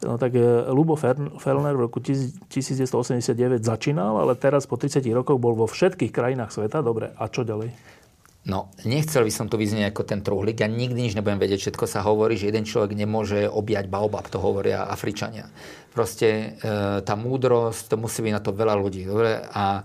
[0.00, 5.52] No tak e, Lubo Fellner v roku 1989 začínal, ale teraz po 30 rokoch bol
[5.52, 6.80] vo všetkých krajinách sveta.
[6.80, 7.99] Dobre, a čo ďalej?
[8.40, 10.64] No, nechcel by som to vyznieť ako ten truhlík.
[10.64, 11.68] Ja nikdy nič nebudem vedieť.
[11.68, 14.32] Všetko sa hovorí, že jeden človek nemôže objať baobab.
[14.32, 15.52] To hovoria Afričania.
[15.92, 19.04] Proste e, tá múdrosť, to musí byť na to veľa ľudí.
[19.04, 19.44] Dobre?
[19.44, 19.82] A e,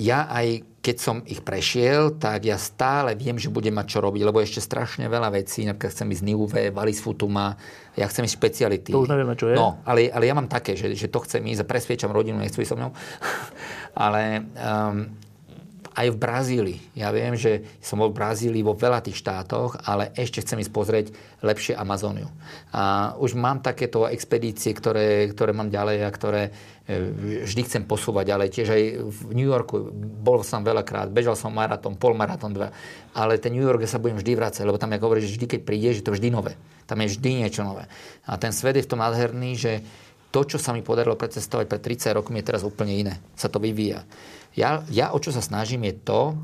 [0.00, 4.20] ja aj keď som ich prešiel, tak ja stále viem, že budem mať čo robiť,
[4.20, 7.56] lebo ešte strašne veľa vecí, napríklad chcem ísť Niuve, Valis Futuma,
[7.96, 8.92] ja chcem ísť špeciality.
[8.92, 9.56] To už nevieme, čo je.
[9.56, 12.60] No, ale, ale ja mám také, že, že to chcem ísť a presviečam rodinu, nechcú
[12.60, 12.92] ísť so mnou.
[14.04, 15.23] ale um,
[15.94, 16.78] aj v Brazílii.
[16.98, 20.72] Ja viem, že som bol v Brazílii vo veľa tých štátoch, ale ešte chcem ísť
[20.74, 21.06] pozrieť
[21.38, 22.26] lepšie Amazóniu.
[22.74, 26.42] A už mám takéto expedície, ktoré, ktoré mám ďalej a ktoré
[26.84, 28.48] e, vždy chcem posúvať ďalej.
[28.50, 32.74] Tiež aj v New Yorku bol som veľakrát, bežal som maratón, polmaratón, dva,
[33.14, 36.02] ale ten New York sa budem vždy vrácať, lebo tam, ako hovoríš, vždy, keď prídeš,
[36.02, 36.58] je to vždy nové.
[36.90, 37.86] Tam je vždy niečo nové.
[38.26, 39.72] A ten svet je v tom nádherný, že
[40.34, 43.14] to, čo sa mi podarilo precestovať pred 30 rokmi, je teraz úplne iné.
[43.38, 44.02] Sa to vyvíja.
[44.54, 46.38] Ja, ja o čo sa snažím je to,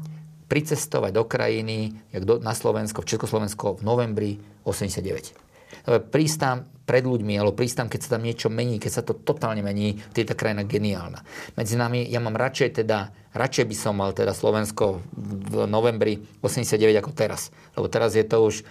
[0.51, 4.31] pricestovať do krajiny, jak do, na Slovensko, v Československo v novembri
[4.67, 6.11] 89.
[6.11, 10.03] Prísť pred ľuďmi, alebo prísť keď sa tam niečo mení, keď sa to totálne mení,
[10.11, 11.23] je tá krajina geniálna.
[11.55, 16.99] Medzi nami, ja mám radšej teda, radšej by som mal teda Slovensko v novembri 89
[16.99, 17.55] ako teraz.
[17.79, 18.63] Lebo teraz je to už e,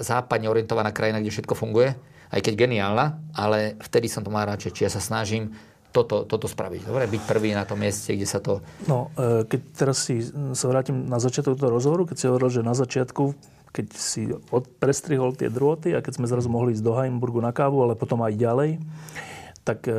[0.00, 1.92] západne orientovaná krajina, kde všetko funguje,
[2.32, 4.72] aj keď geniálna, ale vtedy som to mal radšej.
[4.72, 5.52] Či ja sa snažím
[5.94, 6.90] toto, toto spraviť.
[6.90, 8.58] Dobre, byť prvý na tom mieste, kde sa to...
[8.90, 10.26] No, e, keď teraz si
[10.58, 14.30] sa vrátim na začiatok toho rozhovoru, keď si hovoril, že na začiatku keď si
[14.78, 18.22] prestrihol tie drôty a keď sme zrazu mohli ísť do Heimburgu na kávu, ale potom
[18.22, 18.78] aj ďalej,
[19.66, 19.98] tak e,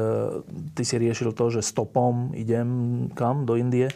[0.71, 3.91] ty si riešil to, že stopom idem kam, do Indie,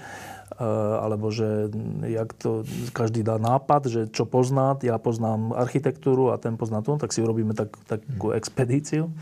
[0.57, 1.69] alebo že
[2.09, 6.97] jak to, každý dá nápad, že čo pozná, ja poznám architektúru a ten pozná to,
[6.97, 9.13] tak si urobíme tak, takú expedíciu.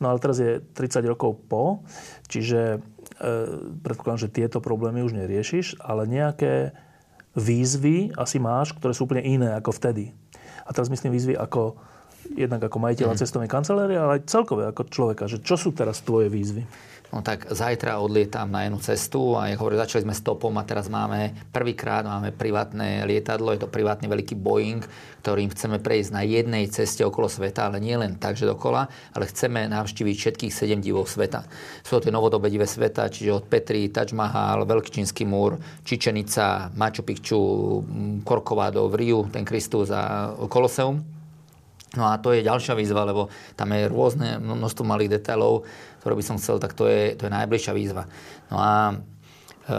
[0.00, 1.84] No ale teraz je 30 rokov po,
[2.30, 3.28] čiže e,
[3.84, 6.72] predpokladám, že tieto problémy už neriešiš, ale nejaké
[7.36, 10.16] výzvy asi máš, ktoré sú úplne iné ako vtedy.
[10.64, 11.76] A teraz myslím výzvy ako
[12.30, 13.20] jednak ako majiteľa mm.
[13.20, 15.26] cestovnej kancelárie, ale aj celkové ako človeka.
[15.26, 16.62] Že čo sú teraz tvoje výzvy?
[17.10, 20.86] No tak zajtra odlietam na jednu cestu a ako hovorím, začali sme stopom a teraz
[20.86, 24.78] máme prvýkrát máme privátne lietadlo, je to privátny veľký Boeing,
[25.26, 29.26] ktorým chceme prejsť na jednej ceste okolo sveta, ale nie len tak, že dokola, ale
[29.26, 31.42] chceme navštíviť všetkých sedem divov sveta.
[31.82, 36.70] Sú to tie novodobé divé sveta, čiže od Petri, Taj Mahal, Veľký čínsky múr, Čičenica,
[36.78, 37.40] Machu Picchu,
[38.22, 41.18] Korkovado v Riu, ten Kristus a Koloseum.
[41.90, 43.26] No a to je ďalšia výzva, lebo
[43.58, 45.66] tam je rôzne množstvo malých detailov,
[46.00, 48.08] ktoré by som chcel, tak to je, to je najbližšia výzva.
[48.48, 49.74] No a e,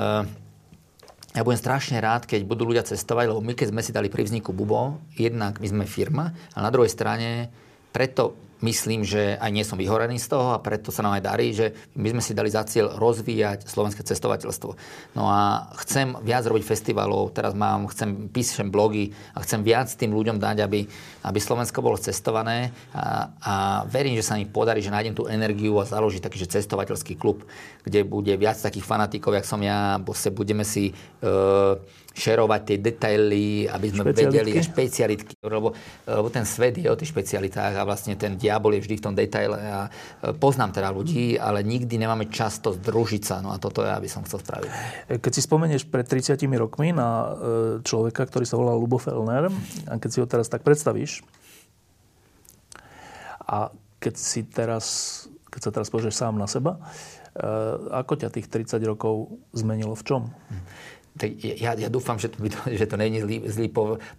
[1.31, 4.27] ja budem strašne rád, keď budú ľudia cestovať, lebo my keď sme si dali pri
[4.27, 7.49] vzniku Bubo, jednak my sme firma, a na druhej strane
[7.91, 11.47] preto myslím, že aj nie som vyhorený z toho a preto sa nám aj darí,
[11.51, 14.71] že my sme si dali za cieľ rozvíjať slovenské cestovateľstvo.
[15.17, 20.13] No a chcem viac robiť festivalov, teraz mám, chcem píšem blogy a chcem viac tým
[20.13, 20.85] ľuďom dať, aby,
[21.25, 23.53] aby Slovensko bolo cestované a, a
[23.89, 27.43] verím, že sa mi podarí, že nájdem tú energiu a založiť taký cestovateľský klub,
[27.83, 29.97] kde bude viac takých fanatikov, jak som ja,
[30.33, 30.93] budeme si e,
[32.11, 34.27] šerovať tie detaily, aby sme špecialitky.
[34.27, 35.71] vedeli špecialitky, lebo,
[36.03, 39.15] lebo ten svet je o tých špecialitách a vlastne ten diabol je vždy v tom
[39.15, 43.87] detaile a e, poznám teda ľudí, ale nikdy nemáme často združiť sa, no a toto
[43.87, 44.71] ja by som chcel spraviť.
[45.23, 47.27] Keď si spomenieš pred 30 rokmi na e,
[47.79, 49.47] človeka, ktorý sa volal Lubo Fellner,
[49.87, 51.23] a keď si ho teraz tak predstavíš,
[53.47, 53.71] a
[54.03, 54.85] keď si teraz,
[55.47, 56.81] keď sa teraz pozrieš sám na seba, e,
[57.95, 60.21] ako ťa tých 30 rokov zmenilo v čom?
[60.27, 60.90] tak
[61.43, 62.39] ja, ja dúfam, že to,
[62.79, 63.67] že to není zlý, zlý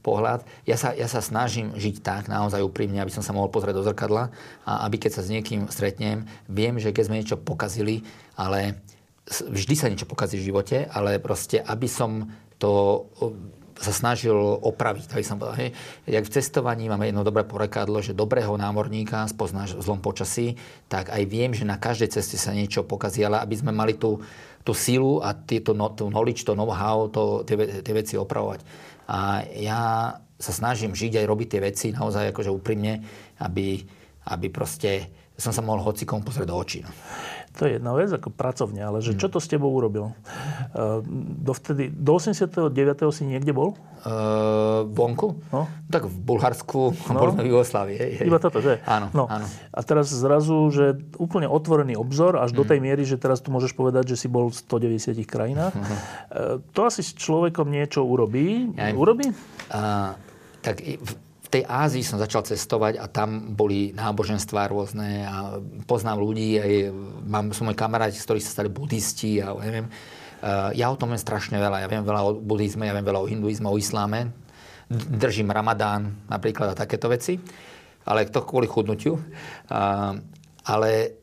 [0.04, 0.44] pohľad.
[0.68, 3.86] Ja sa, ja sa snažím žiť tak naozaj úprimne, aby som sa mohol pozrieť do
[3.86, 4.28] zrkadla
[4.68, 8.04] a aby keď sa s niekým stretnem, viem, že keď sme niečo pokazili,
[8.36, 8.82] ale
[9.28, 12.28] vždy sa niečo pokazí v živote, ale proste, aby som
[12.58, 13.06] to
[13.82, 15.10] sa snažil opraviť.
[15.10, 15.70] Tak som povedal, hej,
[16.06, 20.54] jak v cestovaní máme jedno dobré porekadlo, že dobrého námorníka spoznáš v zlom počasí,
[20.86, 24.22] tak aj viem, že na každej ceste sa niečo pokazí, ale aby sme mali tú,
[24.62, 28.60] tú silu a tieto, no, knowledge, to know-how, to, tie, tie veci opravovať.
[29.10, 33.02] A ja sa snažím žiť aj robiť tie veci naozaj akože úprimne,
[33.42, 33.82] aby,
[34.30, 36.78] aby proste som sa mohol hocikom pozrieť do očí.
[36.82, 36.90] No.
[37.60, 40.16] To je jedna vec, ako pracovne, ale že čo to s tebou urobil?
[40.72, 41.04] Uh,
[41.44, 42.72] dovtedy, do 89.
[43.12, 43.76] si niekde bol?
[44.02, 45.36] Uh, vonku?
[45.52, 45.68] No.
[45.92, 47.20] Tak v Bulharsku, no.
[47.20, 48.24] možno v Jugoslávii.
[48.24, 48.80] Iba toto, že?
[48.88, 49.28] Áno, no.
[49.28, 49.44] áno.
[49.68, 52.56] A teraz zrazu, že úplne otvorený obzor, až mm.
[52.56, 55.76] do tej miery, že teraz tu môžeš povedať, že si bol v 190 krajinách.
[55.76, 55.84] Mm.
[55.84, 55.96] Uh,
[56.72, 58.72] to asi s človekom niečo urobí.
[58.80, 59.28] Ja, urobí?
[59.68, 60.16] Uh,
[60.64, 60.80] tak
[61.52, 66.72] tej Ázii som začal cestovať a tam boli náboženstvá rôzne a poznám ľudí, aj
[67.28, 69.92] mám, sú moji kamaráti, z ktorých sa stali buddhisti a neviem.
[70.42, 71.84] Uh, ja o tom viem strašne veľa.
[71.84, 74.32] Ja viem veľa o buddhizme, ja viem veľa o hinduizme, o isláme.
[74.90, 77.36] Držím ramadán napríklad a takéto veci.
[78.02, 79.14] Ale to kvôli chudnutiu.
[79.14, 80.18] Uh,
[80.66, 81.21] ale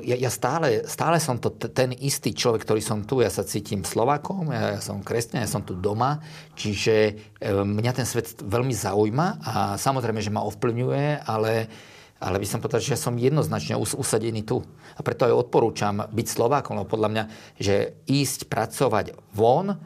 [0.00, 3.20] ja, ja stále, stále som to t- ten istý človek, ktorý som tu.
[3.20, 6.24] Ja sa cítim Slovákom, ja, ja som kresťan, ja som tu doma,
[6.56, 7.12] čiže
[7.44, 11.68] uh, mňa ten svet veľmi zaujíma a samozrejme, že ma ovplyvňuje, ale
[12.16, 14.64] ale by som povedal, že ja som jednoznačne us- usadený tu.
[14.96, 17.24] A preto aj odporúčam byť Slovákom, lebo podľa mňa,
[17.60, 19.76] že ísť pracovať von,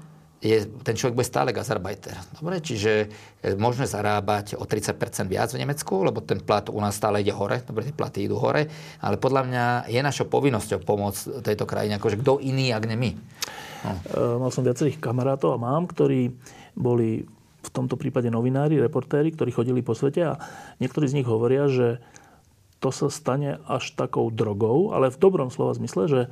[0.41, 2.17] je, ten človek bude stále gazarbajter.
[2.41, 3.13] Dobre, čiže
[3.45, 7.37] e, môžeme zarábať o 30% viac v Nemecku, lebo ten plat u nás stále ide
[7.37, 8.65] hore, dobre, tie platy idú hore,
[9.05, 13.11] ale podľa mňa je našou povinnosťou pomôcť tejto krajine, akože kto iný, ak ne my.
[13.85, 13.93] No.
[13.93, 16.33] E, mal som viacerých kamarátov a mám, ktorí
[16.73, 17.29] boli
[17.61, 20.41] v tomto prípade novinári, reportéri, ktorí chodili po svete a
[20.81, 22.01] niektorí z nich hovoria, že
[22.81, 26.23] to sa stane až takou drogou, ale v dobrom slova zmysle, že,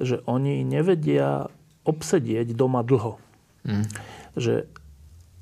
[0.00, 1.52] že oni nevedia
[1.84, 3.25] obsedieť doma dlho
[3.66, 3.84] Mm.
[4.38, 4.54] Že,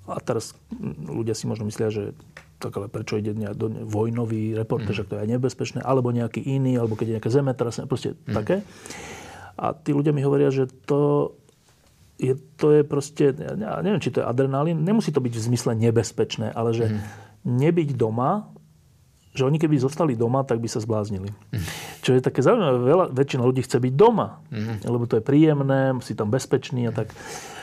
[0.08, 0.56] a teraz
[1.04, 2.16] ľudia si možno myslia, že
[2.58, 4.98] tak ale prečo ide do vojnový reporter, mm.
[4.98, 8.32] že to je nebezpečné, alebo nejaký iný, alebo keď je nejaké zemetrasenie, proste mm.
[8.32, 8.56] také.
[9.60, 11.34] A tí ľudia mi hovoria, že to
[12.16, 15.76] je, to je proste, ja neviem, či to je adrenalín, nemusí to byť v zmysle
[15.76, 17.00] nebezpečné, ale že mm.
[17.44, 18.48] nebyť doma,
[19.34, 21.34] že oni keby zostali doma, tak by sa zbláznili.
[21.52, 21.66] Mm.
[22.00, 24.88] Čo je také zaujímavé, veľa, väčšina ľudí chce byť doma, mm.
[24.88, 27.12] lebo to je príjemné, si tam bezpečný a tak.
[27.12, 27.53] Uh,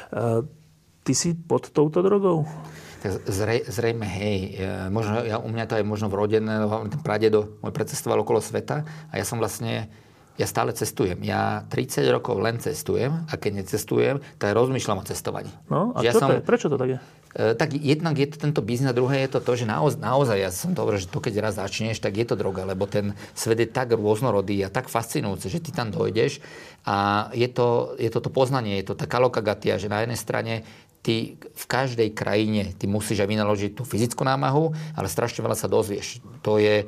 [1.04, 2.46] ty si pod touto drogou?
[3.02, 4.62] Tak zrej, zrejme, hej.
[4.94, 8.86] Možno, ja, u mňa to je možno vrodené, lebo ten pradedo môj precestoval okolo sveta
[9.10, 9.90] a ja som vlastne
[10.40, 11.20] ja stále cestujem.
[11.22, 15.52] Ja 30 rokov len cestujem a keď necestujem, tak rozmýšľam o cestovaní.
[15.68, 16.42] No a čo som, to je?
[16.42, 17.00] Prečo to tak je?
[17.36, 20.38] E, tak jednak je to tento biznis a druhé je to to, že naoz, naozaj,
[20.40, 23.60] ja som to že to keď raz začneš, tak je to droga, lebo ten svet
[23.60, 26.40] je tak rôznorodý a tak fascinujúci, že ty tam dojdeš
[26.82, 30.54] a je to, je to to poznanie, je to taká lokagatia, že na jednej strane
[31.02, 35.70] ty v každej krajine ty musíš aj vynaložiť tú fyzickú námahu, ale strašne veľa sa
[35.70, 36.22] dozvieš.
[36.46, 36.86] To je,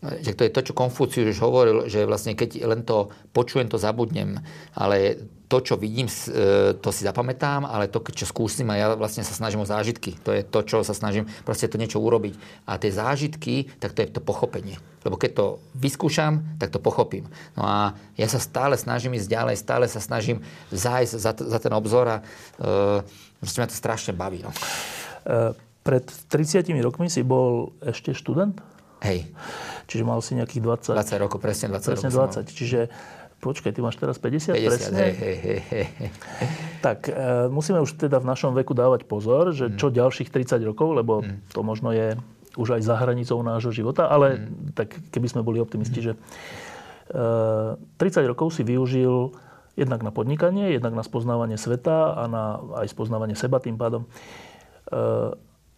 [0.00, 3.76] že to je to, čo Konfúcius už hovoril, že vlastne keď len to počujem, to
[3.76, 4.40] zabudnem,
[4.72, 5.20] ale
[5.50, 9.34] to, čo vidím, e, to si zapamätám, ale to, čo skúsim a ja vlastne sa
[9.34, 10.14] snažím o zážitky.
[10.22, 12.38] To je to, čo sa snažím proste to niečo urobiť.
[12.70, 14.78] A tie zážitky, tak to je to pochopenie.
[15.02, 17.26] Lebo keď to vyskúšam, tak to pochopím.
[17.58, 20.38] No a ja sa stále snažím ísť ďalej, stále sa snažím
[20.70, 23.02] zájsť za, za ten obzor a e,
[23.42, 24.46] ma to strašne baví.
[24.46, 24.54] No.
[24.54, 25.50] E,
[25.82, 28.62] pred 30 rokmi si bol ešte študent?
[29.00, 29.32] Hej.
[29.88, 30.96] Čiže mal si nejakých 20...
[30.96, 32.44] 20 rokov, presne 20 presne rokov.
[32.46, 32.58] 20.
[32.58, 32.80] Čiže
[33.40, 35.00] počkaj, ty máš teraz 50, 50 presne?
[35.00, 36.10] Hej, hej, hej, hej.
[36.84, 37.12] Tak e,
[37.48, 39.96] musíme už teda v našom veku dávať pozor, že čo mm.
[39.96, 41.50] ďalších 30 rokov, lebo mm.
[41.56, 42.14] to možno je
[42.60, 44.76] už aj za hranicou nášho života, ale mm.
[44.76, 46.04] tak keby sme boli optimisti, mm.
[46.04, 46.18] že e,
[47.96, 49.32] 30 rokov si využil
[49.80, 52.44] jednak na podnikanie, jednak na spoznávanie sveta a na
[52.84, 54.04] aj spoznávanie seba tým pádom.
[54.04, 54.08] E,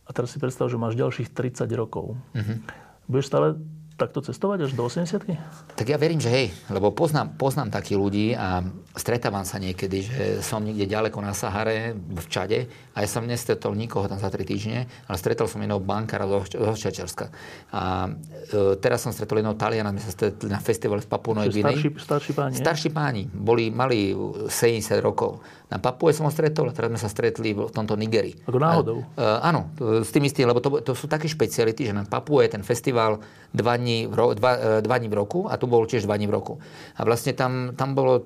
[0.02, 2.18] a teraz si predstav, že máš ďalších 30 rokov.
[2.34, 2.90] Mm-hmm.
[3.08, 3.54] Budeš stále
[4.02, 8.26] takto cestovať až do 80 Tak ja verím, že hej, lebo poznám, poznám takých ľudí
[8.34, 8.66] a
[8.98, 12.60] stretávam sa niekedy, že som niekde ďaleko na Sahare, v Čade
[12.92, 16.42] a ja som nestretol nikoho tam za 3 týždne, ale stretol som jedného bankára zo
[16.74, 17.30] Ščačarska.
[17.72, 18.10] A
[18.50, 21.76] e, teraz som stretol jedného Taliana, my sa stretli na festivale v Gvinej.
[21.76, 22.54] Starší, starší páni.
[22.58, 23.22] Starší páni.
[23.30, 24.12] Boli, mali
[24.48, 25.40] 70 rokov.
[25.72, 28.36] Na Papue som ho stretol a teraz sme sa stretli v tomto Nigeri.
[28.44, 28.96] Ako náhodou?
[29.16, 29.72] A, uh, áno,
[30.04, 33.76] s tým istým, lebo to, to sú také špeciality, že na Papue ten festival dva
[33.76, 36.28] dní, v ro, dva, e, dva dní v roku a tu bol tiež dva dní
[36.28, 36.54] v roku.
[36.98, 38.24] A vlastne tam, tam bolo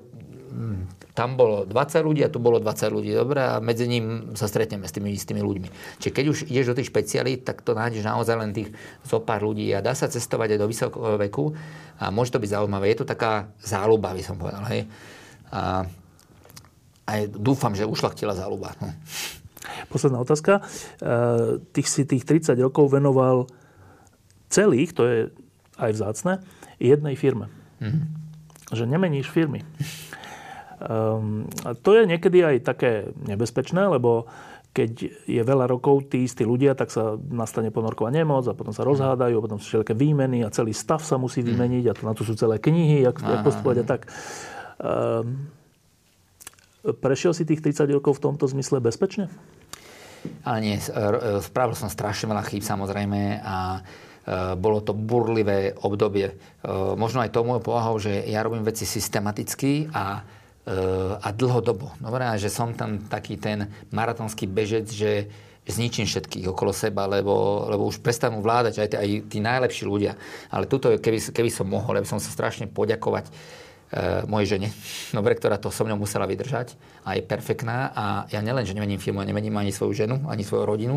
[0.51, 3.09] hm, tam bolo 20 ľudí a tu bolo 20 ľudí.
[3.09, 5.97] Dobre, a medzi ním sa stretneme s tými istými ľuďmi.
[5.97, 8.69] Čiže keď už ideš do tých špecialít, tak to nájdeš naozaj len tých
[9.01, 11.57] zo pár ľudí a dá sa cestovať aj do vysokého veku
[11.97, 12.93] a môže to byť zaujímavé.
[12.93, 14.61] Je to taká záľuba, by som povedal.
[14.69, 14.85] Hej.
[15.49, 15.89] A
[17.09, 18.77] aj dúfam, že ušlachtila záľuba.
[18.77, 18.93] No.
[19.89, 20.61] Posledná otázka.
[20.61, 20.61] E,
[21.73, 23.49] tých si tých 30 rokov venoval
[24.53, 25.19] celých, to je
[25.77, 26.33] aj vzácne,
[26.81, 27.49] jednej firme.
[27.81, 28.03] Mm-hmm.
[28.73, 29.63] Že nemeníš firmy.
[30.77, 34.29] Um, a to je niekedy aj také nebezpečné, lebo
[34.77, 38.85] keď je veľa rokov tí istí ľudia, tak sa nastane ponorková nemoc a potom sa
[38.85, 41.49] rozhádajú, a potom sú všetké výmeny a celý stav sa musí mhm.
[41.49, 44.01] vymeniť a to, na to sú celé knihy, jak, jak postupovať a tak.
[44.77, 45.49] Um,
[46.87, 49.27] Prešiel si tých 30 rokov v tomto zmysle bezpečne?
[50.47, 50.75] Ale nie,
[51.43, 54.06] spravil som strašne veľa chýb samozrejme a e,
[54.59, 56.27] bolo to burlivé obdobie.
[56.27, 56.35] E,
[56.99, 60.19] možno aj tomu povahou, že ja robím veci systematicky a,
[60.67, 60.73] e,
[61.15, 61.95] a dlhodobo.
[62.03, 65.31] Dobre, že som tam taký ten maratonský bežec, že
[65.67, 70.15] zničím všetkých okolo seba, lebo, lebo už prestanú vládať aj, aj tí najlepší ľudia.
[70.51, 73.31] Ale tuto, keby, keby som mohol, ja by som sa strašne poďakovať
[73.91, 74.69] e, mojej žene,
[75.17, 76.75] dobre, ktorá to so mnou musela vydržať
[77.07, 80.43] a je perfektná a ja nelen, že nemením firmu, ja nemením ani svoju ženu, ani
[80.43, 80.95] svoju rodinu,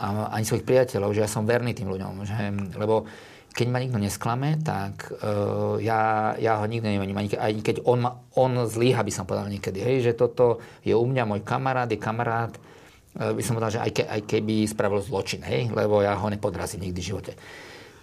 [0.00, 2.36] a, ani svojich priateľov, že ja som verný tým ľuďom, že,
[2.76, 3.08] lebo
[3.50, 7.18] keď ma nikto nesklame, tak uh, ja, ja ho nikdy nemením.
[7.18, 9.82] Ani, ani keď on, ma, on zlíha, by som povedal niekedy.
[9.82, 13.82] Hej, že toto je u mňa môj kamarát, je kamarát, uh, by som povedal, že
[13.82, 17.32] aj, ke, aj keby spravil zločin, hej, lebo ja ho nepodrazím nikdy v živote.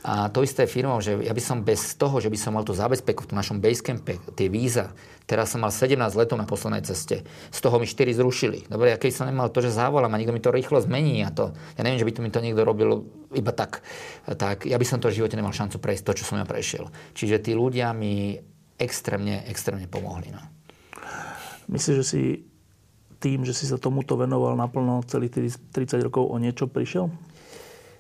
[0.08, 2.72] A to isté firmou, že ja by som bez toho, že by som mal tú
[2.72, 4.96] zabezpeku v našom basecampe, tie víza,
[5.28, 8.72] teraz som mal 17 letov na poslednej ceste, z toho mi 4 zrušili.
[8.72, 11.36] Dobre, a keď som nemal to, že závolám a niekto mi to rýchlo zmení a
[11.36, 13.04] to, ja neviem, že by to mi to niekto robil
[13.36, 13.84] iba tak,
[14.40, 16.88] tak ja by som to v živote nemal šancu prejsť to, čo som ja prešiel.
[17.12, 18.40] Čiže tí ľudia mi
[18.80, 20.32] extrémne, extrémne pomohli.
[20.32, 20.40] No.
[21.68, 22.22] Myslíš, že si
[23.20, 27.12] tým, že si sa tomuto venoval naplno celých 30 rokov o niečo prišiel?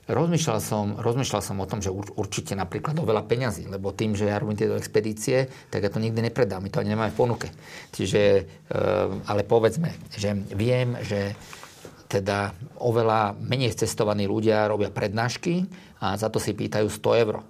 [0.08, 4.32] Rozmýšľal som, rozmýšľal som o tom, že určite napríklad o veľa peňazí, lebo tým, že
[4.32, 7.48] ja robím tieto expedície, tak ja to nikdy nepredám, my to ani nemáme v ponuke.
[7.92, 8.46] Čiže, eh,
[9.28, 11.36] ale povedzme, že viem, že
[12.08, 15.68] teda oveľa menej cestovaní ľudia robia prednášky
[16.00, 17.44] a za to si pýtajú 100 eur.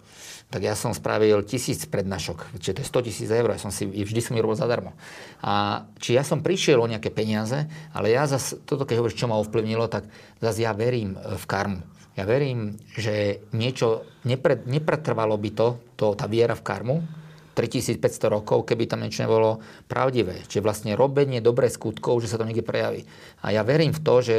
[0.47, 3.83] Tak ja som spravil tisíc prednášok, čiže to je 100 tisíc eur, ja som si,
[3.83, 4.95] vždy som ich robil zadarmo.
[5.43, 9.27] A či ja som prišiel o nejaké peniaze, ale ja zase, toto keď hovoríš, čo
[9.27, 10.07] ma ovplyvnilo, tak
[10.39, 11.96] zase ja verím v karmu.
[12.17, 16.97] Ja verím, že niečo, nepre, nepretrvalo by to, to, tá viera v karmu,
[17.53, 20.45] 3500 rokov, keby tam niečo nebolo pravdivé.
[20.45, 23.05] Čiže vlastne robenie dobré skutkov, že sa to niekde prejaví.
[23.41, 24.37] A ja verím v to, že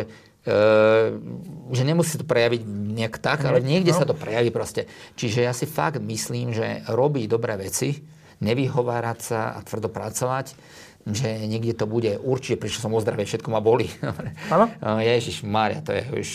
[0.48, 1.44] Ehm,
[1.76, 3.98] že nemusí to prejaviť nejak tak, ale niekde no.
[4.00, 4.88] sa to prejaví proste.
[5.18, 8.00] Čiže ja si fakt myslím, že robí dobré veci,
[8.40, 10.56] nevyhovárať sa a tvrdo pracovať,
[11.04, 13.92] že niekde to bude určite, prišiel som o zdravie, všetko ma boli.
[14.48, 14.72] Áno?
[15.12, 16.28] Ježiš, Mária, to je už...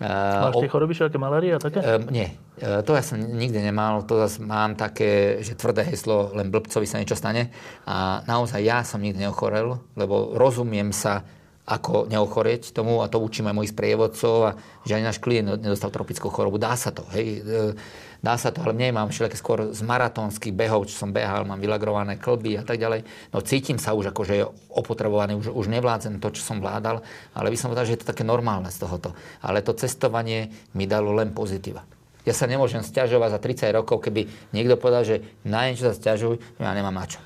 [0.00, 1.84] Máš tie choroby všelijaké malárie a také?
[1.84, 2.32] Uh, nie,
[2.64, 6.88] uh, to ja som nikdy nemal, to zase mám také, že tvrdé heslo, len blbcovi
[6.88, 7.52] sa niečo stane.
[7.84, 11.20] A naozaj ja som nikdy neochorel, lebo rozumiem sa
[11.70, 14.50] ako neochorieť tomu a to učím aj mojich sprievodcov a
[14.82, 16.58] že aj náš klient nedostal tropickú chorobu.
[16.58, 17.38] Dá sa to, hej.
[17.38, 17.78] E,
[18.20, 21.60] dá sa to, ale mne mám všelijaké skôr z maratónskych behov, čo som behal, mám
[21.60, 23.04] vylagrované klby a tak ďalej.
[23.32, 27.00] No cítim sa už ako, že je opotrebovaný, už, už nevládzem to, čo som vládal,
[27.34, 29.16] ale by som povedal, že je to také normálne z tohoto.
[29.40, 31.82] Ale to cestovanie mi dalo len pozitíva.
[32.28, 33.40] Ja sa nemôžem stiažovať za
[33.72, 37.18] 30 rokov, keby niekto povedal, že na niečo sa stiažuj, ja nemám na čo.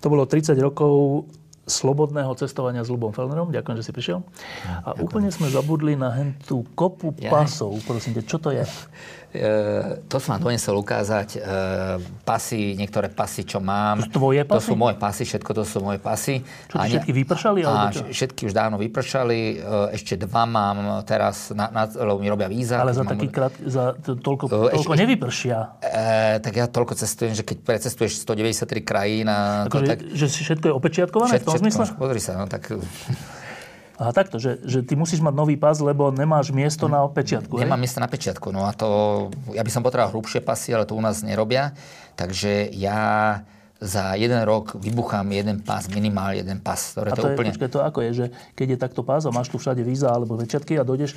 [0.00, 1.24] To bolo 30 rokov
[1.64, 3.48] slobodného cestovania s Lubom Felnerom.
[3.48, 4.20] Ďakujem, že si prišiel.
[4.20, 5.04] A Ďakujem.
[5.04, 7.32] úplne sme zabudli na hentú kopu ja.
[7.32, 7.72] pasov.
[7.88, 8.64] Prosím te, čo to je?
[9.34, 11.28] E, to som vám donesol ukázať.
[11.34, 11.38] E,
[12.22, 14.06] pasy, niektoré pasy, čo mám.
[14.06, 14.54] To tvoje pasy?
[14.54, 16.38] To sú moje pasy, všetko to sú moje pasy.
[16.70, 17.60] Čo, a všetky vypršali?
[17.66, 19.58] A všetky už dávno vypršali.
[19.58, 22.78] E, ešte dva mám teraz, na, na, lebo mi robia víza.
[22.78, 23.34] Ale za taký mám...
[23.34, 25.58] krát, za to, toľko, toľko ešte, nevypršia.
[25.82, 29.66] E, tak ja toľko cestujem, že keď precestuješ 193 krajín a...
[29.66, 31.84] Ako, to, že, tak, že všetko je opečiatkované všetko, v tom zmysle?
[31.94, 32.68] Pozri sa, no tak
[33.94, 37.54] Aha, takto, že, že ty musíš mať nový pas, lebo nemáš miesto na pečiatku.
[37.62, 38.88] Nemám miesto na pečiatku, no a to,
[39.54, 41.78] ja by som potreboval hrubšie pasy, ale to u nás nerobia.
[42.18, 43.38] Takže ja
[43.78, 46.98] za jeden rok vybuchám jeden pás, minimálne jeden pás.
[46.98, 47.50] Ktoré a to, to je, úplne...
[47.54, 48.26] počkaj, to ako je, že
[48.58, 51.14] keď je takto pás a máš tu všade víza alebo pečiatky a dojdeš,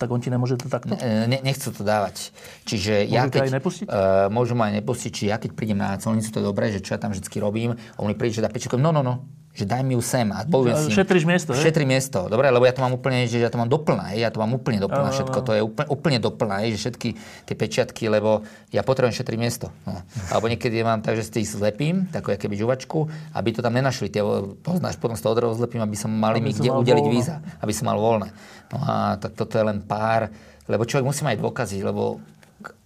[0.00, 0.96] tak on ti nemôže to takto?
[0.96, 2.32] Ne, nechcú to dávať.
[2.64, 3.86] Čiže môžu ja keď, aj nepustiť?
[3.86, 5.10] Uh, môžu ma aj nepustiť.
[5.12, 7.76] Či ja keď prídem na colnicu, to je dobré, že čo ja tam vždy robím,
[8.00, 10.42] on mi príde, že dá pečiatku, no, no, no, že daj mi ju sem a
[10.42, 10.90] poviem si...
[10.90, 14.10] Šetriš miesto, Šetri miesto, dobre, lebo ja to mám úplne, že ja to mám doplná,
[14.18, 17.08] ja to mám úplne doplná všetko, to je úplne, úplne doplná, že všetky
[17.46, 18.42] tie pečiatky, lebo
[18.74, 19.70] ja potrebujem šetriť miesto.
[19.86, 20.02] No.
[20.34, 23.06] Alebo niekedy mám tak, že si ich zlepím, takú keby žuvačku,
[23.38, 24.26] aby to tam nenašli, tie,
[24.66, 27.14] poznáš, potom z toho odreho zlepím, aby som mali mi kde udeliť voľno.
[27.14, 28.34] víza, aby som mal voľné.
[28.74, 30.34] No a tak toto je len pár,
[30.66, 32.18] lebo človek musí mať dôkazy, lebo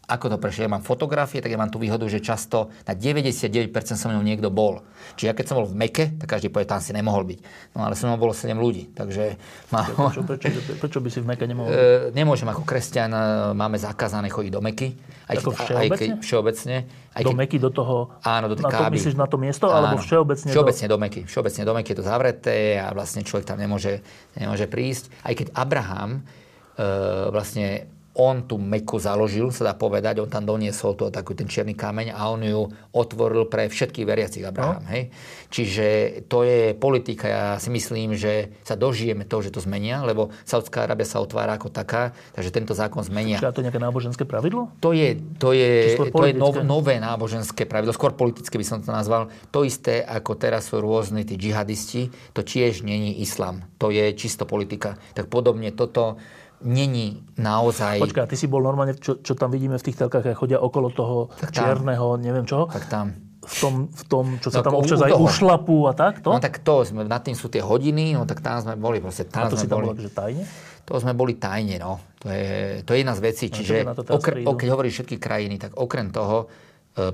[0.08, 0.64] ako to prešlo?
[0.64, 4.48] Ja mám fotografie, tak ja mám tú výhodu, že často na 99% so mnou niekto
[4.48, 4.80] bol.
[5.20, 7.38] Čiže ja keď som bol v Meke, tak každý povie, tam si nemohol byť.
[7.76, 9.36] No ale so mnou bolo 7 ľudí, takže...
[9.68, 9.84] Má...
[9.84, 10.48] Prečo, prečo,
[10.80, 11.76] prečo by si v Meke nemohol byť?
[11.76, 13.20] E, nemôžem ako kresťan, e,
[13.52, 14.96] máme zakázané chodiť do Meky.
[15.28, 15.84] Aj, ako všeobecne?
[15.84, 16.76] Aj keď, všeobecne.
[16.88, 17.94] Aj keď, do Meky, do toho...
[18.24, 20.48] Áno, do tej na to myslíš na to miesto, áno, alebo všeobecne?
[20.48, 20.96] Všeobecne do...
[20.96, 21.20] do Meky.
[21.28, 24.00] Všeobecne do Meky je to zavreté a vlastne človek tam nemôže,
[24.40, 25.12] nemôže prísť.
[25.20, 26.88] Aj keď Abraham e,
[27.28, 31.78] vlastne on tú Meku založil, sa dá povedať, on tam doniesol to, taký ten čierny
[31.78, 34.82] kameň a on ju otvoril pre všetkých veriacich Abraham.
[34.82, 34.90] No.
[34.90, 35.14] Hej?
[35.48, 35.86] Čiže
[36.26, 40.90] to je politika, ja si myslím, že sa dožijeme toho, že to zmenia, lebo Saudská
[40.90, 43.38] Arábia sa otvára ako taká, takže tento zákon zmenia.
[43.38, 44.74] Čiže to nejaké náboženské pravidlo?
[44.82, 48.90] To je, to je, to je nov, nové náboženské pravidlo, skôr politické by som to
[48.90, 49.30] nazval.
[49.54, 53.62] To isté, ako teraz sú rôzni tí džihadisti, to tiež není islam.
[53.78, 54.98] To je čisto politika.
[55.14, 56.18] Tak podobne toto
[56.64, 58.02] není naozaj...
[58.02, 60.90] Počkaj, ty si bol normálne, čo, čo tam vidíme v tých telkách, aj chodia okolo
[60.90, 62.66] toho tak tam, čierneho, neviem čo?
[62.66, 63.14] Tak tam.
[63.48, 66.20] V tom, v tom čo sa no, tam občas aj ušlapú a tak?
[66.20, 66.36] To?
[66.36, 69.00] No tak to, sme, nad tým sú tie hodiny, no tak tam sme boli.
[69.00, 70.44] Proste, tam a to sme si tam boli, bol akože tajne?
[70.84, 72.00] To sme boli tajne, no.
[72.24, 73.46] To je, to je jedna z vecí.
[73.48, 76.48] Čiže, okre, keď hovoríš všetky krajiny, tak okrem toho,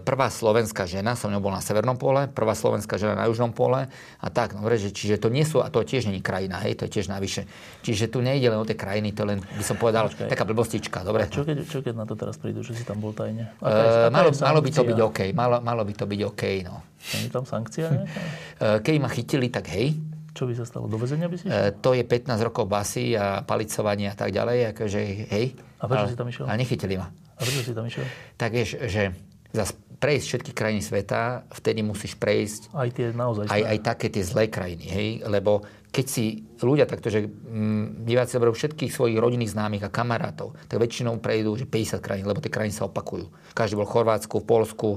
[0.00, 3.86] prvá slovenská žena, som ňou bol na Severnom pole, prvá slovenská žena na Južnom pole
[3.92, 6.88] a tak, no že, čiže to nie sú, a to tiež není krajina, hej, to
[6.88, 7.44] je tiež navyše.
[7.84, 10.32] Čiže tu nejde len o tie krajiny, to len, by som povedal, Počkaj.
[10.32, 11.26] taká blbostička, dobre?
[11.26, 13.52] A čo keď, čo keď na to teraz prídu, že si tam bol tajne?
[13.60, 16.80] Uh, malo, malo by to byť OK, malo, malo by to byť OK, no.
[17.04, 18.22] Je tam sankcia nejaká?
[18.54, 19.98] Uh, keď ma chytili, tak hej,
[20.34, 20.90] čo by sa stalo?
[20.90, 21.78] Do väzenia by si išiel?
[21.78, 25.00] to je 15 rokov basy a palicovanie a tak ďalej, akože
[25.30, 25.46] hej.
[25.78, 26.44] A prečo ale, si tam išiel?
[26.46, 27.06] Ale nechytili ma.
[27.10, 28.06] A prečo si tam išiel?
[28.34, 29.14] Tak vieš, že
[29.54, 29.72] zase
[30.02, 34.52] prejsť všetky krajiny sveta, vtedy musíš prejsť aj, tie naozaj aj, aj také tie zlé
[34.52, 34.84] krajiny.
[34.84, 35.08] Hej?
[35.24, 35.64] Lebo
[35.94, 40.82] keď si ľudia takto, že mm, diváci zoberú všetkých svojich rodinných známych a kamarátov, tak
[40.82, 43.30] väčšinou prejdú že 50 krajín, lebo tie krajiny sa opakujú.
[43.54, 44.88] Každý bol v Chorvátsku, v Polsku,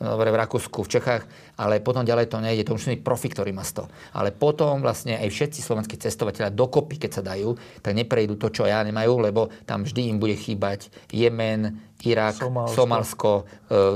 [0.00, 1.28] dobre, v Rakúsku, v Čechách,
[1.60, 4.16] ale potom ďalej to nejde, to musí byť profi, ktorý má 100.
[4.16, 7.52] Ale potom vlastne aj všetci slovenskí cestovateľia dokopy, keď sa dajú,
[7.84, 12.76] tak neprejdú to, čo ja nemajú, lebo tam vždy im bude chýbať Jemen, Irak, Somálsko,
[12.76, 13.42] Somalsko, e,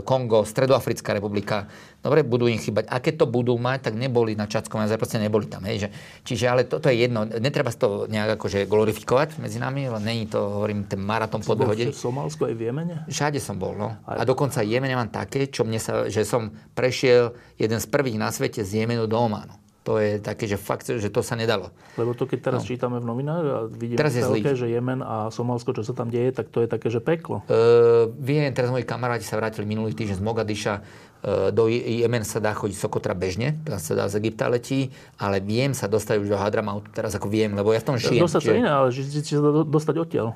[0.09, 1.69] Kongo, Stredoafrická republika.
[2.01, 2.89] Dobre, budú im chýbať.
[2.89, 5.69] A keď to budú mať, tak neboli na Čadskom jazere, proste neboli tam.
[5.69, 5.89] Hej, že,
[6.25, 7.29] čiže ale toto je jedno.
[7.29, 11.93] Netreba to nejak akože glorifikovať medzi nami, ale není to, hovorím, ten maratón po hodiny.
[11.93, 12.97] v Somálsku aj v Jemene?
[13.05, 14.01] Všade som bol, no.
[14.09, 18.33] A dokonca Jemene mám také, čo mne sa, že som prešiel jeden z prvých na
[18.33, 19.61] svete z Jemenu do Ománu.
[19.89, 21.73] To je také, že fakt, že to sa nedalo.
[21.97, 22.69] Lebo to, keď teraz no.
[22.69, 26.13] čítame v novinách a vidíme teraz je veľké, že Jemen a Somálsko, čo sa tam
[26.13, 27.41] deje, tak to je také, že peklo.
[27.49, 30.75] Uh, viem, teraz moji kamaráti sa vrátili minulý týždeň z Mogadiša.
[31.21, 34.89] Uh, do Jemen sa dá chodiť Sokotra bežne, teraz sa dá z Egypta letí,
[35.21, 38.25] ale viem sa dostať už do Hadramautu, teraz ako viem, lebo ja v tom žijem.
[38.25, 38.53] Dostať čiže...
[38.53, 40.33] sa iné, ale že si sa dostať odtiaľ.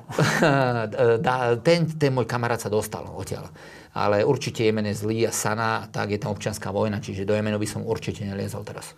[1.65, 3.49] ten, ten môj kamarát sa dostal odtiaľ.
[3.97, 7.57] Ale určite Jemen je zlý a Sana, tak je tam občianská vojna, čiže do Jemenu
[7.57, 8.93] by som určite neliezol teraz.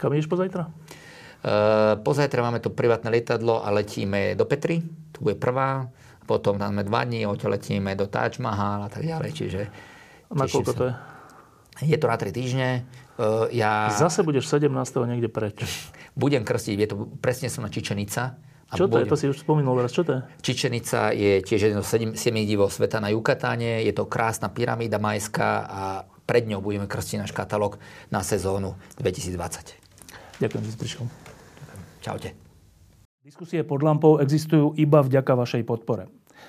[0.00, 0.64] Kam ideš pozajtra?
[0.64, 4.80] Uh, pozajtra máme tu privátne lietadlo a letíme do Petry,
[5.12, 5.92] tu bude prvá,
[6.24, 9.60] potom máme dva dní, odtiaľ letíme do Taj Mahal a tak ďalej, čiže...
[10.32, 11.17] Na koľko to je?
[11.82, 12.68] Je to na 3 týždne.
[13.18, 13.90] Uh, ja...
[13.94, 14.70] Zase budeš 17.
[15.06, 15.62] niekde preč.
[16.18, 18.38] Budem krstiť, je to, presne som na Čičenica.
[18.68, 19.06] A čo to budem...
[19.06, 19.10] je?
[19.10, 19.94] To si už spomínal raz.
[19.94, 20.20] Čo to je?
[20.42, 23.80] Čičenica je tiež jedno z 7 divov sveta na Jukatáne.
[23.86, 25.82] Je to krásna pyramída majská a
[26.28, 27.80] pred ňou budeme krstiť náš katalóg
[28.12, 30.42] na sezónu 2020.
[30.42, 31.04] Ďakujem, že si prišiel.
[32.04, 32.36] Čaute.
[33.24, 36.08] Diskusie pod lampou existujú iba vďaka vašej podpore.